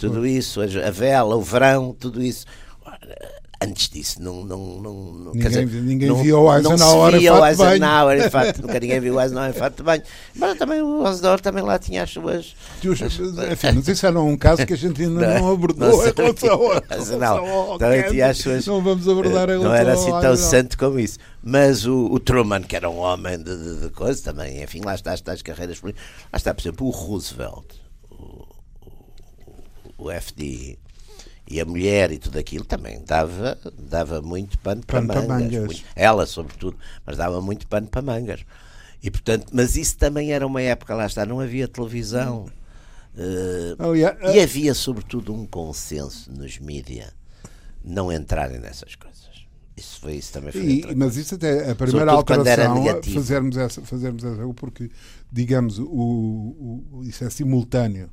tudo 0.00 0.26
isso, 0.26 0.60
a 0.60 0.90
vela, 0.90 1.36
o 1.36 1.42
verão, 1.42 1.94
tudo 1.98 2.22
isso 2.22 2.44
antes 3.62 3.90
disso 3.90 4.22
não, 4.22 4.42
não, 4.42 4.80
não, 4.80 5.32
ninguém, 5.34 5.48
dizer, 5.50 5.82
ninguém 5.82 6.08
não, 6.08 6.16
viu 6.16 6.40
o 6.40 6.56
Eisenhower 6.56 7.14
em 7.14 7.56
fato 7.56 8.22
de 8.22 8.30
fato, 8.30 8.62
nunca 8.62 8.80
ninguém 8.80 9.00
viu 9.00 9.14
o 9.16 9.20
Eisenhower 9.20 9.50
em 9.50 9.52
fato 9.52 9.76
de 9.76 9.82
banho. 9.82 10.02
Mas 10.34 10.58
também 10.58 10.80
o 10.80 11.06
Eisenhower 11.06 11.40
também 11.40 11.62
lá 11.62 11.78
tinha 11.78 12.02
as 12.02 12.10
suas 12.10 12.56
as, 12.82 13.18
enfim, 13.52 13.72
mas 13.74 13.88
isso 13.88 14.06
era 14.06 14.18
um 14.18 14.36
caso 14.36 14.66
que 14.66 14.72
a 14.72 14.76
gente 14.76 15.02
ainda 15.02 15.34
não, 15.40 15.52
abordou 15.52 15.88
não, 15.88 16.06
em 16.06 16.12
relação 16.12 17.46
ao 17.46 17.78
também 17.78 18.02
tinha 18.04 18.28
as 18.28 18.38
suas 18.38 18.66
não 18.66 18.82
vamos 18.82 19.06
abordar 19.06 19.48
não 19.48 19.74
era 19.74 19.92
assim 19.92 20.10
tão 20.20 20.36
santo 20.36 20.78
como 20.78 20.98
isso. 20.98 21.18
Mas 21.42 21.86
o, 21.86 22.06
o, 22.06 22.18
Truman 22.18 22.62
que 22.62 22.76
era 22.76 22.88
um 22.88 22.98
homem 22.98 23.38
de, 23.38 23.56
de, 23.56 23.80
de 23.80 23.90
coisa 23.90 24.22
também 24.22 24.62
enfim 24.62 24.80
lá 24.82 24.94
está 24.94 25.12
as 25.12 25.42
carreiras 25.42 25.80
lá 25.82 25.92
está 26.34 26.54
por 26.54 26.62
exemplo 26.62 26.86
o 26.86 26.90
Roosevelt 26.90 27.66
o, 28.10 28.46
o, 29.96 30.06
o 30.06 30.10
FD 30.10 30.78
e 31.50 31.60
a 31.60 31.64
mulher 31.64 32.12
e 32.12 32.18
tudo 32.18 32.38
aquilo 32.38 32.64
também 32.64 33.02
dava, 33.04 33.58
dava 33.76 34.22
muito 34.22 34.56
pano, 34.60 34.82
pano 34.86 35.08
para, 35.08 35.22
mangas. 35.22 35.52
mangas. 35.52 35.64
Muito, 35.64 35.84
ela, 35.96 36.24
sobretudo, 36.24 36.76
mas 37.04 37.16
dava 37.16 37.42
muito 37.42 37.66
pano 37.66 37.88
para 37.88 38.00
mangas. 38.00 38.44
E, 39.02 39.10
portanto, 39.10 39.48
mas 39.52 39.76
isso 39.76 39.96
também 39.96 40.32
era 40.32 40.46
uma 40.46 40.62
época, 40.62 40.94
lá 40.94 41.06
está, 41.06 41.26
não 41.26 41.40
havia 41.40 41.66
televisão. 41.66 42.46
Uh, 43.16 43.82
oh, 43.84 43.94
yeah. 43.94 44.16
uh, 44.24 44.30
e 44.30 44.40
havia, 44.40 44.72
sobretudo, 44.74 45.34
um 45.34 45.44
consenso 45.44 46.30
nos 46.30 46.58
mídias 46.60 47.12
não 47.84 48.12
entrarem 48.12 48.60
nessas 48.60 48.94
coisas. 48.94 49.20
Isso 49.76 50.00
foi 50.00 50.16
isso 50.16 50.32
também 50.32 50.52
foi 50.52 50.60
e, 50.60 50.94
Mas 50.94 51.16
isso 51.16 51.34
até 51.34 51.70
a 51.70 51.74
primeira 51.74 52.12
Sobretudo 52.12 52.40
alteração 52.42 53.02
fazermos 53.14 53.56
essa, 53.56 53.80
fazermos 53.80 54.22
essa, 54.22 54.46
porque 54.54 54.90
digamos 55.32 55.78
o, 55.78 55.86
o, 55.86 57.02
isso 57.02 57.24
é 57.24 57.30
simultâneo 57.30 58.10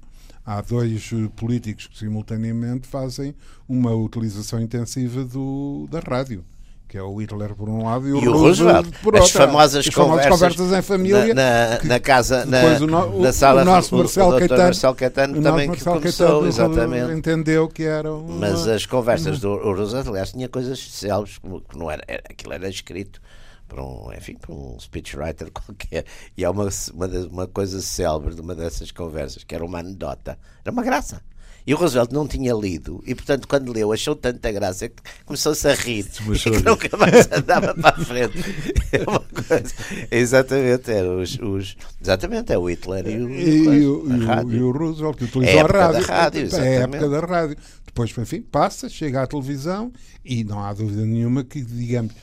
há 0.47 0.61
dois 0.61 1.11
políticos 1.35 1.87
que 1.87 1.97
simultaneamente 1.99 2.87
fazem 2.87 3.35
uma 3.67 3.93
utilização 3.93 4.61
intensiva 4.61 5.25
do, 5.25 5.87
da 5.91 5.99
rádio 5.99 6.45
que 6.87 6.97
é 6.97 7.03
o 7.03 7.17
Hitler 7.17 7.53
por 7.53 7.67
um 7.67 7.83
lado 7.83 8.07
e 8.07 8.13
o, 8.13 8.23
e 8.23 8.27
o 8.29 8.31
Roosevelt, 8.31 8.87
por 9.03 9.13
outro. 9.13 9.27
As 9.27 9.31
famosas, 9.31 9.85
As 9.85 9.93
conversas, 9.93 10.31
conversas 10.31 10.71
em 10.71 10.81
família 10.81 11.33
na, 11.33 11.69
na, 11.69 11.83
na 11.83 11.99
casa, 11.99 12.45
na, 12.45 12.61
o, 13.07 13.21
na 13.21 13.33
sala, 13.33 13.63
o 13.63 13.65
nosso 13.65 13.93
Marcelo 13.93 14.35
o, 14.35 14.39
Caetano, 14.39 14.63
Marcelo 14.63 14.95
Caetano 14.95 15.41
também 15.41 15.69
que 15.69 15.83
começou, 15.83 16.01
Caetano 16.01 16.47
exatamente. 16.47 17.11
entendeu 17.11 17.67
que 17.67 17.83
era 17.83 18.13
uma, 18.13 18.39
Mas 18.39 18.65
as 18.69 18.85
conversas 18.85 19.39
do 19.39 19.57
Roosevelt, 19.57 20.07
aliás, 20.07 20.31
tinha 20.31 20.47
coisas 20.47 20.79
célebres, 20.79 21.39
que 21.69 21.77
não 21.77 21.91
era, 21.91 22.03
aquilo 22.29 22.53
era 22.53 22.69
escrito 22.69 23.19
para 23.67 23.83
um, 23.83 24.11
enfim, 24.13 24.35
para 24.35 24.53
um 24.53 24.79
speechwriter 24.79 25.51
qualquer. 25.53 26.05
E 26.35 26.43
há 26.45 26.51
uma, 26.51 26.69
uma, 26.93 27.07
uma 27.29 27.47
coisa 27.47 27.81
célebre 27.81 28.35
de 28.35 28.41
uma 28.41 28.55
dessas 28.55 28.91
conversas, 28.91 29.43
que 29.43 29.53
era 29.53 29.65
uma 29.65 29.79
anedota. 29.79 30.37
Era 30.63 30.71
uma 30.71 30.83
graça. 30.83 31.21
E 31.67 31.73
o 31.73 31.77
Roosevelt 31.77 32.13
não 32.13 32.25
tinha 32.25 32.53
lido, 32.53 33.03
e 33.05 33.13
portanto, 33.13 33.45
quando 33.45 33.73
leu, 33.73 33.91
achou 33.91 34.15
tanta 34.15 34.49
graça 34.53 34.87
que 34.87 35.03
começou-se 35.25 35.67
a 35.67 35.73
rir 35.73 36.07
e 36.33 36.39
que 36.39 36.63
nunca 36.63 36.95
mais 36.95 37.29
andava 37.29 37.75
para 37.75 37.89
a 37.89 38.05
frente. 38.05 38.37
É 38.89 39.03
uma 39.05 39.19
coisa. 39.19 39.73
Exatamente, 40.09 40.89
era 40.89 41.11
os, 41.11 41.37
os, 41.39 41.75
exatamente, 42.01 42.53
é 42.53 42.57
o 42.57 42.69
Hitler 42.69 43.05
e 43.07 43.21
o, 43.21 43.29
e, 43.29 43.85
o, 43.85 44.49
e, 44.49 44.61
o 44.61 44.71
Roosevelt, 44.71 45.17
que 45.17 45.25
utilizou 45.25 45.59
é 45.59 45.61
a, 45.61 45.65
a 45.65 45.67
rádio. 45.67 46.07
Da 46.07 46.13
rádio 46.13 46.55
é 46.55 46.77
a 46.77 46.81
época 46.83 47.09
da 47.09 47.19
rádio. 47.19 47.57
Depois, 47.85 48.17
enfim, 48.17 48.41
passa, 48.41 48.87
chega 48.87 49.23
à 49.23 49.27
televisão 49.27 49.91
e 50.23 50.45
não 50.45 50.63
há 50.63 50.71
dúvida 50.71 51.05
nenhuma 51.05 51.43
que, 51.43 51.61
digamos, 51.61 52.13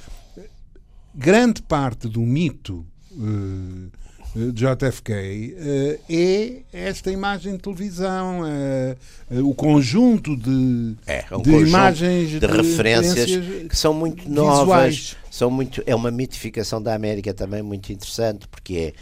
grande 1.14 1.62
parte 1.62 2.08
do 2.08 2.20
mito 2.20 2.86
uh, 3.12 3.90
de 4.34 4.52
JFK 4.52 5.12
uh, 5.12 6.00
é 6.08 6.62
esta 6.72 7.10
imagem 7.10 7.52
de 7.52 7.58
televisão, 7.60 8.40
uh, 8.40 9.48
o 9.48 9.54
conjunto 9.54 10.36
de, 10.36 10.96
é, 11.06 11.24
um 11.30 11.40
de 11.40 11.50
conjunto 11.50 11.68
imagens 11.68 12.30
de, 12.30 12.40
de 12.40 12.46
referências 12.46 13.30
que 13.68 13.76
são 13.76 13.94
muito 13.94 14.28
novas, 14.28 15.16
são 15.30 15.50
muito 15.50 15.82
é 15.86 15.94
uma 15.94 16.10
mitificação 16.10 16.82
da 16.82 16.94
América 16.94 17.32
também 17.32 17.62
muito 17.62 17.92
interessante 17.92 18.48
porque 18.48 18.74
é 18.74 18.92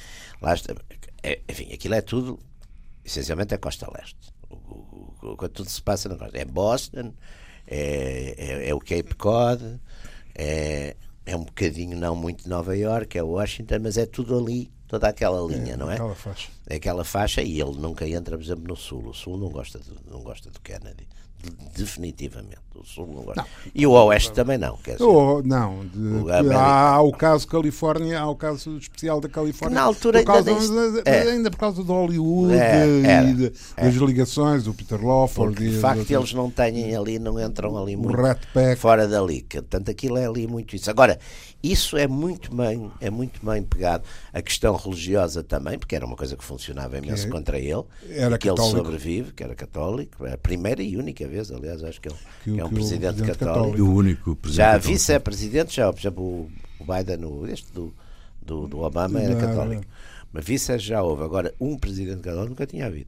lá 0.43 0.55
está, 0.55 0.75
é, 1.23 1.41
enfim 1.49 1.73
aquilo 1.73 1.95
é 1.95 2.03
tudo 2.03 2.39
essencialmente 3.05 3.55
a 3.55 3.59
costa 3.59 3.91
leste. 3.97 4.33
Quando 5.19 5.51
tudo 5.51 5.71
se 5.71 5.81
passa 5.81 6.09
na 6.09 6.17
costa 6.17 6.37
é 6.37 6.45
Boston, 6.45 7.13
é, 7.67 8.35
é, 8.37 8.69
é 8.69 8.75
o 8.75 8.79
Cape 8.79 9.15
Cod, 9.17 9.81
é 10.35 10.97
é 11.25 11.37
um 11.37 11.45
bocadinho 11.45 11.97
não 11.97 12.15
muito 12.15 12.49
Nova 12.49 12.77
York, 12.77 13.17
é 13.17 13.23
Washington, 13.23 13.79
mas 13.81 13.97
é 13.97 14.07
tudo 14.07 14.39
ali, 14.39 14.71
toda 14.87 15.09
aquela 15.09 15.41
linha, 15.47 15.75
é, 15.75 15.77
não 15.77 15.91
é? 15.91 15.95
Aquela 15.95 16.15
faixa. 16.15 16.49
É 16.69 16.77
aquela 16.77 17.05
faixa 17.05 17.43
e 17.43 17.61
ele 17.61 17.77
nunca 17.79 18.09
entra, 18.09 18.37
por 18.37 18.45
exemplo, 18.45 18.65
no 18.69 18.77
Sul. 18.77 19.09
O 19.09 19.15
Sul 19.15 19.39
não 19.39 19.49
gosta 19.49 19.79
de, 19.79 19.91
não 20.11 20.23
gosta 20.23 20.51
do 20.51 20.61
Kennedy 20.61 21.07
definitivamente. 21.77 22.63
O 22.75 22.85
Sul 22.85 23.07
não 23.07 23.23
gosta. 23.23 23.43
Não. 23.43 23.47
E 23.75 23.87
o 23.87 23.93
Oeste 23.93 24.33
também 24.33 24.57
não. 24.57 24.77
Quer 24.79 24.93
dizer, 24.93 25.05
não, 25.45 25.87
de, 25.87 25.99
o 25.99 26.57
há 26.57 27.01
o 27.03 27.13
caso 27.13 27.47
Califórnia, 27.47 28.19
há 28.21 28.29
o 28.29 28.35
caso 28.35 28.79
especial 28.79 29.21
da 29.21 29.29
Califórnia. 29.29 29.75
Na 29.79 29.83
altura 29.83 30.21
por 30.21 30.27
causa, 30.27 30.51
ainda, 30.51 31.03
é. 31.05 31.23
ainda 31.23 31.51
por 31.51 31.59
causa 31.59 31.85
do 31.85 31.93
Hollywood 31.93 32.55
é, 32.55 32.87
e 32.87 33.35
de, 33.35 33.53
é. 33.77 33.85
das 33.85 33.95
ligações 33.95 34.65
do 34.65 34.73
Peter 34.73 35.05
Lawford. 35.05 35.55
Porque, 35.55 35.69
de 35.69 35.79
facto, 35.79 36.11
eles 36.11 36.33
não 36.33 36.51
têm 36.51 36.97
ali, 36.97 37.19
não 37.19 37.39
entram 37.39 37.77
ali 37.77 37.95
muito 37.95 38.17
fora 38.79 39.07
dali. 39.07 39.43
Portanto, 39.43 39.91
aquilo 39.91 40.17
é 40.17 40.27
ali 40.27 40.47
muito 40.47 40.75
isso. 40.75 40.91
Agora, 40.91 41.19
isso 41.63 41.97
é 41.97 42.09
muito 42.09 42.55
bem, 42.55 42.91
é 43.01 43.09
muito 43.09 43.45
bem 43.45 43.63
pegado. 43.63 44.05
A 44.33 44.43
questão 44.43 44.75
religiosa 44.75 45.45
também, 45.45 45.79
porque 45.79 45.95
era 45.95 46.05
uma 46.05 46.17
coisa 46.17 46.37
que 46.37 46.45
funcionava 46.45 46.99
imenso 46.99 47.27
que 47.27 47.31
contra 47.31 47.59
ele. 47.59 47.85
Era 48.11 48.37
que 48.37 48.49
católico. 48.49 48.77
ele 48.77 48.85
sobrevive, 48.85 49.33
que 49.33 49.43
era 49.45 49.55
católico. 49.55 50.27
É 50.27 50.33
a 50.33 50.39
primeira 50.39 50.83
e 50.83 50.97
única 50.97 51.27
vez, 51.29 51.53
aliás, 51.53 51.85
acho 51.85 52.01
que 52.01 52.09
ele 52.09 52.17
que, 52.43 52.61
é 52.61 52.65
um 52.65 52.69
presidente, 52.69 53.15
presidente 53.15 53.39
católico. 53.39 53.77
católico. 53.77 53.83
O 53.85 53.95
único 53.95 54.37
presidente 54.37 54.57
Já 54.57 54.79
vice-presidente, 54.79 55.77
já, 55.77 55.93
por 55.93 56.01
exemplo, 56.01 56.51
o 56.81 56.85
Biden, 56.85 57.25
o, 57.25 57.47
este 57.47 57.73
do, 57.73 57.95
do, 58.41 58.67
do 58.67 58.81
Obama, 58.81 59.21
era 59.21 59.37
católico. 59.37 59.85
Mas 60.33 60.45
vice 60.45 60.77
já 60.79 61.03
houve. 61.03 61.23
Agora, 61.23 61.55
um 61.61 61.79
presidente 61.79 62.23
católico 62.23 62.51
nunca 62.51 62.67
tinha 62.67 62.87
havido. 62.87 63.07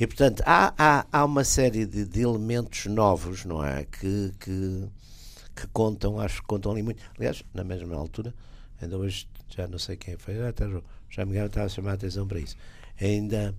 E, 0.00 0.06
portanto, 0.06 0.42
há, 0.44 0.74
há, 0.76 1.06
há 1.12 1.24
uma 1.24 1.44
série 1.44 1.86
de, 1.86 2.04
de 2.04 2.22
elementos 2.22 2.86
novos, 2.86 3.44
não 3.44 3.64
é? 3.64 3.84
Que, 3.84 4.32
que, 4.40 4.84
que 5.54 5.66
contam, 5.68 6.18
acho 6.20 6.40
que 6.40 6.46
contam 6.46 6.72
ali 6.72 6.82
muito. 6.82 7.02
Aliás, 7.16 7.42
na 7.52 7.64
mesma 7.64 7.96
altura, 7.96 8.34
ainda 8.80 8.96
hoje, 8.98 9.28
já 9.48 9.66
não 9.66 9.78
sei 9.78 9.96
quem 9.96 10.16
foi, 10.16 10.34
já, 10.34 10.52
já 11.10 11.24
me 11.24 11.36
estava 11.36 11.66
a 11.66 11.68
chamar 11.68 11.92
a 11.92 11.94
atenção 11.94 12.26
para 12.26 12.40
isso. 12.40 12.56
Ainda 13.00 13.54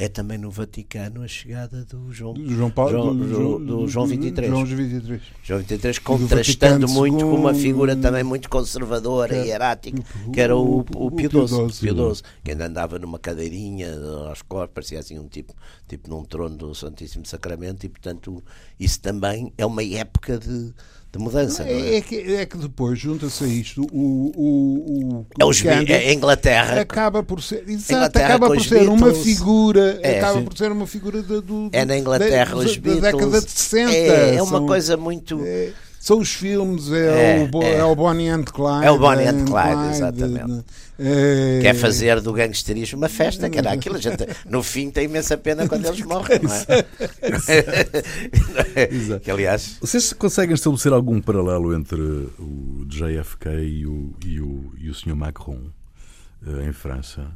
é 0.00 0.08
também 0.08 0.38
no 0.38 0.50
Vaticano 0.50 1.22
a 1.22 1.28
chegada 1.28 1.84
do 1.84 2.10
João, 2.10 2.32
do 2.32 2.50
João, 2.50 2.70
Paulo, 2.70 2.90
João, 2.90 3.14
do, 3.14 3.58
do, 3.58 3.58
do 3.82 3.88
João 3.88 4.06
23. 4.06 4.48
João 4.48 4.64
23. 4.64 5.22
João 5.42 5.58
23, 5.60 5.98
contrastando 5.98 6.88
muito 6.88 7.18
com 7.18 7.34
uma 7.34 7.52
figura 7.52 7.94
também 7.94 8.24
muito 8.24 8.48
conservadora 8.48 9.36
e 9.36 9.48
hierática, 9.48 10.02
que 10.32 10.40
era 10.40 10.56
o, 10.56 10.80
o, 10.96 11.06
o 11.06 11.10
Pio 11.10 11.28
XII, 11.30 11.80
Pio 11.80 12.14
XII, 12.14 12.22
que 12.42 12.52
ainda 12.52 12.66
andava 12.66 12.98
numa 12.98 13.18
cadeirinha 13.18 13.94
aos 14.26 14.40
corpos, 14.40 14.72
parecia 14.72 15.00
assim 15.00 15.18
um 15.18 15.28
tipo, 15.28 15.54
tipo 15.86 16.08
num 16.08 16.24
trono 16.24 16.56
do 16.56 16.74
Santíssimo 16.74 17.26
Sacramento, 17.26 17.84
e 17.84 17.90
portanto 17.90 18.42
isso 18.78 19.02
também 19.02 19.52
é 19.58 19.66
uma 19.66 19.84
época 19.84 20.38
de 20.38 20.72
de 21.12 21.18
mudança. 21.18 21.64
É, 21.64 21.72
é? 21.72 21.96
é, 21.96 22.00
que, 22.00 22.16
é 22.36 22.46
que 22.46 22.56
depois 22.56 22.98
junta-se 22.98 23.42
a 23.42 23.46
isto 23.46 23.82
o, 23.92 24.32
o, 24.36 25.18
o, 25.18 25.26
é 25.38 25.44
os, 25.44 25.62
a 25.66 26.12
Inglaterra 26.12 26.80
acaba 26.80 27.22
por 27.22 27.42
ser 27.42 27.64
exato, 27.68 28.16
acaba 28.18 28.46
por 28.46 28.62
ser 28.62 28.80
Beatles, 28.80 29.00
uma 29.00 29.14
figura 29.14 29.98
é, 30.02 30.18
acaba 30.18 30.38
sim. 30.38 30.44
por 30.44 30.56
ser 30.56 30.70
uma 30.70 30.86
figura 30.86 31.22
do, 31.22 31.42
do, 31.42 31.70
é 31.72 31.84
na 31.84 31.98
Inglaterra 31.98 32.52
da, 32.54 32.58
os 32.58 32.76
da, 32.76 32.94
da 32.94 33.00
década 33.10 33.40
de 33.40 33.50
60 33.50 33.92
é, 33.92 34.36
é 34.36 34.42
uma 34.42 34.58
são, 34.58 34.66
coisa 34.66 34.96
muito 34.96 35.40
é, 35.44 35.72
São 36.00 36.18
os 36.18 36.32
filmes, 36.32 36.90
é, 36.90 37.42
É, 37.42 37.50
o, 37.52 37.62
é. 37.62 37.74
é. 37.74 37.84
o 37.84 37.94
Bonnie 37.94 38.30
and 38.30 38.44
Clyde. 38.44 38.86
É 38.86 38.90
o 38.90 38.98
Bonnie 38.98 39.26
and 39.26 39.42
and 39.42 39.44
Clyde, 39.44 39.90
exatamente. 39.90 40.64
É, 40.98 41.58
Quer 41.60 41.74
fazer 41.74 42.22
do 42.22 42.32
gangsterismo 42.32 42.96
uma 42.96 43.08
festa, 43.10 43.50
que 43.50 43.58
era 43.58 43.70
aquilo. 43.70 43.96
A 43.96 44.00
gente, 44.00 44.26
no 44.48 44.62
fim 44.62 44.90
tem 44.90 45.04
imensa 45.04 45.36
pena 45.36 45.68
quando 45.68 45.84
eles 45.84 46.00
morrem, 46.00 46.40
não 46.42 46.54
é? 46.54 46.64
Não 47.28 47.38
é? 48.74 49.18
que 49.20 49.30
aliás, 49.30 49.76
Vocês 49.78 50.14
conseguem 50.14 50.54
estabelecer 50.54 50.90
algum 50.90 51.20
paralelo 51.20 51.74
entre 51.74 52.00
o 52.00 52.86
JFK 52.86 53.50
e 53.62 53.86
o, 53.86 54.14
e 54.24 54.40
o, 54.40 54.72
e 54.78 54.88
o 54.88 54.94
Sr. 54.94 55.14
Macron 55.14 55.60
eh, 56.46 56.66
em 56.66 56.72
França? 56.72 57.28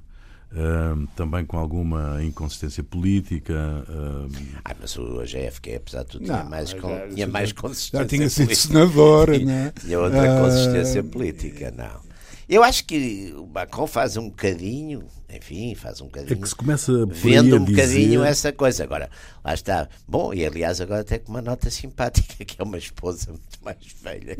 Também 1.16 1.44
com 1.44 1.58
alguma 1.58 2.22
inconsistência 2.22 2.82
política? 2.82 3.54
ahm, 3.88 4.28
ah, 4.64 4.74
mas 4.80 4.96
o 4.96 5.24
JFK, 5.24 5.76
apesar 5.76 6.02
de 6.04 6.10
tudo, 6.10 6.24
tinha 6.24 6.42
Não, 6.42 6.50
mais, 6.50 6.70
já- 6.70 6.80
con- 6.80 6.88
já- 6.96 7.08
tinha 7.08 7.26
mais 7.26 7.48
já- 7.50 7.54
consistência 7.56 7.98
Já 8.04 8.06
tinha 8.08 8.30
sido 8.30 8.54
senador, 8.54 9.32
Tinha- 9.32 9.46
né? 9.46 9.72
Tinha 9.80 9.98
outra 10.00 10.38
Ah, 10.38 10.40
consistência 10.42 11.02
política, 11.02 11.72
não. 11.76 12.04
Eu 12.48 12.62
acho 12.62 12.84
que 12.84 13.34
o 13.36 13.46
Macron 13.46 13.86
faz 13.86 14.16
um 14.16 14.28
bocadinho, 14.28 15.04
enfim, 15.36 15.74
faz 15.74 16.00
um 16.00 16.04
é 16.04 16.08
bocadinho. 16.08 16.40
que 16.40 16.48
se 16.48 16.54
começa 16.54 16.92
Vendo 17.06 17.56
um 17.56 17.64
bocadinho 17.64 18.20
dizer- 18.20 18.26
essa 18.26 18.52
coisa. 18.52 18.84
Agora, 18.84 19.10
lá 19.44 19.54
está. 19.54 19.88
Bom, 20.06 20.32
e 20.32 20.44
aliás, 20.46 20.80
agora 20.80 21.00
até 21.00 21.18
com 21.18 21.30
uma 21.32 21.42
nota 21.42 21.70
simpática, 21.70 22.44
que 22.44 22.56
é 22.60 22.64
uma 22.64 22.78
esposa 22.78 23.30
muito 23.30 23.58
mais 23.64 23.76
velha. 24.02 24.36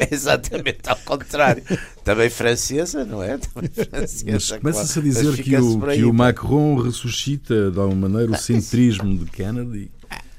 É 0.00 0.08
exatamente 0.14 0.80
ao 0.88 0.96
contrário. 0.98 1.62
Também 2.04 2.30
francesa, 2.30 3.04
não 3.04 3.22
é? 3.22 3.38
Também 3.38 3.70
francesa. 3.70 4.58
Começa-se 4.58 4.98
a 4.98 5.02
dizer 5.02 5.42
que 5.42 5.56
o, 5.56 5.80
que 5.80 6.04
o 6.04 6.12
Macron 6.12 6.76
ressuscita 6.80 7.70
de 7.70 7.78
alguma 7.78 8.08
maneira 8.08 8.32
o 8.32 8.36
centrismo 8.38 9.16
de 9.18 9.30
Kennedy. 9.30 9.90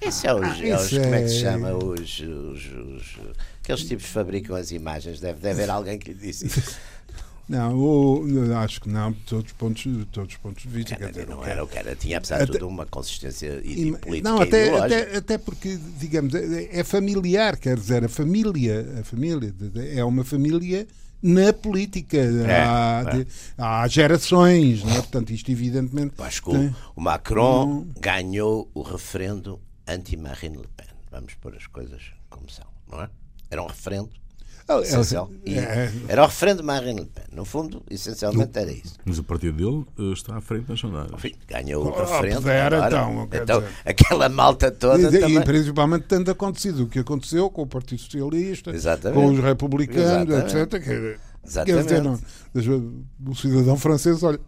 Isso 0.06 0.28
é 0.28 0.34
os, 0.34 0.44
Ah, 0.44 0.68
é 0.68 0.76
os- 0.76 0.90
como 0.90 1.16
é 1.16 1.22
que 1.22 1.30
se 1.30 1.36
é- 1.38 1.40
chama? 1.40 1.74
Os, 1.76 2.20
os, 2.20 2.66
os- 2.66 3.20
aqueles 3.64 3.84
tipos 3.86 4.04
que 4.06 4.12
fabricam 4.12 4.54
as 4.56 4.72
imagens. 4.72 5.20
Deve, 5.22 5.40
deve 5.40 5.62
haver 5.62 5.70
alguém 5.72 5.98
que 5.98 6.12
lhe 6.12 6.20
disse 6.20 6.46
isso. 6.48 6.76
Não, 7.48 7.76
o- 7.78 8.28
eu 8.28 8.58
acho 8.58 8.80
que 8.80 8.90
não, 8.90 9.12
de 9.12 9.20
todos 9.22 9.46
os 9.48 9.52
pontos, 9.54 9.84
de 9.84 10.06
todos 10.06 10.32
os 10.34 10.38
pontos 10.40 10.64
de 10.64 10.70
vista. 10.70 10.96
quer 10.96 11.10
dizer, 11.10 11.28
não 11.28 11.40
o 11.40 11.46
era 11.46 11.64
o 11.64 11.68
que 11.68 11.78
era. 11.78 11.94
Tinha, 11.96 12.18
apesar 12.18 12.46
de 12.46 12.52
tudo, 12.54 12.68
uma 12.68 12.86
consistência 12.86 13.62
E- 13.66 13.92
política 13.98 14.30
não, 14.30 14.42
até, 14.42 14.78
até, 14.80 15.18
até 15.18 15.38
porque, 15.38 15.78
digamos, 16.00 16.34
é, 16.34 16.80
é 16.80 16.84
familiar, 16.84 17.58
quer 17.58 17.76
dizer, 17.78 18.06
a 18.06 18.10
família, 18.10 19.00
a 19.02 19.04
família 19.04 19.54
é 19.94 20.04
uma 20.06 20.24
família 20.24 20.88
na 21.22 21.52
política. 21.52 22.18
há, 22.48 23.04
é. 23.10 23.18
de- 23.24 23.28
há 23.58 23.88
gerações, 23.90 24.82
não 24.84 24.92
é? 24.92 24.96
Portanto, 24.96 25.32
isto 25.34 25.52
evidentemente. 25.52 26.14
Eu 26.18 26.24
Acho 26.24 26.44
que 26.44 26.50
o, 26.50 26.54
tem- 26.54 26.76
o 26.96 27.02
Macron 27.02 27.86
ganhou 28.00 28.70
o 28.74 28.82
referendo 28.82 29.60
anti-Marine 29.86 30.58
Le 30.58 30.68
Pen. 30.78 30.88
Vamos 31.12 31.34
pôr 31.36 31.56
as 31.56 31.68
coisas 31.68 32.02
como 32.30 32.50
são, 32.50 32.66
não 32.90 33.02
é? 33.04 33.10
Era 33.52 33.62
um 33.62 33.68
referendo 33.68 34.10
essencial. 34.82 35.30
E 35.46 35.58
é- 35.58 35.92
Era 36.08 36.24
o 36.24 36.26
referendo 36.26 36.62
de 36.62 36.66
Marine 36.66 37.02
Le 37.02 37.06
Pen. 37.06 37.24
No 37.32 37.44
fundo, 37.46 37.84
essencialmente 37.90 38.58
era 38.58 38.72
isso. 38.72 38.96
Mas 39.06 39.18
o 39.20 39.24
partido 39.24 39.58
dele 39.58 39.86
eh, 40.00 40.14
está 40.14 40.38
à 40.38 40.42
frente 40.42 40.70
nas 40.70 40.80
sondagens. 40.80 41.14
Enfim, 41.14 41.34
ganhou 41.48 41.86
o 41.86 41.90
Oh, 41.90 42.00
referendo. 42.00 42.42
pudera, 42.42 42.86
agora. 42.86 42.88
então, 43.06 43.30
Então, 43.42 43.64
aquela 43.86 44.30
malta 44.30 44.72
toda 44.72 45.02
E, 45.12 45.16
e 45.16 45.20
também. 45.20 45.42
principalmente 45.44 46.06
tendo 46.08 46.32
acontecido 46.32 46.84
o 46.84 46.88
que 46.88 47.00
aconteceu 47.00 47.50
com 47.50 47.64
o 47.64 47.68
Partido 47.68 48.00
Socialista, 48.00 48.72
Exatamente. 48.72 49.20
com 49.22 49.26
os 49.34 49.40
republicanos, 49.40 50.34
Exatamente. 50.34 50.58
etc. 50.58 50.82
Que, 50.84 50.90
quer 50.90 51.20
Exatamente. 51.46 51.84
dizer, 51.84 52.02
não, 52.02 52.20
o 53.28 53.36
cidadão 53.36 53.78
francês 53.78 54.24
olha, 54.24 54.40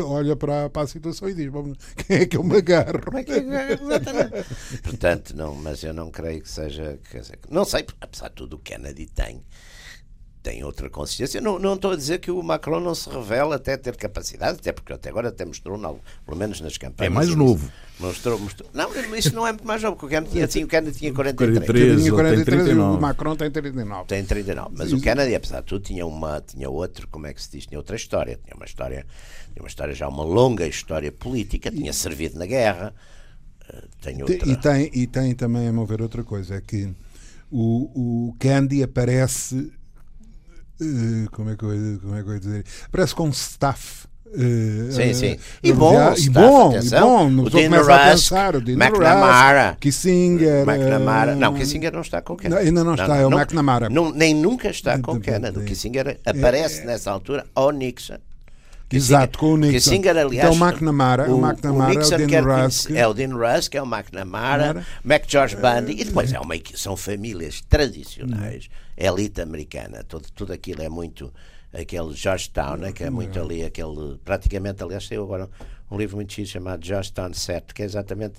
olha 0.00 0.36
para, 0.36 0.68
para 0.70 0.82
a 0.82 0.86
situação 0.86 1.28
e 1.28 1.34
diz: 1.34 1.50
"Vamos, 1.50 1.78
quem 2.06 2.18
é 2.18 2.26
que 2.26 2.36
eu 2.36 2.44
me 2.44 2.56
agarro? 2.56 3.00
Como 3.04 3.18
é 3.18 3.24
que 3.24 3.32
é? 3.32 3.72
Exatamente. 3.72 4.80
Portanto, 4.82 5.36
não, 5.36 5.54
mas 5.54 5.82
eu 5.82 5.92
não 5.92 6.10
creio 6.10 6.42
que 6.42 6.48
seja. 6.48 6.98
Quer 7.10 7.20
dizer, 7.20 7.38
não 7.50 7.64
sei, 7.64 7.86
apesar 8.00 8.28
de 8.28 8.34
tudo, 8.34 8.56
o 8.56 8.58
Kennedy 8.58 9.06
tem. 9.06 9.42
Tem 10.46 10.62
outra 10.62 10.88
consistência. 10.88 11.40
Não, 11.40 11.58
não 11.58 11.74
estou 11.74 11.90
a 11.90 11.96
dizer 11.96 12.20
que 12.20 12.30
o 12.30 12.40
Macron 12.40 12.78
não 12.78 12.94
se 12.94 13.10
revela 13.10 13.56
até 13.56 13.76
ter 13.76 13.96
capacidade, 13.96 14.58
até 14.60 14.70
porque 14.70 14.92
até 14.92 15.08
agora 15.08 15.30
até 15.30 15.44
mostrou, 15.44 15.76
não, 15.76 15.98
pelo 16.24 16.36
menos 16.38 16.60
nas 16.60 16.78
campanhas. 16.78 17.10
É 17.12 17.12
mais 17.12 17.34
novo. 17.34 17.68
Mostrou, 17.98 18.38
mostrou. 18.38 18.70
Não, 18.72 18.88
isso 19.16 19.34
não 19.34 19.44
é 19.44 19.50
muito 19.50 19.66
mais 19.66 19.82
novo, 19.82 19.96
porque 19.96 20.06
o 20.06 20.08
Kennedy 20.08 20.30
tinha, 20.30 20.44
assim, 20.44 20.62
o 20.62 20.68
Kennedy 20.68 20.96
tinha 20.96 21.12
43. 21.12 21.66
43. 21.66 21.90
Eu 21.90 21.96
tinha 21.96 21.96
ele 21.96 22.44
tem 22.44 22.44
43 22.44 22.58
e 22.58 22.60
o 22.60 22.64
39. 22.76 23.00
Macron 23.00 23.34
tem 23.34 23.50
39. 23.50 24.04
Tem 24.06 24.24
39. 24.24 24.70
Mas 24.78 24.92
o 24.92 25.00
Kennedy, 25.00 25.34
apesar 25.34 25.60
de 25.62 25.66
tudo, 25.66 25.82
tinha, 25.82 26.06
uma, 26.06 26.40
tinha 26.40 26.70
outro, 26.70 27.08
como 27.08 27.26
é 27.26 27.34
que 27.34 27.42
se 27.42 27.50
diz? 27.50 27.66
Tinha 27.66 27.80
outra 27.80 27.96
história. 27.96 28.38
Tinha 28.44 28.54
uma 28.54 28.66
história, 28.66 29.04
tinha 29.52 29.62
uma 29.64 29.68
história 29.68 29.94
já, 29.96 30.06
uma 30.06 30.22
longa 30.22 30.64
história 30.64 31.10
política. 31.10 31.72
Tinha 31.72 31.92
servido 31.92 32.38
na 32.38 32.46
guerra. 32.46 32.94
eh, 33.68 33.82
Tem 34.00 34.22
outra. 34.22 34.48
E 34.48 34.56
tem, 34.56 34.90
e 34.94 35.06
tem 35.08 35.34
também, 35.34 35.66
a 35.66 35.72
meu 35.72 35.84
ver, 35.84 36.00
outra 36.00 36.22
coisa: 36.22 36.54
é 36.54 36.60
que 36.60 36.88
o, 37.50 38.28
o 38.28 38.36
Candy 38.38 38.84
aparece. 38.84 39.72
Eh, 40.80 41.26
como, 41.32 41.50
é 41.50 41.56
que 41.56 41.64
eu, 41.64 41.70
como 42.00 42.14
é 42.16 42.22
que 42.22 42.28
eu 42.28 42.34
ia 42.34 42.40
dizer? 42.40 42.64
Aparece 42.86 43.14
com 43.14 43.28
staff. 43.30 44.06
eh, 44.34 44.90
Sim, 44.90 45.02
eh, 45.02 45.14
sim. 45.14 45.36
E 45.62 45.70
a 45.70 45.74
bom, 45.74 45.92
e 46.12 46.14
staff, 46.18 46.30
bom, 46.30 46.72
e 46.72 46.76
atenção. 46.76 47.00
bom. 47.08 47.24
O 47.26 47.28
Não 47.28 47.42
a 47.74 47.78
Rusk, 47.78 48.10
pensar. 48.10 48.56
O 48.56 48.60
Dean 48.60 48.74
McNamara. 48.76 49.68
Rusk, 49.70 49.78
Kissinger. 49.80 50.68
McNamara. 50.68 51.32
eh, 51.32 51.34
Não, 51.36 51.54
Kissinger 51.54 51.92
não 51.92 52.00
está 52.00 52.20
com 52.22 52.32
o 52.34 52.36
Kennedy. 52.36 52.54
Não, 52.60 52.66
ainda 52.68 52.84
não 52.84 52.94
está, 52.94 53.16
é 53.16 53.26
o 53.26 53.30
McNamara. 53.30 53.88
não- 53.88 54.12
nem 54.12 54.34
nunca 54.34 54.68
está 54.68 54.98
com 54.98 55.12
o 55.12 55.14
Não, 55.14 55.20
Kennedy. 55.20 55.58
O 55.58 55.62
é. 55.62 55.64
Kissinger 55.64 56.18
aparece 56.26 56.84
nessa 56.84 57.10
altura 57.10 57.46
ao 57.54 57.70
Nixon. 57.70 58.18
Exato, 58.90 59.38
com 59.38 59.54
o 59.54 59.56
Nixon. 59.56 59.90
Kissinger, 59.90 60.16
aliás, 60.16 60.54
Então, 60.54 60.66
o 60.66 60.68
McNamara, 60.68 61.32
o 61.32 61.44
McNamara 61.44 61.94
é 61.94 61.98
o 61.98 62.26
Dean 62.26 62.42
Rusk. 62.42 62.90
É 62.90 63.06
o 63.06 63.14
Dean 63.14 63.34
Rusk, 63.34 63.74
é 63.74 63.82
o 63.82 63.84
McNamara, 63.84 64.66
McNamara. 64.66 64.86
Mac 65.02 65.24
George 65.26 65.56
Bundy, 65.56 66.00
e 66.00 66.04
depois 66.04 66.32
é 66.32 66.38
uma, 66.38 66.54
são 66.74 66.96
famílias 66.96 67.60
tradicionais, 67.68 68.68
elite 68.96 69.40
americana, 69.40 70.04
tudo, 70.04 70.28
tudo 70.32 70.52
aquilo 70.52 70.82
é 70.82 70.88
muito 70.88 71.32
aquele 71.72 72.14
Georgetown, 72.14 72.76
né, 72.76 72.92
que 72.92 73.04
é 73.04 73.10
muito 73.10 73.40
ali, 73.40 73.64
aquele, 73.64 74.18
praticamente, 74.24 74.82
aliás, 74.82 75.06
saiu 75.06 75.24
agora 75.24 75.50
um 75.90 75.98
livro 75.98 76.16
muito 76.16 76.32
chique 76.32 76.48
chamado 76.48 76.84
Georgetown 76.84 77.34
Set, 77.34 77.74
que 77.74 77.82
é 77.82 77.84
exatamente 77.84 78.34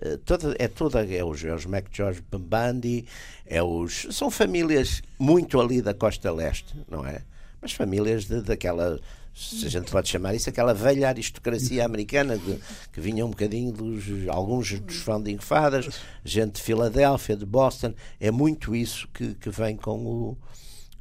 eh, 0.00 0.18
toda, 0.24 0.56
é 0.58 0.66
toda 0.66 1.04
é 1.04 1.22
os, 1.22 1.44
é 1.44 1.54
os 1.54 1.66
Mac 1.66 1.84
George 1.92 2.22
Bundy, 2.30 3.06
é 3.46 3.62
os, 3.62 4.06
são 4.10 4.30
famílias 4.30 5.02
muito 5.18 5.60
ali 5.60 5.82
da 5.82 5.94
costa 5.94 6.32
leste, 6.32 6.74
não 6.90 7.06
é? 7.06 7.22
Mas 7.60 7.72
famílias 7.72 8.24
de, 8.24 8.40
daquela, 8.40 8.98
se 9.34 9.66
a 9.66 9.68
gente 9.68 9.90
pode 9.90 10.08
chamar 10.08 10.34
isso, 10.34 10.48
aquela 10.48 10.72
velha 10.74 11.08
aristocracia 11.08 11.84
americana 11.84 12.36
de, 12.38 12.58
que 12.92 13.00
vinha 13.00 13.24
um 13.26 13.30
bocadinho 13.30 13.70
dos, 13.72 14.04
alguns 14.28 14.80
dos 14.80 14.96
founding 14.96 15.38
fathers, 15.38 16.00
gente 16.24 16.54
de 16.54 16.62
Filadélfia, 16.62 17.36
de 17.36 17.44
Boston, 17.46 17.92
é 18.18 18.30
muito 18.30 18.74
isso 18.74 19.06
que, 19.12 19.34
que 19.34 19.50
vem 19.50 19.76
com 19.76 19.98
o 20.06 20.36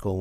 com 0.02 0.12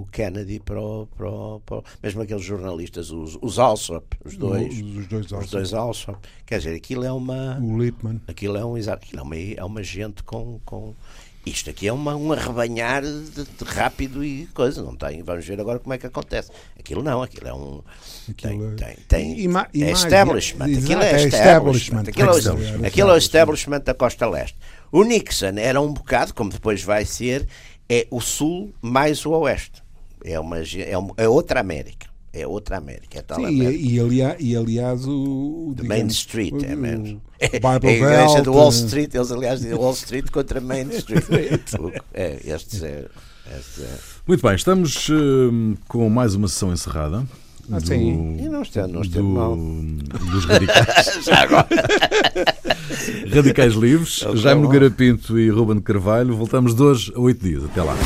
o 0.00 0.08
Kennedy 0.10 0.58
para 0.60 0.80
o, 0.80 1.06
para 1.14 1.28
o- 1.30 1.60
para 1.60 1.76
o- 1.76 1.84
mesmo 2.02 2.22
aqueles 2.22 2.42
jornalistas, 2.42 3.10
os, 3.10 3.36
os 3.42 3.58
Alsop, 3.58 4.06
os 4.24 4.34
dois, 4.34 4.72
Os, 4.72 4.96
os 4.96 5.06
dois 5.08 5.26
os 5.26 5.32
Alsop. 5.34 5.50
dois 5.52 5.74
Alsop, 5.74 6.18
quer 6.46 6.56
dizer, 6.56 6.74
aquilo 6.74 7.04
é 7.04 7.12
uma 7.12 7.58
O 7.60 7.78
Lippmann. 7.78 8.18
Aquilo 8.26 8.56
é 8.56 8.64
um 8.64 8.76
aquilo 8.76 9.20
é 9.20 9.22
uma, 9.22 9.36
é 9.36 9.62
uma 9.62 9.82
gente 9.82 10.22
com, 10.22 10.58
com 10.64 10.94
isto 11.46 11.70
aqui 11.70 11.86
é 11.86 11.92
uma, 11.92 12.14
um 12.16 12.32
arrebanhar 12.32 13.02
de, 13.02 13.20
de 13.44 13.64
rápido 13.64 14.24
e 14.24 14.46
coisa, 14.52 14.82
não 14.82 14.96
tem, 14.96 15.22
vamos 15.22 15.46
ver 15.46 15.60
agora 15.60 15.78
como 15.78 15.94
é 15.94 15.98
que 15.98 16.06
acontece. 16.06 16.50
Aquilo 16.78 17.02
não, 17.02 17.22
aquilo 17.22 17.46
é 17.48 17.54
um 17.54 17.80
Aquilo 18.28 18.74
tem, 18.76 18.86
é- 18.88 18.96
tem, 19.06 19.06
tem 19.06 19.84
é 19.84 19.92
establishment, 19.92 20.64
aquilo 20.64 21.02
é 21.02 21.12
é 21.12 21.26
establishment, 21.26 21.28
establishment, 21.28 22.08
aquilo 22.08 22.28
é, 22.28 22.32
o- 22.32 22.38
establishment. 22.38 22.86
aquilo 22.86 23.10
é 23.10 23.14
o 23.14 23.16
establishment 23.16 23.80
da 23.80 23.94
costa 23.94 24.26
leste. 24.28 24.58
O 24.90 25.04
Nixon 25.04 25.56
era 25.58 25.80
um 25.80 25.92
bocado, 25.92 26.34
como 26.34 26.50
depois 26.50 26.82
vai 26.82 27.04
ser, 27.04 27.46
é 27.88 28.06
o 28.10 28.20
sul 28.20 28.74
mais 28.82 29.24
o 29.24 29.30
oeste. 29.30 29.82
É 30.24 30.38
uma 30.40 30.58
é, 30.58 30.98
uma- 30.98 31.14
é 31.16 31.28
outra 31.28 31.60
América. 31.60 32.08
É 32.40 32.46
outra 32.46 32.76
América. 32.78 33.18
É 33.18 33.22
tal 33.22 33.38
Sim, 33.38 33.46
América. 33.46 33.72
e, 33.72 33.94
e, 33.94 34.00
aliás, 34.00 34.36
e 34.40 34.56
aliás 34.56 35.06
o, 35.06 35.10
o 35.70 35.74
The 35.76 35.82
digamos, 35.82 35.88
Main 36.02 36.06
Street, 36.08 36.52
o, 36.52 36.64
é 36.64 36.76
menos. 36.76 37.10
o 37.12 37.20
É, 37.38 37.48
Bible 37.48 37.66
a 37.88 37.92
igreja 37.92 38.26
Belt, 38.34 38.44
do 38.44 38.52
Wall 38.54 38.68
Street, 38.70 39.14
eles 39.14 39.30
aliás 39.32 39.60
dizem 39.60 39.74
Wall 39.74 39.92
Street 39.92 40.30
contra 40.30 40.60
Main 40.60 40.88
Street. 40.90 41.24
É, 42.14 42.40
estes 42.44 42.82
é, 42.82 43.06
estes 43.58 43.84
é. 43.84 43.98
Muito 44.26 44.42
bem, 44.46 44.54
estamos 44.56 45.08
eh, 45.10 45.76
com 45.88 46.08
mais 46.10 46.34
uma 46.34 46.48
sessão 46.48 46.72
encerrada. 46.72 47.24
Ah, 47.70 47.78
do- 47.80 47.86
sim. 47.86 48.36
E 48.38 48.48
não 48.48 48.62
está, 48.62 48.86
não 48.86 49.02
está 49.02 49.18
do- 49.18 49.24
mal. 49.24 49.56
dos 50.30 50.44
radicais, 50.44 51.24
Já 51.24 51.42
agora. 51.42 51.66
radicais 53.34 53.74
livres. 53.74 54.24
Jaime. 54.34 54.62
Nogueira 54.62 54.90
Pinto 54.90 55.38
e 55.38 55.48
Ruben 55.50 55.80
Carvalho. 55.80 56.34
Voltamos 56.36 56.74
de 56.74 56.82
hoje 56.82 57.12
a 57.14 57.20
oito 57.20 57.42
dias. 57.44 57.64
Até 57.64 57.82
lá. 57.82 57.96